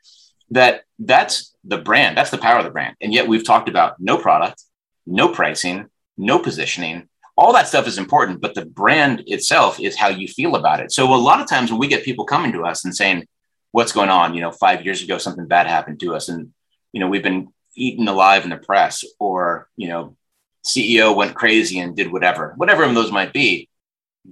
that 0.49 0.83
that's 0.99 1.55
the 1.63 1.77
brand, 1.77 2.17
that's 2.17 2.31
the 2.31 2.37
power 2.37 2.57
of 2.57 2.65
the 2.65 2.71
brand. 2.71 2.97
And 2.99 3.13
yet 3.13 3.29
we've 3.29 3.45
talked 3.45 3.69
about 3.69 3.95
no 3.97 4.17
product, 4.17 4.61
no 5.07 5.29
pricing, 5.29 5.87
no 6.17 6.37
positioning. 6.37 7.07
All 7.37 7.53
that 7.53 7.69
stuff 7.69 7.87
is 7.87 7.97
important, 7.97 8.41
but 8.41 8.55
the 8.55 8.65
brand 8.65 9.23
itself 9.27 9.79
is 9.79 9.95
how 9.95 10.09
you 10.09 10.27
feel 10.27 10.57
about 10.57 10.81
it. 10.81 10.91
So 10.91 11.13
a 11.13 11.15
lot 11.15 11.39
of 11.39 11.47
times 11.47 11.71
when 11.71 11.79
we 11.79 11.87
get 11.87 12.03
people 12.03 12.25
coming 12.25 12.51
to 12.51 12.65
us 12.65 12.83
and 12.83 12.93
saying, 12.93 13.25
"What's 13.73 13.91
going 13.91 14.09
on?" 14.09 14.33
You 14.33 14.41
know, 14.41 14.51
five 14.51 14.85
years 14.85 15.03
ago 15.03 15.17
something 15.17 15.45
bad 15.45 15.67
happened 15.67 15.99
to 15.99 16.15
us, 16.15 16.29
and 16.29 16.53
you 16.93 17.01
know 17.01 17.09
we've 17.09 17.21
been 17.21 17.49
eaten 17.75 18.07
alive 18.07 18.45
in 18.45 18.51
the 18.51 18.57
press, 18.57 19.03
or 19.19 19.69
you 19.75 19.89
know, 19.89 20.15
CEO 20.65 21.13
went 21.15 21.35
crazy 21.35 21.79
and 21.79 21.95
did 21.95 22.11
whatever, 22.11 22.53
whatever 22.55 22.87
those 22.93 23.11
might 23.11 23.33
be. 23.33 23.67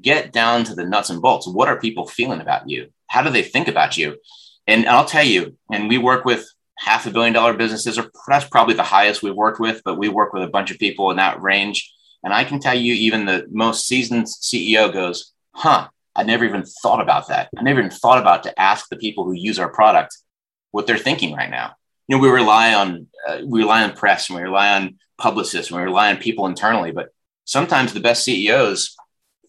Get 0.02 0.32
down 0.32 0.64
to 0.66 0.76
the 0.76 0.86
nuts 0.86 1.10
and 1.10 1.22
bolts. 1.22 1.48
What 1.48 1.68
are 1.68 1.78
people 1.78 2.08
feeling 2.08 2.40
about 2.40 2.70
you? 2.70 2.92
How 3.08 3.22
do 3.22 3.30
they 3.30 3.44
think 3.44 3.68
about 3.68 3.98
you? 3.98 4.18
And 4.68 4.88
I'll 4.88 5.06
tell 5.06 5.26
you, 5.26 5.58
and 5.70 5.90
we 5.90 5.98
work 5.98 6.24
with 6.24 6.48
half 6.78 7.06
a 7.06 7.12
billion 7.12 7.34
dollar 7.34 7.54
businesses 7.54 8.00
are 8.00 8.10
that's 8.28 8.48
probably 8.48 8.74
the 8.74 8.84
highest 8.84 9.22
we've 9.22 9.36
worked 9.36 9.60
with, 9.60 9.82
but 9.84 9.98
we 9.98 10.10
work 10.10 10.34
with 10.34 10.44
a 10.44 10.48
bunch 10.48 10.72
of 10.72 10.80
people 10.80 11.12
in 11.12 11.18
that 11.18 11.42
range. 11.42 11.94
And 12.24 12.34
I 12.34 12.44
can 12.44 12.60
tell 12.60 12.76
you, 12.76 12.94
even 12.94 13.26
the 13.26 13.48
most 13.52 13.88
seasoned 13.88 14.26
CEO 14.26 14.92
goes, 14.92 15.34
huh, 15.54 15.90
I 16.16 16.24
never 16.24 16.46
even 16.46 16.64
thought 16.64 17.02
about 17.02 17.30
that. 17.30 17.50
I 17.58 17.62
never 17.62 17.80
even 17.80 17.92
thought 17.92 18.20
about 18.20 18.44
to 18.44 18.60
ask 18.60 18.90
the 18.90 18.98
people 18.98 19.24
who 19.24 19.34
use 19.34 19.60
our 19.60 19.70
product 19.70 20.18
what 20.72 20.88
they're 20.88 20.98
thinking 20.98 21.34
right 21.34 21.50
now. 21.50 21.74
You 22.08 22.18
know, 22.18 22.22
we 22.22 22.30
rely 22.30 22.74
on 22.74 23.08
uh, 23.28 23.40
we 23.46 23.60
rely 23.60 23.84
on 23.84 23.94
press 23.94 24.30
and 24.30 24.38
we 24.38 24.44
rely 24.44 24.76
on 24.76 24.98
publicists 25.18 25.72
and 25.72 25.80
we 25.80 25.86
rely 25.86 26.10
on 26.10 26.18
people 26.18 26.48
internally, 26.48 26.92
but 26.92 27.10
sometimes 27.46 27.94
the 27.94 28.00
best 28.00 28.24
CEOs, 28.24 28.96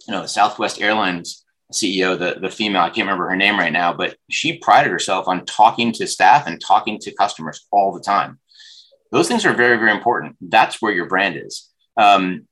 you 0.07 0.13
know, 0.13 0.27
Southwest 0.27 0.81
Airlines 0.81 1.45
CEO, 1.73 2.19
the, 2.19 2.39
the 2.41 2.51
female, 2.51 2.83
I 2.83 2.89
can't 2.91 3.07
remember 3.07 3.29
her 3.29 3.37
name 3.37 3.59
right 3.59 3.73
now, 3.73 3.93
but 3.93 4.17
she 4.31 4.59
prided 4.59 4.93
herself 4.93 5.27
on 5.27 5.47
talking 5.47 5.93
to 5.93 6.07
staff 6.07 6.47
and 6.47 6.61
talking 6.61 6.99
to 7.01 7.15
customers 7.15 7.67
all 7.71 7.93
the 7.93 8.01
time. 8.01 8.39
Those 9.11 9.29
things 9.29 9.45
are 9.45 9.55
very, 9.55 9.77
very 9.79 9.91
important. 9.91 10.37
That's 10.41 10.81
where 10.81 10.93
your 10.93 11.07
brand 11.07 11.37
is. 11.37 11.71
Um, 11.97 12.47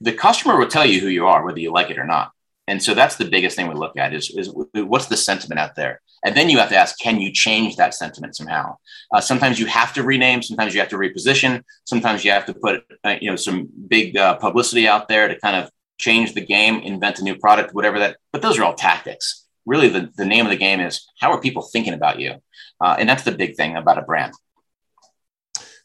the 0.00 0.12
customer 0.12 0.58
will 0.58 0.68
tell 0.68 0.86
you 0.86 1.00
who 1.00 1.08
you 1.08 1.26
are, 1.26 1.44
whether 1.44 1.58
you 1.58 1.72
like 1.72 1.90
it 1.90 1.98
or 1.98 2.06
not. 2.06 2.32
And 2.68 2.82
so 2.82 2.94
that's 2.94 3.16
the 3.16 3.24
biggest 3.24 3.56
thing 3.56 3.68
we 3.68 3.74
look 3.74 3.96
at 3.96 4.12
is, 4.12 4.30
is 4.30 4.52
what's 4.74 5.06
the 5.06 5.16
sentiment 5.16 5.60
out 5.60 5.76
there? 5.76 6.00
And 6.24 6.36
then 6.36 6.50
you 6.50 6.58
have 6.58 6.68
to 6.70 6.76
ask, 6.76 6.98
can 6.98 7.20
you 7.20 7.32
change 7.32 7.76
that 7.76 7.94
sentiment 7.94 8.34
somehow? 8.34 8.76
Uh, 9.12 9.20
sometimes 9.20 9.60
you 9.60 9.66
have 9.66 9.92
to 9.94 10.02
rename, 10.02 10.42
sometimes 10.42 10.74
you 10.74 10.80
have 10.80 10.88
to 10.88 10.96
reposition, 10.96 11.62
sometimes 11.84 12.24
you 12.24 12.32
have 12.32 12.46
to 12.46 12.54
put 12.54 12.84
uh, 13.04 13.16
you 13.20 13.30
know 13.30 13.36
some 13.36 13.68
big 13.88 14.16
uh, 14.16 14.34
publicity 14.36 14.88
out 14.88 15.06
there 15.08 15.28
to 15.28 15.38
kind 15.38 15.56
of 15.56 15.70
change 15.98 16.34
the 16.34 16.40
game, 16.40 16.80
invent 16.80 17.20
a 17.20 17.22
new 17.22 17.36
product, 17.36 17.74
whatever 17.74 18.00
that. 18.00 18.16
But 18.32 18.42
those 18.42 18.58
are 18.58 18.64
all 18.64 18.74
tactics. 18.74 19.44
Really, 19.64 19.88
the, 19.88 20.10
the 20.16 20.24
name 20.24 20.44
of 20.46 20.50
the 20.50 20.56
game 20.56 20.80
is 20.80 21.06
how 21.20 21.30
are 21.32 21.40
people 21.40 21.62
thinking 21.62 21.94
about 21.94 22.18
you? 22.18 22.34
Uh, 22.80 22.96
and 22.98 23.08
that's 23.08 23.22
the 23.22 23.32
big 23.32 23.56
thing 23.56 23.76
about 23.76 23.98
a 23.98 24.02
brand. 24.02 24.32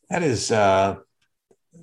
That 0.09 0.23
is, 0.23 0.51
uh, 0.51 0.97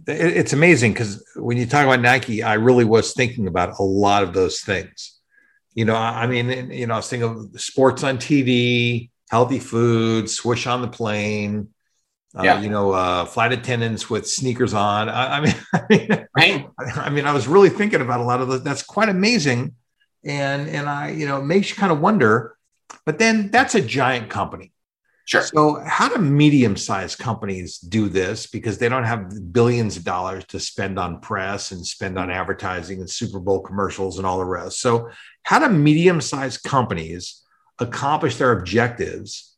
it's 0.07 0.53
amazing 0.53 0.93
because 0.93 1.25
when 1.37 1.57
you 1.57 1.67
talk 1.67 1.85
about 1.85 2.01
Nike, 2.01 2.43
I 2.43 2.55
really 2.55 2.85
was 2.85 3.13
thinking 3.13 3.47
about 3.47 3.79
a 3.79 3.83
lot 3.83 4.23
of 4.23 4.33
those 4.33 4.61
things. 4.61 5.19
You 5.75 5.85
know, 5.85 5.95
I 5.95 6.27
mean, 6.27 6.71
you 6.71 6.87
know, 6.87 6.95
I 6.95 6.97
was 6.97 7.09
thinking 7.09 7.29
of 7.29 7.61
sports 7.61 8.03
on 8.03 8.19
TV, 8.19 9.11
healthy 9.31 9.59
food, 9.59 10.29
swish 10.29 10.67
on 10.67 10.83
the 10.83 10.89
plane. 10.89 11.69
Uh, 12.37 12.43
yeah. 12.43 12.61
you 12.61 12.69
know, 12.69 12.93
uh, 12.93 13.25
flight 13.25 13.53
attendants 13.53 14.11
with 14.11 14.29
sneakers 14.29 14.75
on. 14.75 15.09
I, 15.09 15.39
I 15.39 15.41
mean, 15.41 15.55
I 15.73 15.87
mean, 15.89 16.09
right. 16.37 16.69
I 16.97 17.11
mean, 17.11 17.27
I 17.27 17.33
was 17.33 17.49
really 17.49 17.71
thinking 17.71 18.01
about 18.01 18.21
a 18.21 18.25
lot 18.25 18.41
of 18.41 18.49
those. 18.49 18.63
That's 18.63 18.83
quite 18.83 19.09
amazing, 19.09 19.75
and 20.25 20.69
and 20.69 20.89
I, 20.89 21.11
you 21.11 21.27
know, 21.27 21.39
it 21.39 21.45
makes 21.45 21.71
you 21.71 21.77
kind 21.77 21.91
of 21.91 22.01
wonder. 22.01 22.57
But 23.07 23.19
then 23.19 23.51
that's 23.51 23.75
a 23.75 23.81
giant 23.81 24.29
company. 24.29 24.73
Sure. 25.29 25.43
So, 25.43 25.83
how 25.87 26.09
do 26.09 26.17
medium 26.23 26.75
sized 26.75 27.19
companies 27.19 27.77
do 27.77 28.09
this? 28.09 28.47
Because 28.47 28.79
they 28.79 28.89
don't 28.89 29.05
have 29.05 29.53
billions 29.53 29.99
of 29.99 30.03
dollars 30.03 30.47
to 30.47 30.59
spend 30.59 30.99
on 30.99 31.21
press 31.21 31.71
and 31.71 31.87
spend 31.87 32.19
on 32.19 32.31
advertising 32.31 33.01
and 33.01 33.11
Super 33.11 33.39
Bowl 33.39 33.61
commercials 33.61 34.17
and 34.17 34.27
all 34.27 34.39
the 34.39 34.47
rest. 34.47 34.81
So, 34.81 35.11
how 35.43 35.59
do 35.59 35.69
medium 35.69 36.23
sized 36.23 36.63
companies 36.63 37.43
accomplish 37.79 38.37
their 38.37 38.53
objectives, 38.53 39.55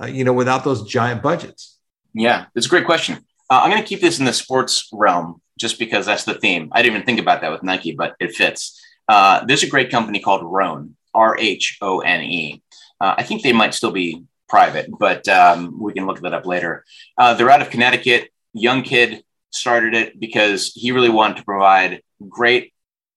uh, 0.00 0.06
you 0.06 0.24
know, 0.24 0.32
without 0.32 0.64
those 0.64 0.88
giant 0.88 1.22
budgets? 1.22 1.78
Yeah, 2.12 2.46
it's 2.56 2.66
a 2.66 2.70
great 2.70 2.86
question. 2.86 3.18
Uh, 3.48 3.60
I'm 3.62 3.70
going 3.70 3.80
to 3.80 3.88
keep 3.88 4.00
this 4.00 4.18
in 4.18 4.24
the 4.24 4.32
sports 4.32 4.88
realm 4.92 5.40
just 5.56 5.78
because 5.78 6.04
that's 6.04 6.24
the 6.24 6.34
theme. 6.34 6.68
I 6.72 6.82
didn't 6.82 6.96
even 6.96 7.06
think 7.06 7.20
about 7.20 7.42
that 7.42 7.52
with 7.52 7.62
Nike, 7.62 7.92
but 7.92 8.16
it 8.18 8.34
fits. 8.34 8.76
Uh, 9.08 9.44
there's 9.44 9.62
a 9.62 9.68
great 9.68 9.88
company 9.88 10.18
called 10.18 10.42
Rhone, 10.42 10.96
R 11.14 11.36
H 11.38 11.78
O 11.80 12.00
N 12.00 12.22
E. 12.22 12.60
Uh, 13.00 13.14
I 13.18 13.22
think 13.22 13.42
they 13.42 13.52
might 13.52 13.74
still 13.74 13.92
be 13.92 14.24
private, 14.52 14.90
but 14.98 15.26
um, 15.28 15.80
we 15.80 15.94
can 15.94 16.04
look 16.04 16.20
that 16.20 16.34
up 16.34 16.44
later. 16.44 16.84
Uh, 17.16 17.32
they're 17.32 17.48
out 17.48 17.62
of 17.62 17.70
Connecticut. 17.70 18.28
Young 18.52 18.82
kid 18.82 19.24
started 19.48 19.94
it 19.94 20.20
because 20.20 20.72
he 20.74 20.92
really 20.92 21.08
wanted 21.08 21.38
to 21.38 21.44
provide 21.44 22.02
great 22.28 22.74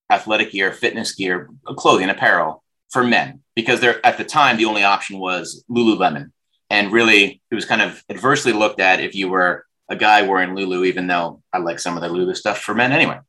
athletic 0.09 0.53
gear, 0.53 0.71
fitness 0.71 1.13
gear, 1.13 1.49
clothing, 1.75 2.09
apparel 2.09 2.63
for 2.89 3.03
men 3.03 3.41
because 3.53 3.81
they're 3.81 4.03
at 4.05 4.17
the 4.17 4.23
time 4.23 4.55
the 4.55 4.63
only 4.63 4.85
option 4.85 5.19
was 5.19 5.65
Lululemon, 5.69 6.31
and 6.69 6.93
really 6.93 7.41
it 7.51 7.55
was 7.55 7.65
kind 7.65 7.81
of 7.81 8.01
adversely 8.09 8.53
looked 8.53 8.79
at 8.79 9.01
if 9.01 9.13
you 9.13 9.27
were 9.27 9.65
a 9.89 9.95
guy 9.97 10.21
wearing 10.21 10.55
Lulu, 10.55 10.85
even 10.85 11.07
though 11.07 11.43
I 11.51 11.57
like 11.57 11.79
some 11.79 11.97
of 11.97 12.01
the 12.01 12.07
Lulu 12.07 12.33
stuff 12.33 12.59
for 12.59 12.73
men 12.73 12.93
anyway. 12.93 13.19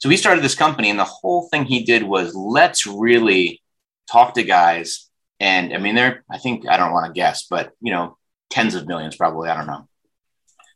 So 0.00 0.10
he 0.10 0.18
started 0.18 0.44
this 0.44 0.54
company, 0.54 0.90
and 0.90 0.98
the 0.98 1.04
whole 1.04 1.48
thing 1.48 1.64
he 1.64 1.82
did 1.82 2.02
was 2.02 2.34
let's 2.34 2.86
really 2.86 3.62
talk 4.12 4.34
to 4.34 4.42
guys 4.42 5.08
and 5.40 5.72
I 5.74 5.78
mean, 5.78 5.94
they're, 5.94 6.24
I 6.30 6.38
think, 6.38 6.68
I 6.68 6.76
don't 6.76 6.92
want 6.92 7.06
to 7.06 7.18
guess, 7.18 7.46
but, 7.48 7.72
you 7.80 7.92
know, 7.92 8.16
tens 8.50 8.74
of 8.74 8.86
millions 8.86 9.16
probably. 9.16 9.48
I 9.48 9.56
don't 9.56 9.66
know. 9.66 9.88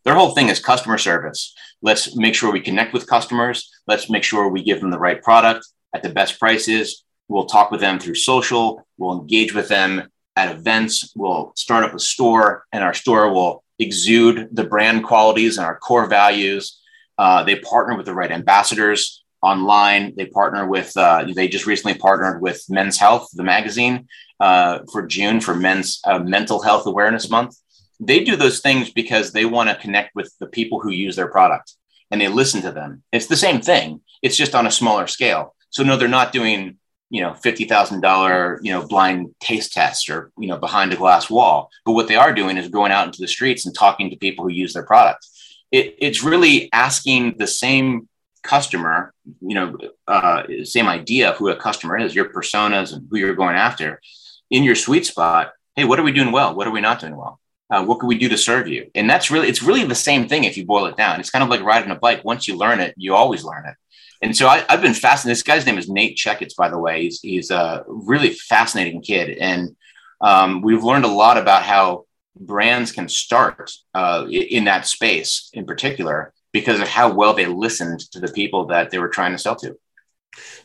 Their 0.05 0.15
whole 0.15 0.31
thing 0.31 0.49
is 0.49 0.59
customer 0.59 0.99
service. 0.99 1.55
Let's 1.83 2.17
make 2.17 2.35
sure 2.35 2.53
we 2.53 2.61
connect 2.61 2.93
with 2.93 3.07
customers. 3.07 3.71
Let's 3.87 4.09
make 4.11 4.25
sure 4.25 4.49
we 4.49 4.63
give 4.63 4.81
them 4.81 4.91
the 4.91 4.99
right 4.99 5.23
product 5.23 5.67
at 5.95 6.03
the 6.03 6.09
best 6.09 6.39
prices. 6.39 7.05
We'll 7.29 7.47
talk 7.47 7.71
with 7.71 7.81
them 7.81 7.99
through 7.99 8.15
social. 8.15 8.87
We'll 8.97 9.21
engage 9.21 9.55
with 9.55 9.69
them 9.69 10.09
at 10.35 10.55
events. 10.55 11.13
We'll 11.15 11.53
start 11.57 11.85
up 11.85 11.95
a 11.95 11.99
store, 11.99 12.65
and 12.73 12.83
our 12.83 12.95
store 12.95 13.33
will 13.33 13.65
exude 13.79 14.49
the 14.53 14.65
brand 14.65 15.05
qualities 15.05 15.59
and 15.59 15.67
our 15.67 15.79
core 15.79 16.07
values. 16.07 16.81
Uh, 17.19 17.43
they 17.43 17.57
partner 17.57 17.97
with 17.97 18.07
the 18.07 18.15
right 18.15 18.31
ambassadors 18.31 19.25
online. 19.43 20.15
They 20.17 20.27
partner 20.27 20.67
with, 20.67 20.97
uh, 20.97 21.27
they 21.35 21.49
just 21.49 21.67
recently 21.67 21.99
partnered 21.99 22.41
with 22.41 22.65
Men's 22.69 22.99
Health, 22.99 23.29
the 23.35 23.45
magazine, 23.45 24.09
uh, 24.41 24.81
for 24.93 25.07
June 25.07 25.41
for 25.41 25.55
Men's 25.55 26.01
uh, 26.05 26.19
Mental 26.19 26.63
Health 26.63 26.87
Awareness 26.87 27.31
Month. 27.31 27.57
They 28.01 28.23
do 28.23 28.37
those 28.37 28.61
things 28.61 28.91
because 28.91 29.33
they 29.33 29.45
want 29.45 29.69
to 29.71 29.77
connect 29.77 30.15
with 30.15 30.33
the 30.39 30.47
people 30.47 30.81
who 30.81 30.91
use 30.91 31.17
their 31.17 31.29
product 31.29 31.75
and 32.11 32.21
they 32.21 32.29
listen 32.29 32.63
to 32.63 32.73
them. 32.73 33.03
It's 33.13 33.27
the 33.27 33.37
same 33.37 33.61
thing. 33.61 34.01
It's 34.23 34.37
just 34.37 34.55
on 34.55 34.67
a 34.67 34.71
smaller 34.71 35.07
scale. 35.07 35.55
So 35.71 35.83
no, 35.83 35.97
they're 35.97 36.09
not 36.09 36.33
doing 36.33 36.79
you 37.11 37.23
know 37.23 37.35
fifty 37.35 37.65
thousand 37.65 38.01
dollar 38.01 38.61
you 38.63 38.73
know 38.73 38.87
blind 38.87 39.35
taste 39.41 39.73
test 39.73 40.11
or 40.11 40.31
you 40.39 40.49
know 40.49 40.59
behind 40.59 40.93
a 40.93 40.97
glass 40.97 41.31
wall. 41.31 41.71
But 41.85 41.93
what 41.93 42.09
they 42.09 42.17
are 42.17 42.35
doing 42.35 42.57
is 42.57 42.69
going 42.69 42.93
out 42.93 43.07
into 43.07 43.21
the 43.21 43.29
streets 43.29 43.67
and 43.67 43.75
talking 43.75 44.11
to 44.11 44.17
people 44.17 44.45
who 44.45 44.53
use 44.53 44.73
their 44.73 44.85
product. 44.85 45.27
It, 45.71 45.97
it's 45.99 46.23
really 46.23 46.71
asking 46.73 47.37
the 47.39 47.47
same 47.47 48.09
customer, 48.43 49.13
you 49.41 49.55
know, 49.55 49.77
uh, 50.07 50.43
same 50.65 50.89
idea 50.89 51.31
of 51.31 51.37
who 51.37 51.49
a 51.49 51.57
customer 51.57 51.99
is, 51.99 52.15
your 52.15 52.33
personas 52.33 52.95
and 52.95 53.07
who 53.11 53.19
you're 53.19 53.35
going 53.35 53.57
after, 53.57 54.01
in 54.51 54.65
your 54.65 54.75
sweet 54.75 55.07
spot, 55.07 55.53
hey, 55.77 55.85
what 55.85 55.99
are 55.99 56.03
we 56.03 56.13
doing 56.13 56.33
well? 56.33 56.55
What 56.55 56.67
are 56.67 56.73
we 56.73 56.81
not 56.81 57.01
doing 57.01 57.17
well? 57.17 57.41
Uh, 57.71 57.85
what 57.85 58.01
can 58.01 58.09
we 58.09 58.19
do 58.19 58.29
to 58.31 58.39
serve 58.39 58.67
you? 58.67 58.91
And 58.95 59.09
that's 59.09 59.31
really, 59.31 59.49
it's 59.49 59.63
really 59.63 59.85
the 59.85 59.95
same 59.95 60.27
thing 60.27 60.45
if 60.45 60.57
you 60.57 60.65
boil 60.65 60.87
it 60.87 60.97
down. 60.97 61.21
It's 61.21 61.31
kind 61.31 61.43
of 61.43 61.51
like 61.51 61.63
riding 61.63 61.91
a 61.91 61.97
bike. 61.97 62.25
Once 62.25 62.49
you 62.49 62.57
learn 62.57 62.81
it, 62.81 62.95
you 62.97 63.15
always 63.15 63.45
learn 63.45 63.67
it. 63.67 63.75
And 64.23 64.37
so 64.37 64.49
I, 64.49 64.65
have 64.69 64.83
been 64.83 64.95
fascinated. 64.95 65.37
This 65.37 65.43
guy's 65.43 65.67
name 65.67 65.79
is 65.79 65.89
Nate 65.89 66.17
Checketts, 66.17 66.57
by 66.57 66.69
the 66.69 66.79
way. 66.79 67.03
He's, 67.03 67.21
he's 67.21 67.51
a 67.51 67.85
really 67.87 68.31
fascinating 68.31 69.03
kid. 69.03 69.37
And 69.39 69.77
um, 70.21 70.63
we've 70.63 70.83
learned 70.83 71.05
a 71.05 71.09
lot 71.09 71.37
about 71.37 71.63
how 71.63 72.07
brands 72.41 72.91
can 72.91 73.09
start 73.09 73.71
uh, 73.95 74.27
in 74.29 74.65
that 74.65 74.87
space 74.87 75.51
in 75.53 75.67
particular 75.67 76.33
because 76.53 76.81
of 76.81 76.89
how 76.89 77.13
well 77.13 77.35
they 77.35 77.47
listened 77.47 78.01
to 78.13 78.21
the 78.21 78.33
people 78.33 78.67
that 78.67 78.91
they 78.91 78.99
were 78.99 79.09
trying 79.09 79.33
to 79.33 79.39
sell 79.39 79.57
to. 79.57 79.79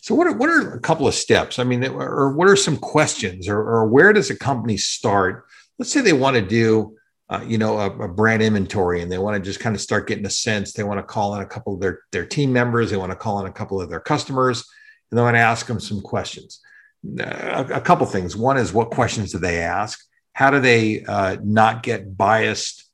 So, 0.01 0.15
what 0.15 0.27
are, 0.27 0.33
what 0.33 0.49
are 0.49 0.73
a 0.73 0.79
couple 0.79 1.07
of 1.07 1.13
steps? 1.13 1.59
I 1.59 1.63
mean, 1.63 1.83
or 1.85 2.33
what 2.33 2.49
are 2.49 2.55
some 2.55 2.77
questions, 2.77 3.47
or, 3.47 3.57
or 3.57 3.87
where 3.87 4.13
does 4.13 4.29
a 4.29 4.35
company 4.35 4.77
start? 4.77 5.45
Let's 5.79 5.91
say 5.91 6.01
they 6.01 6.13
want 6.13 6.35
to 6.35 6.41
do, 6.41 6.95
uh, 7.29 7.43
you 7.45 7.57
know, 7.57 7.79
a, 7.79 7.89
a, 7.89 8.07
brand 8.07 8.41
inventory, 8.41 9.01
and 9.01 9.11
they 9.11 9.17
want 9.17 9.35
to 9.35 9.41
just 9.41 9.59
kind 9.59 9.75
of 9.75 9.81
start 9.81 10.07
getting 10.07 10.25
a 10.25 10.29
sense. 10.29 10.73
They 10.73 10.83
want 10.83 10.99
to 10.99 11.03
call 11.03 11.35
in 11.35 11.41
a 11.41 11.45
couple 11.45 11.73
of 11.73 11.79
their 11.79 12.01
their 12.11 12.25
team 12.25 12.53
members. 12.53 12.91
They 12.91 12.97
want 12.97 13.11
to 13.11 13.17
call 13.17 13.39
in 13.39 13.47
a 13.47 13.53
couple 13.53 13.81
of 13.81 13.89
their 13.89 13.99
customers, 13.99 14.63
and 15.09 15.17
they 15.17 15.23
want 15.23 15.35
to 15.35 15.39
ask 15.41 15.65
them 15.65 15.79
some 15.79 16.01
questions. 16.01 16.59
Uh, 17.19 17.65
a, 17.69 17.75
a 17.75 17.81
couple 17.81 18.05
things. 18.05 18.35
One 18.35 18.57
is 18.57 18.73
what 18.73 18.91
questions 18.91 19.31
do 19.31 19.39
they 19.39 19.59
ask? 19.59 19.99
How 20.33 20.49
do 20.49 20.59
they 20.59 21.03
uh, 21.03 21.37
not 21.43 21.83
get 21.83 22.17
biased, 22.17 22.89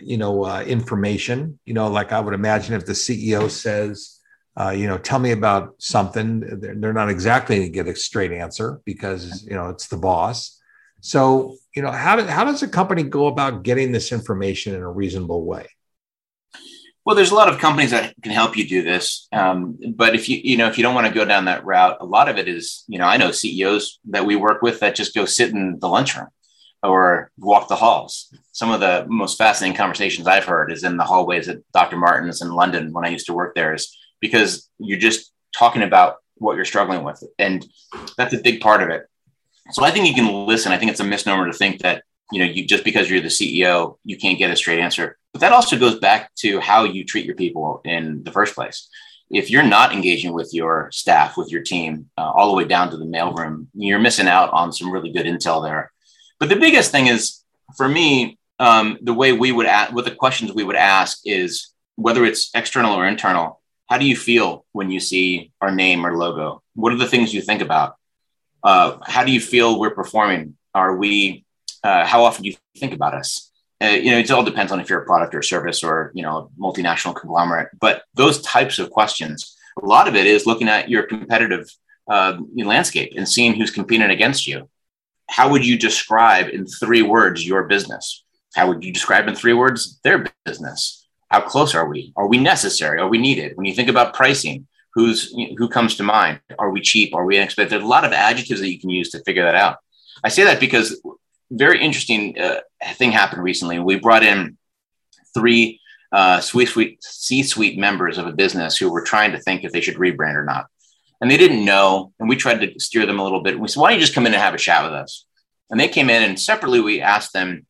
you 0.00 0.18
know, 0.18 0.44
uh, 0.44 0.62
information? 0.62 1.58
You 1.64 1.74
know, 1.74 1.88
like 1.88 2.12
I 2.12 2.20
would 2.20 2.34
imagine 2.34 2.74
if 2.74 2.86
the 2.86 2.92
CEO 2.92 3.50
says 3.50 4.11
uh, 4.58 4.70
you 4.70 4.86
know, 4.86 4.98
tell 4.98 5.18
me 5.18 5.30
about 5.30 5.74
something. 5.78 6.40
They're, 6.60 6.74
they're 6.74 6.92
not 6.92 7.08
exactly 7.08 7.56
going 7.56 7.68
to 7.68 7.72
get 7.72 7.88
a 7.88 7.96
straight 7.96 8.32
answer 8.32 8.80
because 8.84 9.44
you 9.44 9.54
know 9.54 9.70
it's 9.70 9.88
the 9.88 9.96
boss. 9.96 10.60
So 11.00 11.56
you 11.74 11.82
know, 11.82 11.90
how 11.90 12.16
do, 12.16 12.24
how 12.24 12.44
does 12.44 12.62
a 12.62 12.68
company 12.68 13.02
go 13.02 13.26
about 13.26 13.62
getting 13.62 13.92
this 13.92 14.12
information 14.12 14.74
in 14.74 14.82
a 14.82 14.90
reasonable 14.90 15.44
way? 15.44 15.66
Well, 17.04 17.16
there's 17.16 17.32
a 17.32 17.34
lot 17.34 17.48
of 17.48 17.58
companies 17.58 17.90
that 17.90 18.14
can 18.22 18.30
help 18.30 18.56
you 18.56 18.68
do 18.68 18.82
this, 18.82 19.26
um, 19.32 19.76
but 19.96 20.14
if 20.14 20.28
you 20.28 20.38
you 20.42 20.56
know 20.56 20.68
if 20.68 20.76
you 20.76 20.82
don't 20.82 20.94
want 20.94 21.06
to 21.06 21.14
go 21.14 21.24
down 21.24 21.46
that 21.46 21.64
route, 21.64 21.96
a 22.00 22.06
lot 22.06 22.28
of 22.28 22.36
it 22.36 22.46
is 22.46 22.84
you 22.88 22.98
know 22.98 23.06
I 23.06 23.16
know 23.16 23.30
CEOs 23.30 24.00
that 24.10 24.26
we 24.26 24.36
work 24.36 24.60
with 24.60 24.80
that 24.80 24.94
just 24.94 25.14
go 25.14 25.24
sit 25.24 25.50
in 25.50 25.78
the 25.80 25.88
lunchroom 25.88 26.28
or 26.82 27.30
walk 27.38 27.68
the 27.68 27.76
halls. 27.76 28.34
Some 28.52 28.70
of 28.70 28.80
the 28.80 29.06
most 29.08 29.38
fascinating 29.38 29.76
conversations 29.76 30.26
I've 30.26 30.44
heard 30.44 30.70
is 30.70 30.84
in 30.84 30.96
the 30.96 31.04
hallways 31.04 31.48
at 31.48 31.58
Dr. 31.72 31.96
Martens 31.96 32.42
in 32.42 32.52
London 32.52 32.92
when 32.92 33.04
I 33.04 33.08
used 33.08 33.26
to 33.26 33.34
work 33.34 33.54
there. 33.54 33.74
Is 33.74 33.96
because 34.22 34.70
you're 34.78 34.98
just 34.98 35.32
talking 35.54 35.82
about 35.82 36.16
what 36.36 36.56
you're 36.56 36.64
struggling 36.64 37.04
with. 37.04 37.22
And 37.38 37.66
that's 38.16 38.32
a 38.32 38.38
big 38.38 38.62
part 38.62 38.82
of 38.82 38.88
it. 38.88 39.06
So 39.72 39.84
I 39.84 39.90
think 39.90 40.06
you 40.06 40.14
can 40.14 40.46
listen. 40.46 40.72
I 40.72 40.78
think 40.78 40.90
it's 40.90 41.00
a 41.00 41.04
misnomer 41.04 41.46
to 41.46 41.52
think 41.52 41.82
that, 41.82 42.04
you 42.30 42.38
know, 42.38 42.50
you 42.50 42.66
just 42.66 42.84
because 42.84 43.10
you're 43.10 43.20
the 43.20 43.28
CEO, 43.28 43.98
you 44.04 44.16
can't 44.16 44.38
get 44.38 44.50
a 44.50 44.56
straight 44.56 44.78
answer. 44.78 45.18
But 45.32 45.40
that 45.40 45.52
also 45.52 45.78
goes 45.78 45.98
back 45.98 46.34
to 46.36 46.60
how 46.60 46.84
you 46.84 47.04
treat 47.04 47.26
your 47.26 47.34
people 47.34 47.82
in 47.84 48.24
the 48.24 48.32
first 48.32 48.54
place. 48.54 48.88
If 49.30 49.50
you're 49.50 49.62
not 49.62 49.92
engaging 49.92 50.32
with 50.32 50.52
your 50.52 50.90
staff, 50.92 51.36
with 51.36 51.50
your 51.50 51.62
team, 51.62 52.10
uh, 52.18 52.30
all 52.30 52.50
the 52.50 52.56
way 52.56 52.64
down 52.64 52.90
to 52.90 52.96
the 52.96 53.04
mailroom, 53.04 53.66
you're 53.74 53.98
missing 53.98 54.28
out 54.28 54.50
on 54.52 54.72
some 54.72 54.90
really 54.90 55.10
good 55.10 55.26
intel 55.26 55.62
there. 55.62 55.90
But 56.38 56.48
the 56.48 56.56
biggest 56.56 56.90
thing 56.90 57.06
is 57.06 57.42
for 57.76 57.88
me, 57.88 58.38
um, 58.58 58.98
the 59.00 59.14
way 59.14 59.32
we 59.32 59.52
would 59.52 59.66
ask, 59.66 59.92
what 59.92 60.04
the 60.04 60.14
questions 60.14 60.52
we 60.52 60.64
would 60.64 60.76
ask 60.76 61.20
is 61.24 61.72
whether 61.96 62.24
it's 62.24 62.50
external 62.54 62.94
or 62.94 63.06
internal, 63.06 63.61
how 63.92 63.98
do 63.98 64.06
you 64.06 64.16
feel 64.16 64.64
when 64.72 64.90
you 64.90 64.98
see 64.98 65.52
our 65.60 65.70
name 65.70 66.06
or 66.06 66.16
logo? 66.16 66.62
What 66.74 66.94
are 66.94 66.96
the 66.96 67.06
things 67.06 67.34
you 67.34 67.42
think 67.42 67.60
about? 67.60 67.96
Uh, 68.64 68.96
how 69.04 69.22
do 69.22 69.30
you 69.30 69.38
feel 69.38 69.78
we're 69.78 69.94
performing? 69.94 70.56
Are 70.74 70.96
we? 70.96 71.44
Uh, 71.84 72.06
how 72.06 72.24
often 72.24 72.42
do 72.42 72.48
you 72.48 72.56
think 72.78 72.94
about 72.94 73.12
us? 73.12 73.52
Uh, 73.82 73.88
you 73.88 74.10
know, 74.10 74.16
it 74.16 74.30
all 74.30 74.44
depends 74.44 74.72
on 74.72 74.80
if 74.80 74.88
you're 74.88 75.02
a 75.02 75.04
product 75.04 75.34
or 75.34 75.42
service 75.42 75.84
or 75.84 76.10
you 76.14 76.22
know 76.22 76.50
multinational 76.58 77.14
conglomerate. 77.14 77.68
But 77.78 78.04
those 78.14 78.40
types 78.40 78.78
of 78.78 78.88
questions, 78.88 79.58
a 79.82 79.84
lot 79.84 80.08
of 80.08 80.16
it 80.16 80.26
is 80.26 80.46
looking 80.46 80.70
at 80.70 80.88
your 80.88 81.02
competitive 81.02 81.68
uh, 82.10 82.38
landscape 82.56 83.12
and 83.14 83.28
seeing 83.28 83.52
who's 83.52 83.70
competing 83.70 84.08
against 84.08 84.46
you. 84.46 84.70
How 85.28 85.50
would 85.50 85.66
you 85.66 85.76
describe 85.76 86.48
in 86.48 86.64
three 86.64 87.02
words 87.02 87.46
your 87.46 87.64
business? 87.64 88.24
How 88.54 88.68
would 88.68 88.82
you 88.86 88.90
describe 88.90 89.28
in 89.28 89.34
three 89.34 89.52
words 89.52 90.00
their 90.02 90.24
business? 90.46 91.01
How 91.32 91.40
close 91.40 91.74
are 91.74 91.88
we? 91.88 92.12
Are 92.14 92.28
we 92.32 92.38
necessary? 92.38 93.00
Are 93.00 93.08
we 93.08 93.18
needed? 93.18 93.56
When 93.56 93.66
you 93.66 93.74
think 93.74 93.88
about 93.88 94.14
pricing, 94.14 94.66
who's 94.94 95.18
who 95.58 95.68
comes 95.76 95.96
to 95.96 96.02
mind? 96.02 96.40
Are 96.58 96.70
we 96.70 96.80
cheap? 96.90 97.14
Are 97.14 97.24
we 97.24 97.38
inexpensive? 97.38 97.70
There's 97.70 97.82
a 97.82 97.96
lot 97.96 98.04
of 98.04 98.12
adjectives 98.12 98.60
that 98.60 98.72
you 98.72 98.78
can 98.78 98.90
use 98.90 99.10
to 99.10 99.24
figure 99.24 99.44
that 99.46 99.54
out. 99.64 99.76
I 100.22 100.28
say 100.28 100.44
that 100.44 100.60
because 100.60 101.00
very 101.50 101.78
interesting 101.82 102.38
uh, 102.38 102.60
thing 102.98 103.12
happened 103.12 103.42
recently. 103.42 103.78
We 103.78 103.98
brought 103.98 104.22
in 104.22 104.58
three 105.34 105.80
uh, 106.12 106.40
C-suite 106.40 107.78
members 107.78 108.18
of 108.18 108.26
a 108.26 108.32
business 108.32 108.76
who 108.76 108.92
were 108.92 109.04
trying 109.12 109.32
to 109.32 109.40
think 109.40 109.64
if 109.64 109.72
they 109.72 109.80
should 109.80 109.96
rebrand 109.96 110.36
or 110.36 110.44
not. 110.44 110.66
and 111.22 111.30
they 111.30 111.36
didn't 111.36 111.64
know. 111.64 112.12
And 112.18 112.28
we 112.28 112.36
tried 112.36 112.60
to 112.60 112.78
steer 112.80 113.06
them 113.06 113.20
a 113.20 113.22
little 113.22 113.42
bit. 113.42 113.58
We 113.58 113.68
said, 113.68 113.80
why 113.80 113.88
don't 113.90 113.98
you 113.98 114.04
just 114.04 114.14
come 114.14 114.26
in 114.26 114.34
and 114.34 114.42
have 114.42 114.54
a 114.54 114.58
chat 114.58 114.84
with 114.84 114.92
us? 114.92 115.24
And 115.70 115.78
they 115.78 115.88
came 115.88 116.10
in 116.10 116.22
and 116.22 116.38
separately 116.38 116.80
we 116.80 117.00
asked 117.00 117.32
them, 117.32 117.64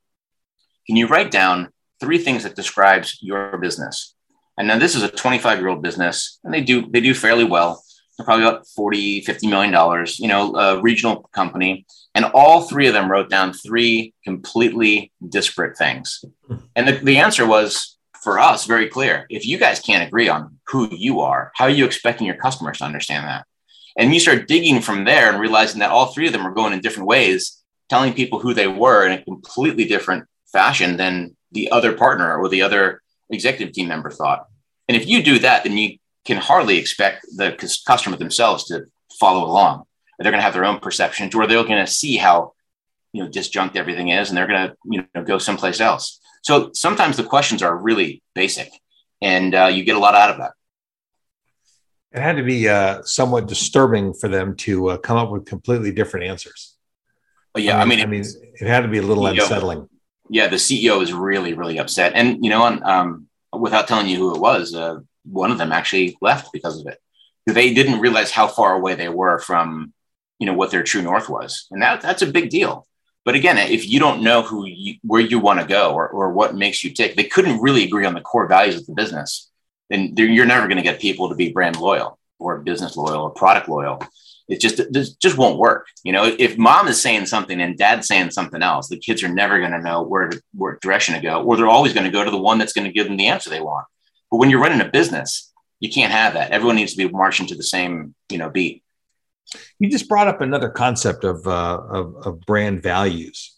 can 0.87 0.96
you 0.96 1.07
write 1.07 1.31
down 1.31 1.71
three 2.03 2.19
things 2.19 2.43
that 2.43 2.57
describes 2.57 3.19
your 3.23 3.57
business? 3.59 4.15
And 4.59 4.67
now 4.69 4.79
this 4.79 4.97
is 4.97 5.05
a 5.05 5.09
25 5.09 5.61
year 5.61 5.69
old 5.69 5.83
business 5.83 6.41
and 6.43 6.53
they 6.53 6.61
do, 6.61 6.87
they 6.91 7.01
do 7.01 7.15
fairly 7.15 7.45
well. 7.45 7.83
They're 8.19 8.27
probably 8.27 8.45
about 8.45 8.67
40, 8.67 9.23
50 9.23 9.47
million 9.47 9.73
dollars, 9.73 10.19
you 10.19 10.29
know, 10.29 10.55
a 10.57 10.83
regional 10.83 11.31
company. 11.33 11.87
And 12.15 12.27
all 12.27 12.62
three 12.62 12.88
of 12.88 12.93
them 12.93 13.11
wrote 13.11 13.31
down 13.31 13.53
three 13.53 14.12
completely 14.25 15.12
disparate 15.27 15.79
things. 15.79 16.25
And 16.77 16.87
the, 16.87 16.93
the 16.93 17.19
answer 17.19 17.47
was 17.47 17.97
for 18.23 18.38
us 18.38 18.67
very 18.67 18.88
clear. 18.88 19.27
If 19.31 19.47
you 19.47 19.59
guys 19.59 19.81
can't 19.81 20.07
agree 20.07 20.29
on 20.29 20.59
who 20.67 20.88
you 20.91 21.21
are, 21.21 21.53
how 21.55 21.67
are 21.67 21.71
you 21.71 21.87
expecting 21.87 22.27
your 22.27 22.37
customers 22.37 22.79
to 22.79 22.85
understand 22.85 23.27
that? 23.27 23.47
And 23.97 24.12
you 24.12 24.21
start 24.21 24.49
digging 24.49 24.81
from 24.81 25.05
there 25.05 25.31
and 25.31 25.41
realizing 25.41 25.81
that 25.81 25.91
all 25.91 26.07
three 26.07 26.27
of 26.27 26.33
them 26.33 26.47
are 26.47 26.55
going 26.55 26.73
in 26.73 26.81
different 26.81 27.09
ways, 27.09 27.62
telling 27.88 28.12
people 28.12 28.41
who 28.41 28.55
they 28.55 28.69
were 28.69 29.07
in 29.07 29.12
a 29.12 29.25
completely 29.25 29.85
different 29.85 30.25
fashion 30.53 30.97
than 30.97 31.37
the 31.53 31.71
other 31.71 31.93
partner 31.93 32.37
or 32.37 32.49
the 32.49 32.62
other 32.62 33.03
executive 33.31 33.75
team 33.75 33.88
member 33.88 34.11
thought. 34.11 34.47
And 34.88 34.97
if 34.97 35.07
you 35.07 35.23
do 35.23 35.38
that, 35.41 35.65
then 35.65 35.77
you 35.77 35.99
can 36.25 36.37
hardly 36.37 36.79
expect 36.79 37.27
the 37.37 37.53
customer 37.87 38.17
themselves 38.17 38.65
to 38.65 38.87
follow 39.19 39.45
along. 39.45 39.85
They're 40.19 40.31
going 40.31 40.38
to 40.38 40.45
have 40.45 40.55
their 40.55 40.65
own 40.65 40.79
perceptions, 40.79 41.35
or 41.35 41.47
they're 41.47 41.65
going 41.65 41.85
to 41.85 41.87
see 41.87 42.17
how 42.17 42.53
you 43.12 43.23
know 43.23 43.29
disjunct 43.29 43.77
everything 43.77 44.09
is, 44.09 44.29
and 44.29 44.37
they're 44.37 44.47
going 44.47 44.69
to 44.69 44.77
you 44.85 45.05
know 45.15 45.25
go 45.25 45.38
someplace 45.38 45.81
else. 45.81 46.21
So 46.43 46.71
sometimes 46.75 47.17
the 47.17 47.25
questions 47.25 47.62
are 47.62 47.77
really 47.77 48.23
basic, 48.35 48.71
and 49.21 49.55
uh, 49.55 49.67
you 49.73 49.85
get 49.85 49.97
a 49.97 49.99
lot 49.99 50.15
out 50.15 50.31
of 50.31 50.38
that. 50.38 50.53
It 52.12 52.21
had 52.21 52.37
to 52.37 52.43
be 52.43 52.69
uh, 52.69 53.03
somewhat 53.03 53.47
disturbing 53.47 54.12
for 54.12 54.29
them 54.29 54.55
to 54.57 54.91
uh, 54.91 54.97
come 54.99 55.17
up 55.17 55.31
with 55.31 55.47
completely 55.47 55.93
different 55.93 56.27
answers. 56.27 56.77
Well, 57.55 57.65
yeah, 57.65 57.81
I 57.81 57.85
mean, 57.85 58.01
I 58.01 58.07
mean, 58.07 58.23
I 58.23 58.41
mean, 58.41 58.53
it 58.61 58.67
had 58.67 58.83
to 58.83 58.88
be 58.88 58.99
a 58.99 59.03
little 59.03 59.27
unsettling. 59.27 59.88
Yeah, 60.33 60.49
the 60.49 60.57
CEO 60.57 61.03
is 61.03 61.12
really, 61.12 61.53
really 61.53 61.79
upset, 61.79 62.14
and 62.14 62.42
you 62.42 62.49
know, 62.49 62.62
on, 62.62 62.83
um, 62.85 63.27
without 63.53 63.87
telling 63.87 64.09
you 64.09 64.16
who 64.16 64.35
it 64.35 64.40
was, 64.40 64.75
uh, 64.75 65.01
one 65.25 65.51
of 65.51 65.59
them 65.59 65.73
actually 65.73 66.16
left 66.23 66.55
because 66.55 66.81
of 66.81 66.87
it. 66.87 66.99
They 67.47 67.75
didn't 67.75 68.01
realize 68.01 68.31
how 68.31 68.49
far 68.49 68.75
away 68.75 68.95
they 68.95 69.11
were 69.11 69.38
from, 69.38 69.92
you 70.38 70.47
know, 70.47 70.55
what 70.55 70.71
their 70.71 70.85
true 70.85 71.03
north 71.03 71.29
was, 71.29 71.66
and 71.71 71.83
that 71.83 72.01
that's 72.01 72.23
a 72.23 72.27
big 72.27 72.49
deal. 72.49 72.87
But 73.27 73.35
again, 73.35 73.59
if 73.59 73.87
you 73.87 74.01
don't 74.01 74.23
know 74.23 74.40
who 74.40 74.66
you, 74.66 74.95
where 75.03 75.21
you 75.21 75.38
want 75.38 75.61
to 75.61 75.66
go 75.66 75.92
or, 75.92 76.09
or 76.09 76.33
what 76.33 76.57
makes 76.57 76.83
you 76.83 76.95
tick, 76.95 77.14
they 77.14 77.25
couldn't 77.25 77.61
really 77.61 77.85
agree 77.85 78.07
on 78.07 78.14
the 78.14 78.21
core 78.23 78.49
values 78.49 78.77
of 78.77 78.87
the 78.87 78.95
business. 78.95 79.51
Then 79.90 80.14
you're 80.16 80.47
never 80.47 80.66
going 80.66 80.79
to 80.79 80.83
get 80.83 80.99
people 80.99 81.29
to 81.29 81.35
be 81.35 81.53
brand 81.53 81.79
loyal 81.79 82.18
or 82.38 82.59
business 82.59 82.97
loyal 82.97 83.25
or 83.25 83.31
product 83.31 83.68
loyal. 83.68 84.03
It 84.48 84.61
just 84.61 84.81
it 84.81 85.09
just 85.20 85.38
won't 85.38 85.59
work. 85.59 85.87
You 86.05 86.12
know, 86.12 86.24
if 86.24 86.59
mom 86.59 86.88
is 86.88 87.00
saying 87.00 87.26
something 87.26 87.61
and 87.61 87.78
dad's 87.78 88.09
saying 88.09 88.31
something 88.31 88.62
else, 88.62 88.88
the 88.88 88.98
kids 88.98 89.22
are 89.22 89.28
never 89.28 89.59
going 89.59 89.72
to 89.72 89.81
know 89.81 90.02
where 90.02 90.28
to, 90.28 90.42
where 90.55 90.78
direction 90.83 91.14
to 91.14 91.20
go, 91.20 91.42
or 91.42 91.57
they're 91.57 91.68
always 91.68 91.92
going 91.92 92.07
to 92.07 92.11
go 92.11 92.24
to 92.24 92.31
the 92.31 92.38
one 92.38 92.59
that's 92.59 92.72
going 92.72 92.87
to 92.87 92.92
give 92.92 93.07
them 93.07 93.16
the 93.16 93.28
answer 93.28 93.50
they 93.50 93.61
want. 93.61 93.87
But 94.31 94.38
when 94.38 94.50
you're 94.50 94.61
running 94.61 94.81
a 94.81 94.88
business, 94.88 95.52
you 95.78 95.90
can't 95.90 96.12
have 96.12 96.35
that. 96.35 96.52
Everyone 96.52 96.76
needs 96.76 96.92
to 96.92 96.96
be 96.96 97.12
marching 97.12 97.46
to 97.48 97.57
the 97.57 97.62
same, 97.62 98.14
you 98.31 98.38
know, 98.38 98.48
beat. 98.48 98.83
You 99.78 99.90
just 99.90 100.09
brought 100.09 100.28
up 100.28 100.40
another 100.40 100.70
concept 100.70 101.24
of, 101.24 101.46
uh, 101.46 101.81
of, 101.90 102.14
of, 102.24 102.40
brand 102.42 102.83
values. 102.83 103.55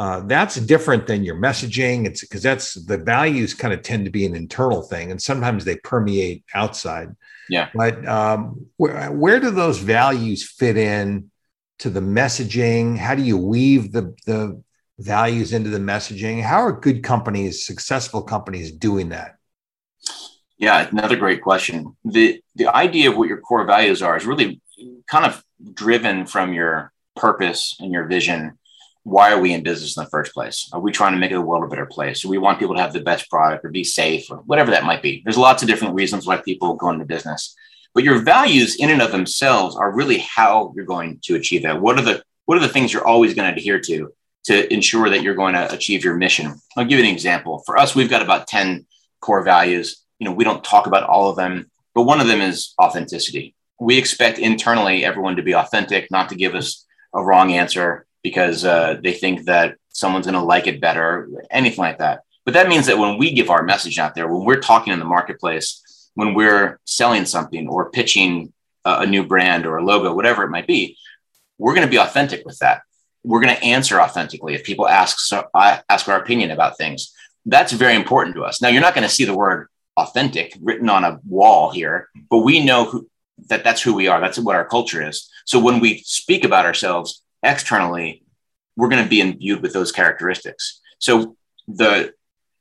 Uh, 0.00 0.20
that's 0.20 0.56
different 0.56 1.06
than 1.06 1.22
your 1.22 1.36
messaging. 1.36 2.06
It's 2.06 2.22
because 2.22 2.42
that's 2.42 2.72
the 2.72 2.96
values 2.96 3.52
kind 3.52 3.74
of 3.74 3.82
tend 3.82 4.06
to 4.06 4.10
be 4.10 4.24
an 4.24 4.34
internal 4.34 4.80
thing, 4.80 5.10
and 5.10 5.20
sometimes 5.20 5.62
they 5.62 5.76
permeate 5.76 6.42
outside. 6.54 7.14
Yeah. 7.50 7.68
But 7.74 8.08
um, 8.08 8.66
where, 8.78 9.12
where 9.12 9.38
do 9.40 9.50
those 9.50 9.76
values 9.76 10.50
fit 10.50 10.78
in 10.78 11.30
to 11.80 11.90
the 11.90 12.00
messaging? 12.00 12.96
How 12.96 13.14
do 13.14 13.20
you 13.20 13.36
weave 13.36 13.92
the, 13.92 14.14
the 14.24 14.62
values 14.98 15.52
into 15.52 15.68
the 15.68 15.78
messaging? 15.92 16.42
How 16.42 16.60
are 16.60 16.72
good 16.72 17.02
companies, 17.02 17.66
successful 17.66 18.22
companies 18.22 18.72
doing 18.72 19.10
that? 19.10 19.36
Yeah, 20.56 20.88
another 20.90 21.16
great 21.16 21.42
question. 21.42 21.94
The 22.06 22.40
the 22.54 22.74
idea 22.74 23.10
of 23.10 23.18
what 23.18 23.28
your 23.28 23.40
core 23.42 23.66
values 23.66 24.00
are 24.00 24.16
is 24.16 24.24
really 24.24 24.62
kind 25.10 25.26
of 25.26 25.44
driven 25.74 26.24
from 26.24 26.54
your 26.54 26.90
purpose 27.16 27.76
and 27.80 27.92
your 27.92 28.06
vision. 28.06 28.56
Why 29.02 29.32
are 29.32 29.40
we 29.40 29.52
in 29.52 29.62
business 29.62 29.96
in 29.96 30.04
the 30.04 30.10
first 30.10 30.34
place? 30.34 30.68
Are 30.72 30.80
we 30.80 30.92
trying 30.92 31.12
to 31.12 31.18
make 31.18 31.30
the 31.30 31.40
world 31.40 31.64
a 31.64 31.68
better 31.68 31.86
place? 31.86 32.20
Do 32.20 32.28
we 32.28 32.38
want 32.38 32.58
people 32.58 32.74
to 32.74 32.80
have 32.80 32.92
the 32.92 33.00
best 33.00 33.30
product 33.30 33.64
or 33.64 33.70
be 33.70 33.84
safe 33.84 34.30
or 34.30 34.38
whatever 34.38 34.70
that 34.70 34.84
might 34.84 35.02
be? 35.02 35.22
There's 35.24 35.38
lots 35.38 35.62
of 35.62 35.68
different 35.68 35.94
reasons 35.94 36.26
why 36.26 36.36
people 36.36 36.74
go 36.74 36.90
into 36.90 37.04
business. 37.04 37.54
But 37.94 38.04
your 38.04 38.18
values 38.18 38.76
in 38.76 38.90
and 38.90 39.02
of 39.02 39.10
themselves 39.10 39.74
are 39.76 39.92
really 39.92 40.18
how 40.18 40.72
you're 40.76 40.84
going 40.84 41.18
to 41.24 41.34
achieve 41.34 41.62
that. 41.62 41.80
What 41.80 41.98
are 41.98 42.02
the 42.02 42.22
what 42.44 42.58
are 42.58 42.66
the 42.66 42.68
things 42.68 42.92
you're 42.92 43.06
always 43.06 43.34
going 43.34 43.52
to 43.52 43.56
adhere 43.56 43.80
to 43.80 44.12
to 44.44 44.72
ensure 44.72 45.08
that 45.10 45.22
you're 45.22 45.34
going 45.34 45.54
to 45.54 45.72
achieve 45.72 46.04
your 46.04 46.16
mission? 46.16 46.54
I'll 46.76 46.84
give 46.84 46.98
you 46.98 47.04
an 47.04 47.10
example. 47.10 47.62
For 47.66 47.78
us, 47.78 47.94
we've 47.94 48.10
got 48.10 48.22
about 48.22 48.48
10 48.48 48.86
core 49.20 49.42
values. 49.42 50.04
You 50.18 50.26
know, 50.26 50.32
we 50.32 50.44
don't 50.44 50.62
talk 50.62 50.86
about 50.86 51.04
all 51.04 51.30
of 51.30 51.36
them, 51.36 51.70
but 51.94 52.02
one 52.02 52.20
of 52.20 52.26
them 52.26 52.40
is 52.40 52.74
authenticity 52.80 53.54
we 53.80 53.96
expect 53.96 54.38
internally 54.38 55.04
everyone 55.04 55.36
to 55.36 55.42
be 55.42 55.54
authentic, 55.54 56.10
not 56.10 56.28
to 56.28 56.36
give 56.36 56.54
us 56.54 56.86
a 57.14 57.22
wrong 57.24 57.52
answer 57.52 58.06
because 58.22 58.64
uh, 58.64 58.98
they 59.02 59.12
think 59.12 59.44
that 59.44 59.76
someone's 59.88 60.26
going 60.26 60.34
to 60.34 60.42
like 60.42 60.66
it 60.66 60.80
better, 60.80 61.28
anything 61.50 61.78
like 61.78 61.98
that. 61.98 62.22
But 62.44 62.54
that 62.54 62.68
means 62.68 62.86
that 62.86 62.98
when 62.98 63.18
we 63.18 63.32
give 63.32 63.50
our 63.50 63.62
message 63.62 63.98
out 63.98 64.14
there, 64.14 64.28
when 64.28 64.44
we're 64.44 64.60
talking 64.60 64.92
in 64.92 64.98
the 64.98 65.04
marketplace, 65.04 66.10
when 66.14 66.34
we're 66.34 66.80
selling 66.84 67.24
something 67.24 67.68
or 67.68 67.90
pitching 67.90 68.52
a, 68.84 69.00
a 69.00 69.06
new 69.06 69.24
brand 69.24 69.66
or 69.66 69.76
a 69.76 69.84
logo, 69.84 70.14
whatever 70.14 70.42
it 70.44 70.50
might 70.50 70.66
be, 70.66 70.96
we're 71.58 71.74
going 71.74 71.86
to 71.86 71.90
be 71.90 71.98
authentic 71.98 72.44
with 72.44 72.58
that. 72.58 72.82
We're 73.22 73.40
going 73.40 73.54
to 73.54 73.62
answer 73.62 74.00
authentically 74.00 74.54
if 74.54 74.64
people 74.64 74.88
ask 74.88 75.18
so, 75.20 75.44
uh, 75.54 75.78
ask 75.88 76.08
our 76.08 76.20
opinion 76.20 76.50
about 76.50 76.78
things. 76.78 77.12
That's 77.44 77.72
very 77.72 77.94
important 77.94 78.36
to 78.36 78.44
us. 78.44 78.62
Now, 78.62 78.68
you're 78.68 78.80
not 78.80 78.94
going 78.94 79.06
to 79.06 79.14
see 79.14 79.24
the 79.24 79.36
word 79.36 79.68
authentic 79.96 80.56
written 80.60 80.88
on 80.88 81.04
a 81.04 81.20
wall 81.26 81.70
here, 81.70 82.08
but 82.30 82.38
we 82.38 82.64
know 82.64 82.86
who, 82.86 83.08
that 83.48 83.64
that's 83.64 83.82
who 83.82 83.94
we 83.94 84.08
are. 84.08 84.20
That's 84.20 84.38
what 84.38 84.56
our 84.56 84.64
culture 84.64 85.06
is. 85.06 85.28
So 85.44 85.58
when 85.58 85.80
we 85.80 85.98
speak 86.04 86.44
about 86.44 86.64
ourselves 86.64 87.22
externally, 87.42 88.22
we're 88.76 88.88
going 88.88 89.02
to 89.02 89.10
be 89.10 89.20
imbued 89.20 89.62
with 89.62 89.72
those 89.72 89.92
characteristics. 89.92 90.80
So 90.98 91.36
the 91.68 92.12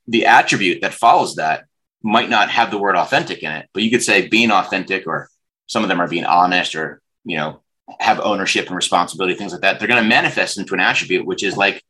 the 0.08 0.26
attribute 0.26 0.82
that 0.82 0.94
follows 0.94 1.36
that 1.36 1.66
might 2.02 2.30
not 2.30 2.50
have 2.50 2.72
the 2.72 2.80
word 2.80 2.96
authentic 2.96 3.44
in 3.44 3.52
it, 3.52 3.70
but 3.74 3.84
you 3.84 3.92
could 3.92 4.04
say 4.04 4.28
being 4.28 4.52
authentic, 4.52 5.06
or 5.06 5.30
some 5.68 5.84
of 5.84 5.90
them 5.90 6.02
are 6.02 6.08
being 6.08 6.26
honest, 6.26 6.76
or 6.76 7.02
you 7.24 7.38
know 7.38 7.62
have 8.00 8.20
ownership 8.20 8.68
and 8.68 8.76
responsibility, 8.76 9.36
things 9.36 9.52
like 9.52 9.62
that. 9.62 9.80
They're 9.80 9.88
going 9.88 10.02
to 10.02 10.08
manifest 10.10 10.58
into 10.58 10.74
an 10.74 10.80
attribute 10.80 11.26
which 11.26 11.44
is 11.44 11.58
like 11.58 11.84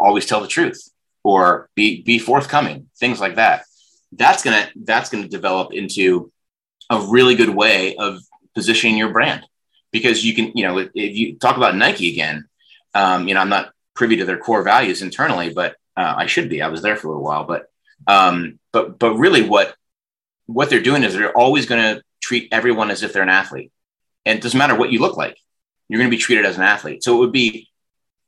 always 0.00 0.26
tell 0.26 0.40
the 0.40 0.48
truth 0.48 0.88
or 1.24 1.68
be 1.74 2.02
be 2.02 2.18
forthcoming, 2.18 2.88
things 2.98 3.20
like 3.20 3.36
that. 3.36 3.64
That's 4.12 4.42
gonna 4.42 4.68
that's 4.74 5.10
gonna 5.10 5.28
develop 5.28 5.72
into 5.72 6.32
a 6.90 7.00
really 7.00 7.34
good 7.34 7.50
way 7.50 7.96
of 7.96 8.20
positioning 8.54 8.96
your 8.96 9.12
brand 9.12 9.44
because 9.90 10.24
you 10.24 10.34
can, 10.34 10.52
you 10.54 10.64
know, 10.64 10.78
if 10.78 11.16
you 11.16 11.36
talk 11.36 11.56
about 11.56 11.76
Nike 11.76 12.12
again, 12.12 12.48
um, 12.94 13.28
you 13.28 13.34
know, 13.34 13.40
I'm 13.40 13.48
not 13.48 13.72
privy 13.94 14.16
to 14.16 14.24
their 14.24 14.38
core 14.38 14.62
values 14.62 15.02
internally, 15.02 15.52
but 15.52 15.76
uh, 15.96 16.14
I 16.16 16.26
should 16.26 16.48
be. 16.48 16.62
I 16.62 16.68
was 16.68 16.82
there 16.82 16.96
for 16.96 17.08
a 17.08 17.10
little 17.10 17.24
while, 17.24 17.44
but 17.44 17.70
um, 18.06 18.58
but 18.72 18.98
but 18.98 19.14
really, 19.14 19.42
what 19.42 19.74
what 20.46 20.70
they're 20.70 20.80
doing 20.80 21.04
is 21.04 21.14
they're 21.14 21.36
always 21.36 21.66
going 21.66 21.82
to 21.82 22.02
treat 22.20 22.48
everyone 22.52 22.90
as 22.90 23.02
if 23.02 23.12
they're 23.12 23.22
an 23.22 23.28
athlete, 23.28 23.72
and 24.24 24.38
it 24.38 24.42
doesn't 24.42 24.58
matter 24.58 24.76
what 24.76 24.90
you 24.90 25.00
look 25.00 25.16
like, 25.16 25.36
you're 25.88 25.98
going 25.98 26.10
to 26.10 26.16
be 26.16 26.22
treated 26.22 26.46
as 26.46 26.56
an 26.56 26.62
athlete. 26.62 27.02
So 27.02 27.16
it 27.16 27.18
would 27.18 27.32
be 27.32 27.68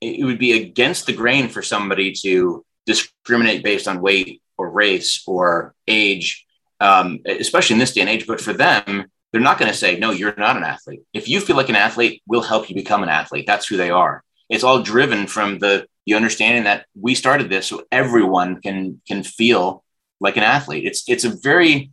it 0.01 0.25
would 0.25 0.38
be 0.38 0.53
against 0.53 1.07
the 1.07 1.12
grain 1.12 1.49
for 1.49 1.62
somebody 1.62 2.12
to 2.23 2.64
discriminate 2.87 3.62
based 3.62 3.87
on 3.87 4.01
weight 4.01 4.42
or 4.57 4.70
race 4.70 5.23
or 5.27 5.75
age 5.87 6.46
um, 6.81 7.20
especially 7.27 7.75
in 7.75 7.81
this 7.81 7.92
day 7.92 8.01
and 8.01 8.11
age. 8.11 8.27
But 8.27 8.40
for 8.40 8.53
them, 8.53 9.11
they're 9.33 9.40
not 9.40 9.59
going 9.59 9.71
to 9.71 9.77
say, 9.77 9.99
no, 9.99 10.11
you're 10.11 10.35
not 10.37 10.57
an 10.57 10.64
athlete. 10.64 11.03
If 11.12 11.29
you 11.29 11.40
feel 11.40 11.57
like 11.57 11.69
an 11.69 11.77
athlete, 11.77 12.23
we'll 12.27 12.43
help 12.43 12.69
you 12.69 12.75
become 12.75 13.03
an 13.03 13.09
athlete. 13.09 13.47
That's 13.47 13.66
who 13.66 13.77
they 13.77 13.90
are. 13.90 14.25
It's 14.49 14.64
all 14.64 14.83
driven 14.83 15.27
from 15.27 15.59
the, 15.59 15.87
the 16.07 16.14
understanding 16.14 16.64
that 16.64 16.87
we 17.01 17.14
started 17.14 17.49
this 17.49 17.66
so 17.66 17.85
everyone 17.93 18.61
can 18.61 19.01
can 19.07 19.23
feel 19.23 19.85
like 20.19 20.37
an 20.37 20.43
athlete. 20.43 20.85
It's 20.85 21.09
it's 21.09 21.25
a 21.25 21.31
very 21.31 21.93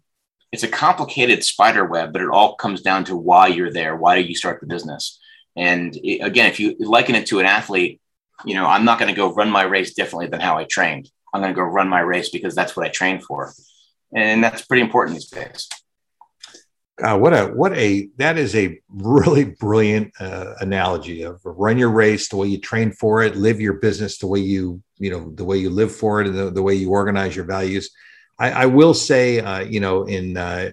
it's 0.52 0.64
a 0.64 0.68
complicated 0.68 1.44
spider 1.44 1.86
web, 1.86 2.14
but 2.14 2.22
it 2.22 2.30
all 2.30 2.56
comes 2.56 2.82
down 2.82 3.04
to 3.06 3.16
why 3.16 3.48
you're 3.48 3.72
there. 3.72 3.96
Why 3.96 4.20
do 4.20 4.28
you 4.28 4.36
start 4.36 4.60
the 4.60 4.66
business? 4.66 5.20
And 5.56 5.96
it, 5.98 6.20
again, 6.20 6.48
if 6.48 6.60
you 6.60 6.76
liken 6.80 7.16
it 7.16 7.28
to 7.28 7.40
an 7.40 7.46
athlete, 7.46 8.02
you 8.46 8.56
know, 8.56 8.66
I'm 8.66 8.86
not 8.86 8.98
going 8.98 9.14
to 9.14 9.16
go 9.16 9.34
run 9.34 9.52
my 9.52 9.64
race 9.64 9.94
differently 9.94 10.28
than 10.28 10.40
how 10.40 10.58
I 10.58 10.64
trained. 10.64 11.12
I'm 11.34 11.42
going 11.42 11.54
to 11.54 11.60
go 11.60 11.64
run 11.64 11.90
my 11.90 12.00
race 12.00 12.30
because 12.30 12.56
that's 12.56 12.76
what 12.76 12.86
I 12.86 12.90
trained 12.90 13.24
for 13.24 13.54
and 14.14 14.44
that's 14.44 14.62
pretty 14.64 14.82
important 14.82 15.16
these 15.16 15.30
days. 15.30 15.70
Uh, 17.02 17.16
what 17.16 17.32
a 17.32 17.46
what 17.46 17.78
a 17.78 18.10
that 18.18 18.40
is 18.40 18.56
a 18.56 18.80
really 18.90 19.46
brilliant 19.46 20.12
uh, 20.20 20.54
analogy 20.62 21.22
of 21.22 21.40
run 21.46 21.78
your 21.78 21.92
race 21.92 22.28
the 22.28 22.36
way 22.36 22.48
you 22.48 22.60
train 22.60 22.92
for 22.92 23.22
it, 23.22 23.36
live 23.36 23.62
your 23.62 23.74
business 23.74 24.18
the 24.18 24.26
way 24.26 24.40
you 24.40 24.82
you 24.98 25.12
know 25.12 25.32
the 25.36 25.46
way 25.46 25.58
you 25.58 25.70
live 25.70 25.96
for 25.96 26.22
it, 26.22 26.28
and 26.28 26.36
the, 26.36 26.50
the 26.50 26.62
way 26.62 26.74
you 26.74 26.90
organize 26.90 27.36
your 27.36 27.46
values. 27.46 27.92
I, 28.40 28.52
I 28.52 28.66
will 28.66 28.94
say, 28.94 29.40
uh, 29.40 29.60
you 29.60 29.80
know, 29.80 30.04
in 30.06 30.38
uh, 30.38 30.72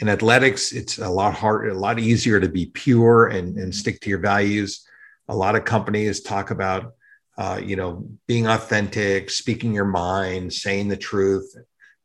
in 0.00 0.08
athletics, 0.08 0.72
it's 0.72 0.98
a 0.98 1.08
lot 1.08 1.34
harder, 1.34 1.68
a 1.68 1.78
lot 1.78 1.98
easier 1.98 2.40
to 2.40 2.48
be 2.48 2.66
pure 2.66 3.26
and, 3.26 3.56
and 3.56 3.74
stick 3.74 4.00
to 4.02 4.10
your 4.10 4.18
values. 4.18 4.86
A 5.28 5.36
lot 5.36 5.56
of 5.56 5.64
companies 5.64 6.20
talk 6.20 6.50
about, 6.50 6.94
uh, 7.38 7.60
you 7.62 7.76
know, 7.76 8.06
being 8.26 8.46
authentic, 8.46 9.30
speaking 9.30 9.74
your 9.74 9.86
mind, 9.86 10.52
saying 10.52 10.88
the 10.88 10.96
truth. 10.96 11.54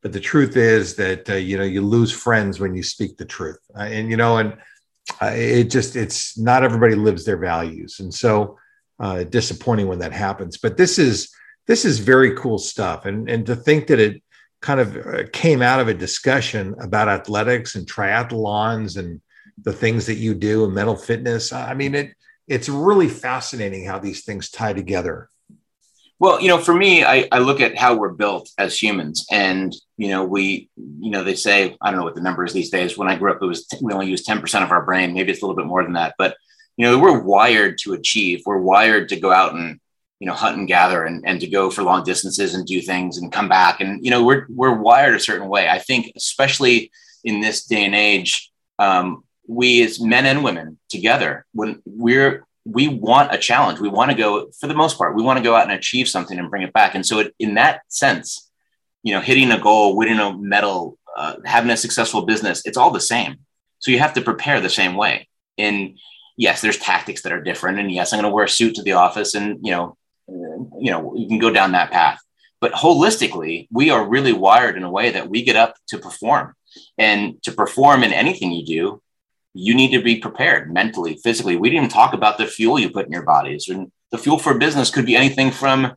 But 0.01 0.13
the 0.13 0.19
truth 0.19 0.57
is 0.57 0.95
that 0.95 1.29
uh, 1.29 1.35
you 1.35 1.57
know 1.57 1.63
you 1.63 1.81
lose 1.81 2.11
friends 2.11 2.59
when 2.59 2.75
you 2.75 2.83
speak 2.83 3.17
the 3.17 3.25
truth, 3.25 3.59
uh, 3.75 3.83
and 3.83 4.09
you 4.09 4.17
know, 4.17 4.37
and 4.37 4.53
uh, 5.21 5.33
it 5.35 5.65
just 5.65 5.95
it's 5.95 6.37
not 6.37 6.63
everybody 6.63 6.95
lives 6.95 7.25
their 7.25 7.37
values, 7.37 7.99
and 7.99 8.13
so 8.13 8.57
uh, 8.99 9.23
disappointing 9.23 9.87
when 9.87 9.99
that 9.99 10.13
happens. 10.13 10.57
But 10.57 10.77
this 10.77 10.97
is 10.97 11.33
this 11.67 11.85
is 11.85 11.99
very 11.99 12.35
cool 12.35 12.57
stuff, 12.57 13.05
and 13.05 13.29
and 13.29 13.45
to 13.45 13.55
think 13.55 13.87
that 13.87 13.99
it 13.99 14.21
kind 14.61 14.79
of 14.79 14.95
uh, 14.97 15.23
came 15.33 15.61
out 15.61 15.79
of 15.79 15.87
a 15.87 15.93
discussion 15.93 16.75
about 16.79 17.09
athletics 17.09 17.75
and 17.75 17.87
triathlons 17.87 18.97
and 18.97 19.19
the 19.63 19.73
things 19.73 20.05
that 20.05 20.15
you 20.15 20.33
do 20.33 20.65
and 20.65 20.73
mental 20.73 20.95
fitness. 20.95 21.51
I 21.51 21.73
mean, 21.73 21.95
it 21.95 22.13
it's 22.47 22.69
really 22.69 23.07
fascinating 23.07 23.85
how 23.85 23.99
these 23.99 24.23
things 24.23 24.49
tie 24.49 24.73
together. 24.73 25.29
Well, 26.21 26.39
you 26.39 26.49
know, 26.49 26.59
for 26.59 26.75
me, 26.75 27.03
I, 27.03 27.27
I 27.31 27.39
look 27.39 27.61
at 27.61 27.75
how 27.75 27.95
we're 27.95 28.13
built 28.13 28.51
as 28.59 28.77
humans, 28.77 29.25
and 29.31 29.75
you 29.97 30.09
know, 30.09 30.23
we, 30.23 30.69
you 30.77 31.09
know, 31.09 31.23
they 31.23 31.33
say 31.33 31.75
I 31.81 31.89
don't 31.89 31.99
know 31.99 32.05
what 32.05 32.13
the 32.13 32.21
number 32.21 32.45
is 32.45 32.53
these 32.53 32.69
days. 32.69 32.95
When 32.95 33.07
I 33.07 33.15
grew 33.15 33.31
up, 33.31 33.41
it 33.41 33.45
was 33.47 33.67
we 33.81 33.91
only 33.91 34.05
use 34.05 34.23
ten 34.23 34.39
percent 34.39 34.63
of 34.63 34.69
our 34.69 34.85
brain. 34.85 35.15
Maybe 35.15 35.31
it's 35.31 35.41
a 35.41 35.45
little 35.47 35.59
bit 35.59 35.65
more 35.65 35.81
than 35.81 35.93
that, 35.93 36.13
but 36.19 36.37
you 36.77 36.85
know, 36.85 36.99
we're 36.99 37.19
wired 37.19 37.79
to 37.79 37.93
achieve. 37.93 38.43
We're 38.45 38.59
wired 38.59 39.09
to 39.09 39.19
go 39.19 39.31
out 39.31 39.55
and 39.55 39.79
you 40.19 40.27
know 40.27 40.33
hunt 40.33 40.59
and 40.59 40.67
gather 40.67 41.05
and, 41.05 41.27
and 41.27 41.41
to 41.41 41.47
go 41.47 41.71
for 41.71 41.81
long 41.81 42.03
distances 42.03 42.53
and 42.53 42.67
do 42.67 42.81
things 42.81 43.17
and 43.17 43.31
come 43.31 43.49
back 43.49 43.81
and 43.81 44.05
you 44.05 44.11
know 44.11 44.23
we're 44.23 44.45
we're 44.49 44.75
wired 44.75 45.15
a 45.15 45.19
certain 45.19 45.49
way 45.49 45.67
i 45.67 45.79
think 45.79 46.11
especially 46.15 46.91
in 47.23 47.41
this 47.41 47.65
day 47.65 47.83
and 47.83 47.95
age 47.95 48.51
um, 48.77 49.23
we 49.47 49.83
as 49.83 49.99
men 49.99 50.27
and 50.27 50.43
women 50.43 50.77
together 50.89 51.43
when 51.53 51.81
we're 51.87 52.45
we 52.65 52.87
want 52.87 53.33
a 53.33 53.37
challenge. 53.37 53.79
We 53.79 53.89
want 53.89 54.11
to 54.11 54.17
go 54.17 54.51
for 54.59 54.67
the 54.67 54.73
most 54.73 54.97
part 54.97 55.15
we 55.15 55.23
want 55.23 55.37
to 55.37 55.43
go 55.43 55.55
out 55.55 55.63
and 55.63 55.71
achieve 55.71 56.07
something 56.07 56.37
and 56.37 56.49
bring 56.49 56.63
it 56.63 56.73
back. 56.73 56.95
And 56.95 57.05
so 57.05 57.19
it, 57.19 57.33
in 57.39 57.55
that 57.55 57.81
sense 57.87 58.49
you 59.03 59.13
know 59.13 59.21
hitting 59.21 59.51
a 59.51 59.59
goal 59.59 59.95
winning 59.95 60.19
a 60.19 60.37
medal 60.37 60.97
uh, 61.17 61.35
having 61.43 61.71
a 61.71 61.77
successful 61.77 62.25
business 62.25 62.61
it's 62.65 62.77
all 62.77 62.91
the 62.91 63.01
same. 63.01 63.37
So 63.79 63.91
you 63.91 63.99
have 63.99 64.13
to 64.13 64.21
prepare 64.21 64.61
the 64.61 64.69
same 64.69 64.95
way. 64.95 65.27
And 65.57 65.97
yes 66.37 66.61
there's 66.61 66.77
tactics 66.77 67.23
that 67.23 67.33
are 67.33 67.41
different. 67.41 67.79
And 67.79 67.91
yes 67.91 68.13
i'm 68.13 68.21
going 68.21 68.29
to 68.29 68.35
wear 68.35 68.45
a 68.45 68.49
suit 68.49 68.75
to 68.75 68.83
the 68.83 68.93
office 68.93 69.33
and 69.35 69.59
you 69.61 69.71
know 69.71 69.97
you 70.81 70.91
know, 70.91 71.13
you 71.15 71.27
can 71.27 71.39
go 71.39 71.51
down 71.51 71.71
that 71.73 71.91
path. 71.91 72.19
But 72.59 72.73
holistically, 72.73 73.67
we 73.71 73.89
are 73.89 74.07
really 74.07 74.33
wired 74.33 74.77
in 74.77 74.83
a 74.83 74.91
way 74.91 75.11
that 75.11 75.29
we 75.29 75.43
get 75.43 75.55
up 75.55 75.75
to 75.87 75.97
perform. 75.97 76.53
And 76.97 77.41
to 77.43 77.51
perform 77.51 78.03
in 78.03 78.13
anything 78.13 78.51
you 78.51 78.65
do, 78.65 79.01
you 79.53 79.75
need 79.75 79.91
to 79.91 80.01
be 80.01 80.17
prepared 80.17 80.73
mentally, 80.73 81.17
physically. 81.23 81.57
We 81.57 81.69
didn't 81.69 81.91
talk 81.91 82.13
about 82.13 82.37
the 82.37 82.47
fuel 82.47 82.79
you 82.79 82.89
put 82.89 83.05
in 83.05 83.11
your 83.11 83.25
bodies. 83.25 83.67
And 83.67 83.91
the 84.11 84.17
fuel 84.17 84.37
for 84.37 84.57
business 84.57 84.89
could 84.89 85.05
be 85.05 85.15
anything 85.15 85.51
from 85.51 85.93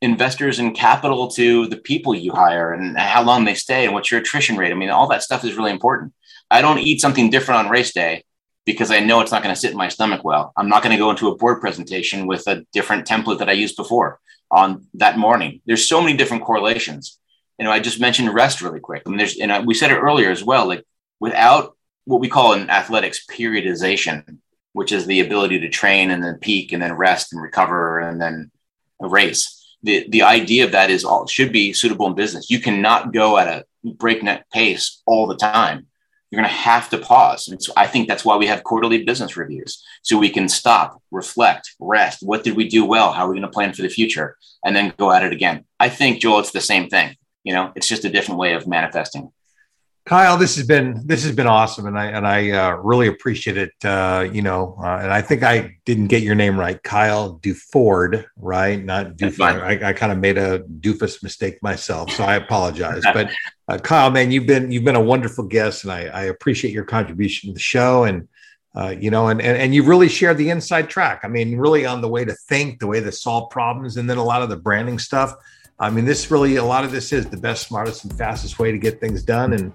investors 0.00 0.58
and 0.58 0.74
capital 0.74 1.28
to 1.28 1.66
the 1.66 1.76
people 1.78 2.14
you 2.14 2.32
hire 2.32 2.72
and 2.72 2.96
how 2.98 3.22
long 3.22 3.44
they 3.44 3.54
stay 3.54 3.84
and 3.84 3.94
what's 3.94 4.10
your 4.10 4.20
attrition 4.20 4.56
rate. 4.56 4.70
I 4.70 4.74
mean, 4.74 4.90
all 4.90 5.08
that 5.08 5.22
stuff 5.22 5.44
is 5.44 5.56
really 5.56 5.70
important. 5.70 6.12
I 6.50 6.60
don't 6.62 6.78
eat 6.78 7.00
something 7.00 7.30
different 7.30 7.64
on 7.64 7.70
race 7.70 7.92
day 7.92 8.24
because 8.66 8.90
I 8.90 9.00
know 9.00 9.20
it's 9.20 9.32
not 9.32 9.42
going 9.42 9.54
to 9.54 9.60
sit 9.60 9.70
in 9.70 9.76
my 9.76 9.88
stomach 9.88 10.24
well. 10.24 10.52
I'm 10.56 10.68
not 10.68 10.82
going 10.82 10.94
to 10.94 10.98
go 10.98 11.10
into 11.10 11.28
a 11.28 11.36
board 11.36 11.60
presentation 11.60 12.26
with 12.26 12.46
a 12.46 12.64
different 12.72 13.06
template 13.06 13.38
that 13.38 13.48
I 13.48 13.52
used 13.52 13.76
before 13.76 14.20
on 14.50 14.86
that 14.94 15.18
morning. 15.18 15.60
There's 15.66 15.86
so 15.86 16.00
many 16.00 16.16
different 16.16 16.44
correlations. 16.44 17.18
You 17.58 17.64
know, 17.64 17.70
I 17.70 17.80
just 17.80 18.00
mentioned 18.00 18.32
rest 18.34 18.62
really 18.62 18.80
quick. 18.80 19.02
I 19.06 19.08
mean, 19.08 19.18
there's, 19.18 19.38
and 19.38 19.66
we 19.66 19.74
said 19.74 19.90
it 19.90 19.98
earlier 19.98 20.30
as 20.30 20.42
well, 20.42 20.66
like 20.66 20.84
without 21.20 21.73
what 22.04 22.20
we 22.20 22.28
call 22.28 22.52
in 22.52 22.70
athletics 22.70 23.24
periodization, 23.30 24.38
which 24.72 24.92
is 24.92 25.06
the 25.06 25.20
ability 25.20 25.60
to 25.60 25.68
train 25.68 26.10
and 26.10 26.22
then 26.22 26.38
peak 26.38 26.72
and 26.72 26.82
then 26.82 26.92
rest 26.92 27.32
and 27.32 27.42
recover 27.42 28.00
and 28.00 28.20
then 28.20 28.50
race. 29.00 29.76
The, 29.82 30.06
the 30.08 30.22
idea 30.22 30.64
of 30.64 30.72
that 30.72 30.90
is 30.90 31.04
all 31.04 31.26
should 31.26 31.52
be 31.52 31.72
suitable 31.72 32.06
in 32.06 32.14
business. 32.14 32.50
You 32.50 32.60
cannot 32.60 33.12
go 33.12 33.38
at 33.38 33.48
a 33.48 33.64
breakneck 33.84 34.50
pace 34.50 35.02
all 35.06 35.26
the 35.26 35.36
time 35.36 35.86
you're 36.34 36.42
going 36.42 36.50
to 36.50 36.62
have 36.62 36.90
to 36.90 36.98
pause. 36.98 37.46
And 37.46 37.62
so 37.62 37.72
I 37.76 37.86
think 37.86 38.08
that's 38.08 38.24
why 38.24 38.36
we 38.36 38.48
have 38.48 38.64
quarterly 38.64 39.04
business 39.04 39.36
reviews. 39.36 39.84
So 40.02 40.18
we 40.18 40.30
can 40.30 40.48
stop, 40.48 41.00
reflect, 41.12 41.74
rest. 41.78 42.24
What 42.24 42.42
did 42.42 42.56
we 42.56 42.68
do 42.68 42.84
well? 42.84 43.12
How 43.12 43.26
are 43.26 43.28
we 43.28 43.36
going 43.36 43.42
to 43.42 43.54
plan 43.54 43.72
for 43.72 43.82
the 43.82 43.88
future? 43.88 44.36
And 44.64 44.74
then 44.74 44.92
go 44.96 45.12
at 45.12 45.22
it 45.22 45.32
again. 45.32 45.64
I 45.78 45.88
think, 45.88 46.20
Joel, 46.20 46.40
it's 46.40 46.50
the 46.50 46.60
same 46.60 46.88
thing. 46.88 47.14
You 47.44 47.54
know, 47.54 47.72
it's 47.76 47.86
just 47.86 48.04
a 48.04 48.10
different 48.10 48.40
way 48.40 48.54
of 48.54 48.66
manifesting. 48.66 49.30
Kyle, 50.06 50.36
this 50.36 50.56
has 50.56 50.66
been 50.66 51.00
this 51.06 51.24
has 51.24 51.34
been 51.34 51.46
awesome, 51.46 51.86
and 51.86 51.98
I 51.98 52.06
and 52.06 52.26
I 52.26 52.50
uh, 52.50 52.76
really 52.76 53.06
appreciate 53.06 53.56
it. 53.56 53.72
Uh, 53.82 54.28
you 54.30 54.42
know, 54.42 54.76
uh, 54.78 54.98
and 54.98 55.10
I 55.10 55.22
think 55.22 55.42
I 55.42 55.78
didn't 55.86 56.08
get 56.08 56.22
your 56.22 56.34
name 56.34 56.60
right, 56.60 56.82
Kyle 56.82 57.38
Duford, 57.38 58.26
right? 58.36 58.84
Not 58.84 59.16
Duford. 59.16 59.62
I, 59.62 59.88
I 59.88 59.92
kind 59.94 60.12
of 60.12 60.18
made 60.18 60.36
a 60.36 60.58
doofus 60.60 61.22
mistake 61.22 61.62
myself, 61.62 62.10
so 62.10 62.22
I 62.22 62.34
apologize. 62.34 63.02
but 63.14 63.30
uh, 63.66 63.78
Kyle, 63.78 64.10
man, 64.10 64.30
you've 64.30 64.46
been 64.46 64.70
you've 64.70 64.84
been 64.84 64.94
a 64.94 65.00
wonderful 65.00 65.44
guest, 65.44 65.84
and 65.84 65.92
I, 65.92 66.02
I 66.08 66.24
appreciate 66.24 66.74
your 66.74 66.84
contribution 66.84 67.48
to 67.48 67.54
the 67.54 67.60
show, 67.60 68.04
and 68.04 68.28
uh, 68.76 68.94
you 69.00 69.10
know, 69.10 69.28
and, 69.28 69.40
and 69.40 69.56
and 69.56 69.74
you've 69.74 69.88
really 69.88 70.10
shared 70.10 70.36
the 70.36 70.50
inside 70.50 70.90
track. 70.90 71.20
I 71.24 71.28
mean, 71.28 71.56
really 71.56 71.86
on 71.86 72.02
the 72.02 72.08
way 72.08 72.26
to 72.26 72.34
think, 72.46 72.78
the 72.78 72.86
way 72.86 73.00
to 73.00 73.10
solve 73.10 73.48
problems, 73.48 73.96
and 73.96 74.10
then 74.10 74.18
a 74.18 74.24
lot 74.24 74.42
of 74.42 74.50
the 74.50 74.56
branding 74.56 74.98
stuff. 74.98 75.32
I 75.80 75.90
mean, 75.90 76.04
this 76.04 76.30
really, 76.30 76.56
a 76.56 76.64
lot 76.64 76.84
of 76.84 76.92
this 76.92 77.12
is 77.12 77.26
the 77.26 77.36
best, 77.36 77.66
smartest, 77.66 78.04
and 78.04 78.16
fastest 78.16 78.58
way 78.58 78.70
to 78.70 78.78
get 78.78 79.00
things 79.00 79.22
done. 79.22 79.52
And, 79.52 79.72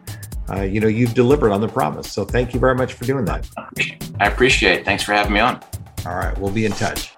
uh, 0.50 0.62
you 0.62 0.80
know, 0.80 0.88
you've 0.88 1.14
delivered 1.14 1.52
on 1.52 1.60
the 1.60 1.68
promise. 1.68 2.12
So 2.12 2.24
thank 2.24 2.54
you 2.54 2.60
very 2.60 2.76
much 2.76 2.94
for 2.94 3.06
doing 3.06 3.26
that. 3.26 3.48
I 4.20 4.28
appreciate 4.28 4.80
it. 4.80 4.86
Thanks 4.86 5.04
for 5.04 5.14
having 5.14 5.34
me 5.34 5.42
on. 5.42 5.62
All 6.06 6.16
right. 6.16 6.38
We'll 6.38 6.54
be 6.54 6.66
in 6.66 6.72
touch. 6.72 7.14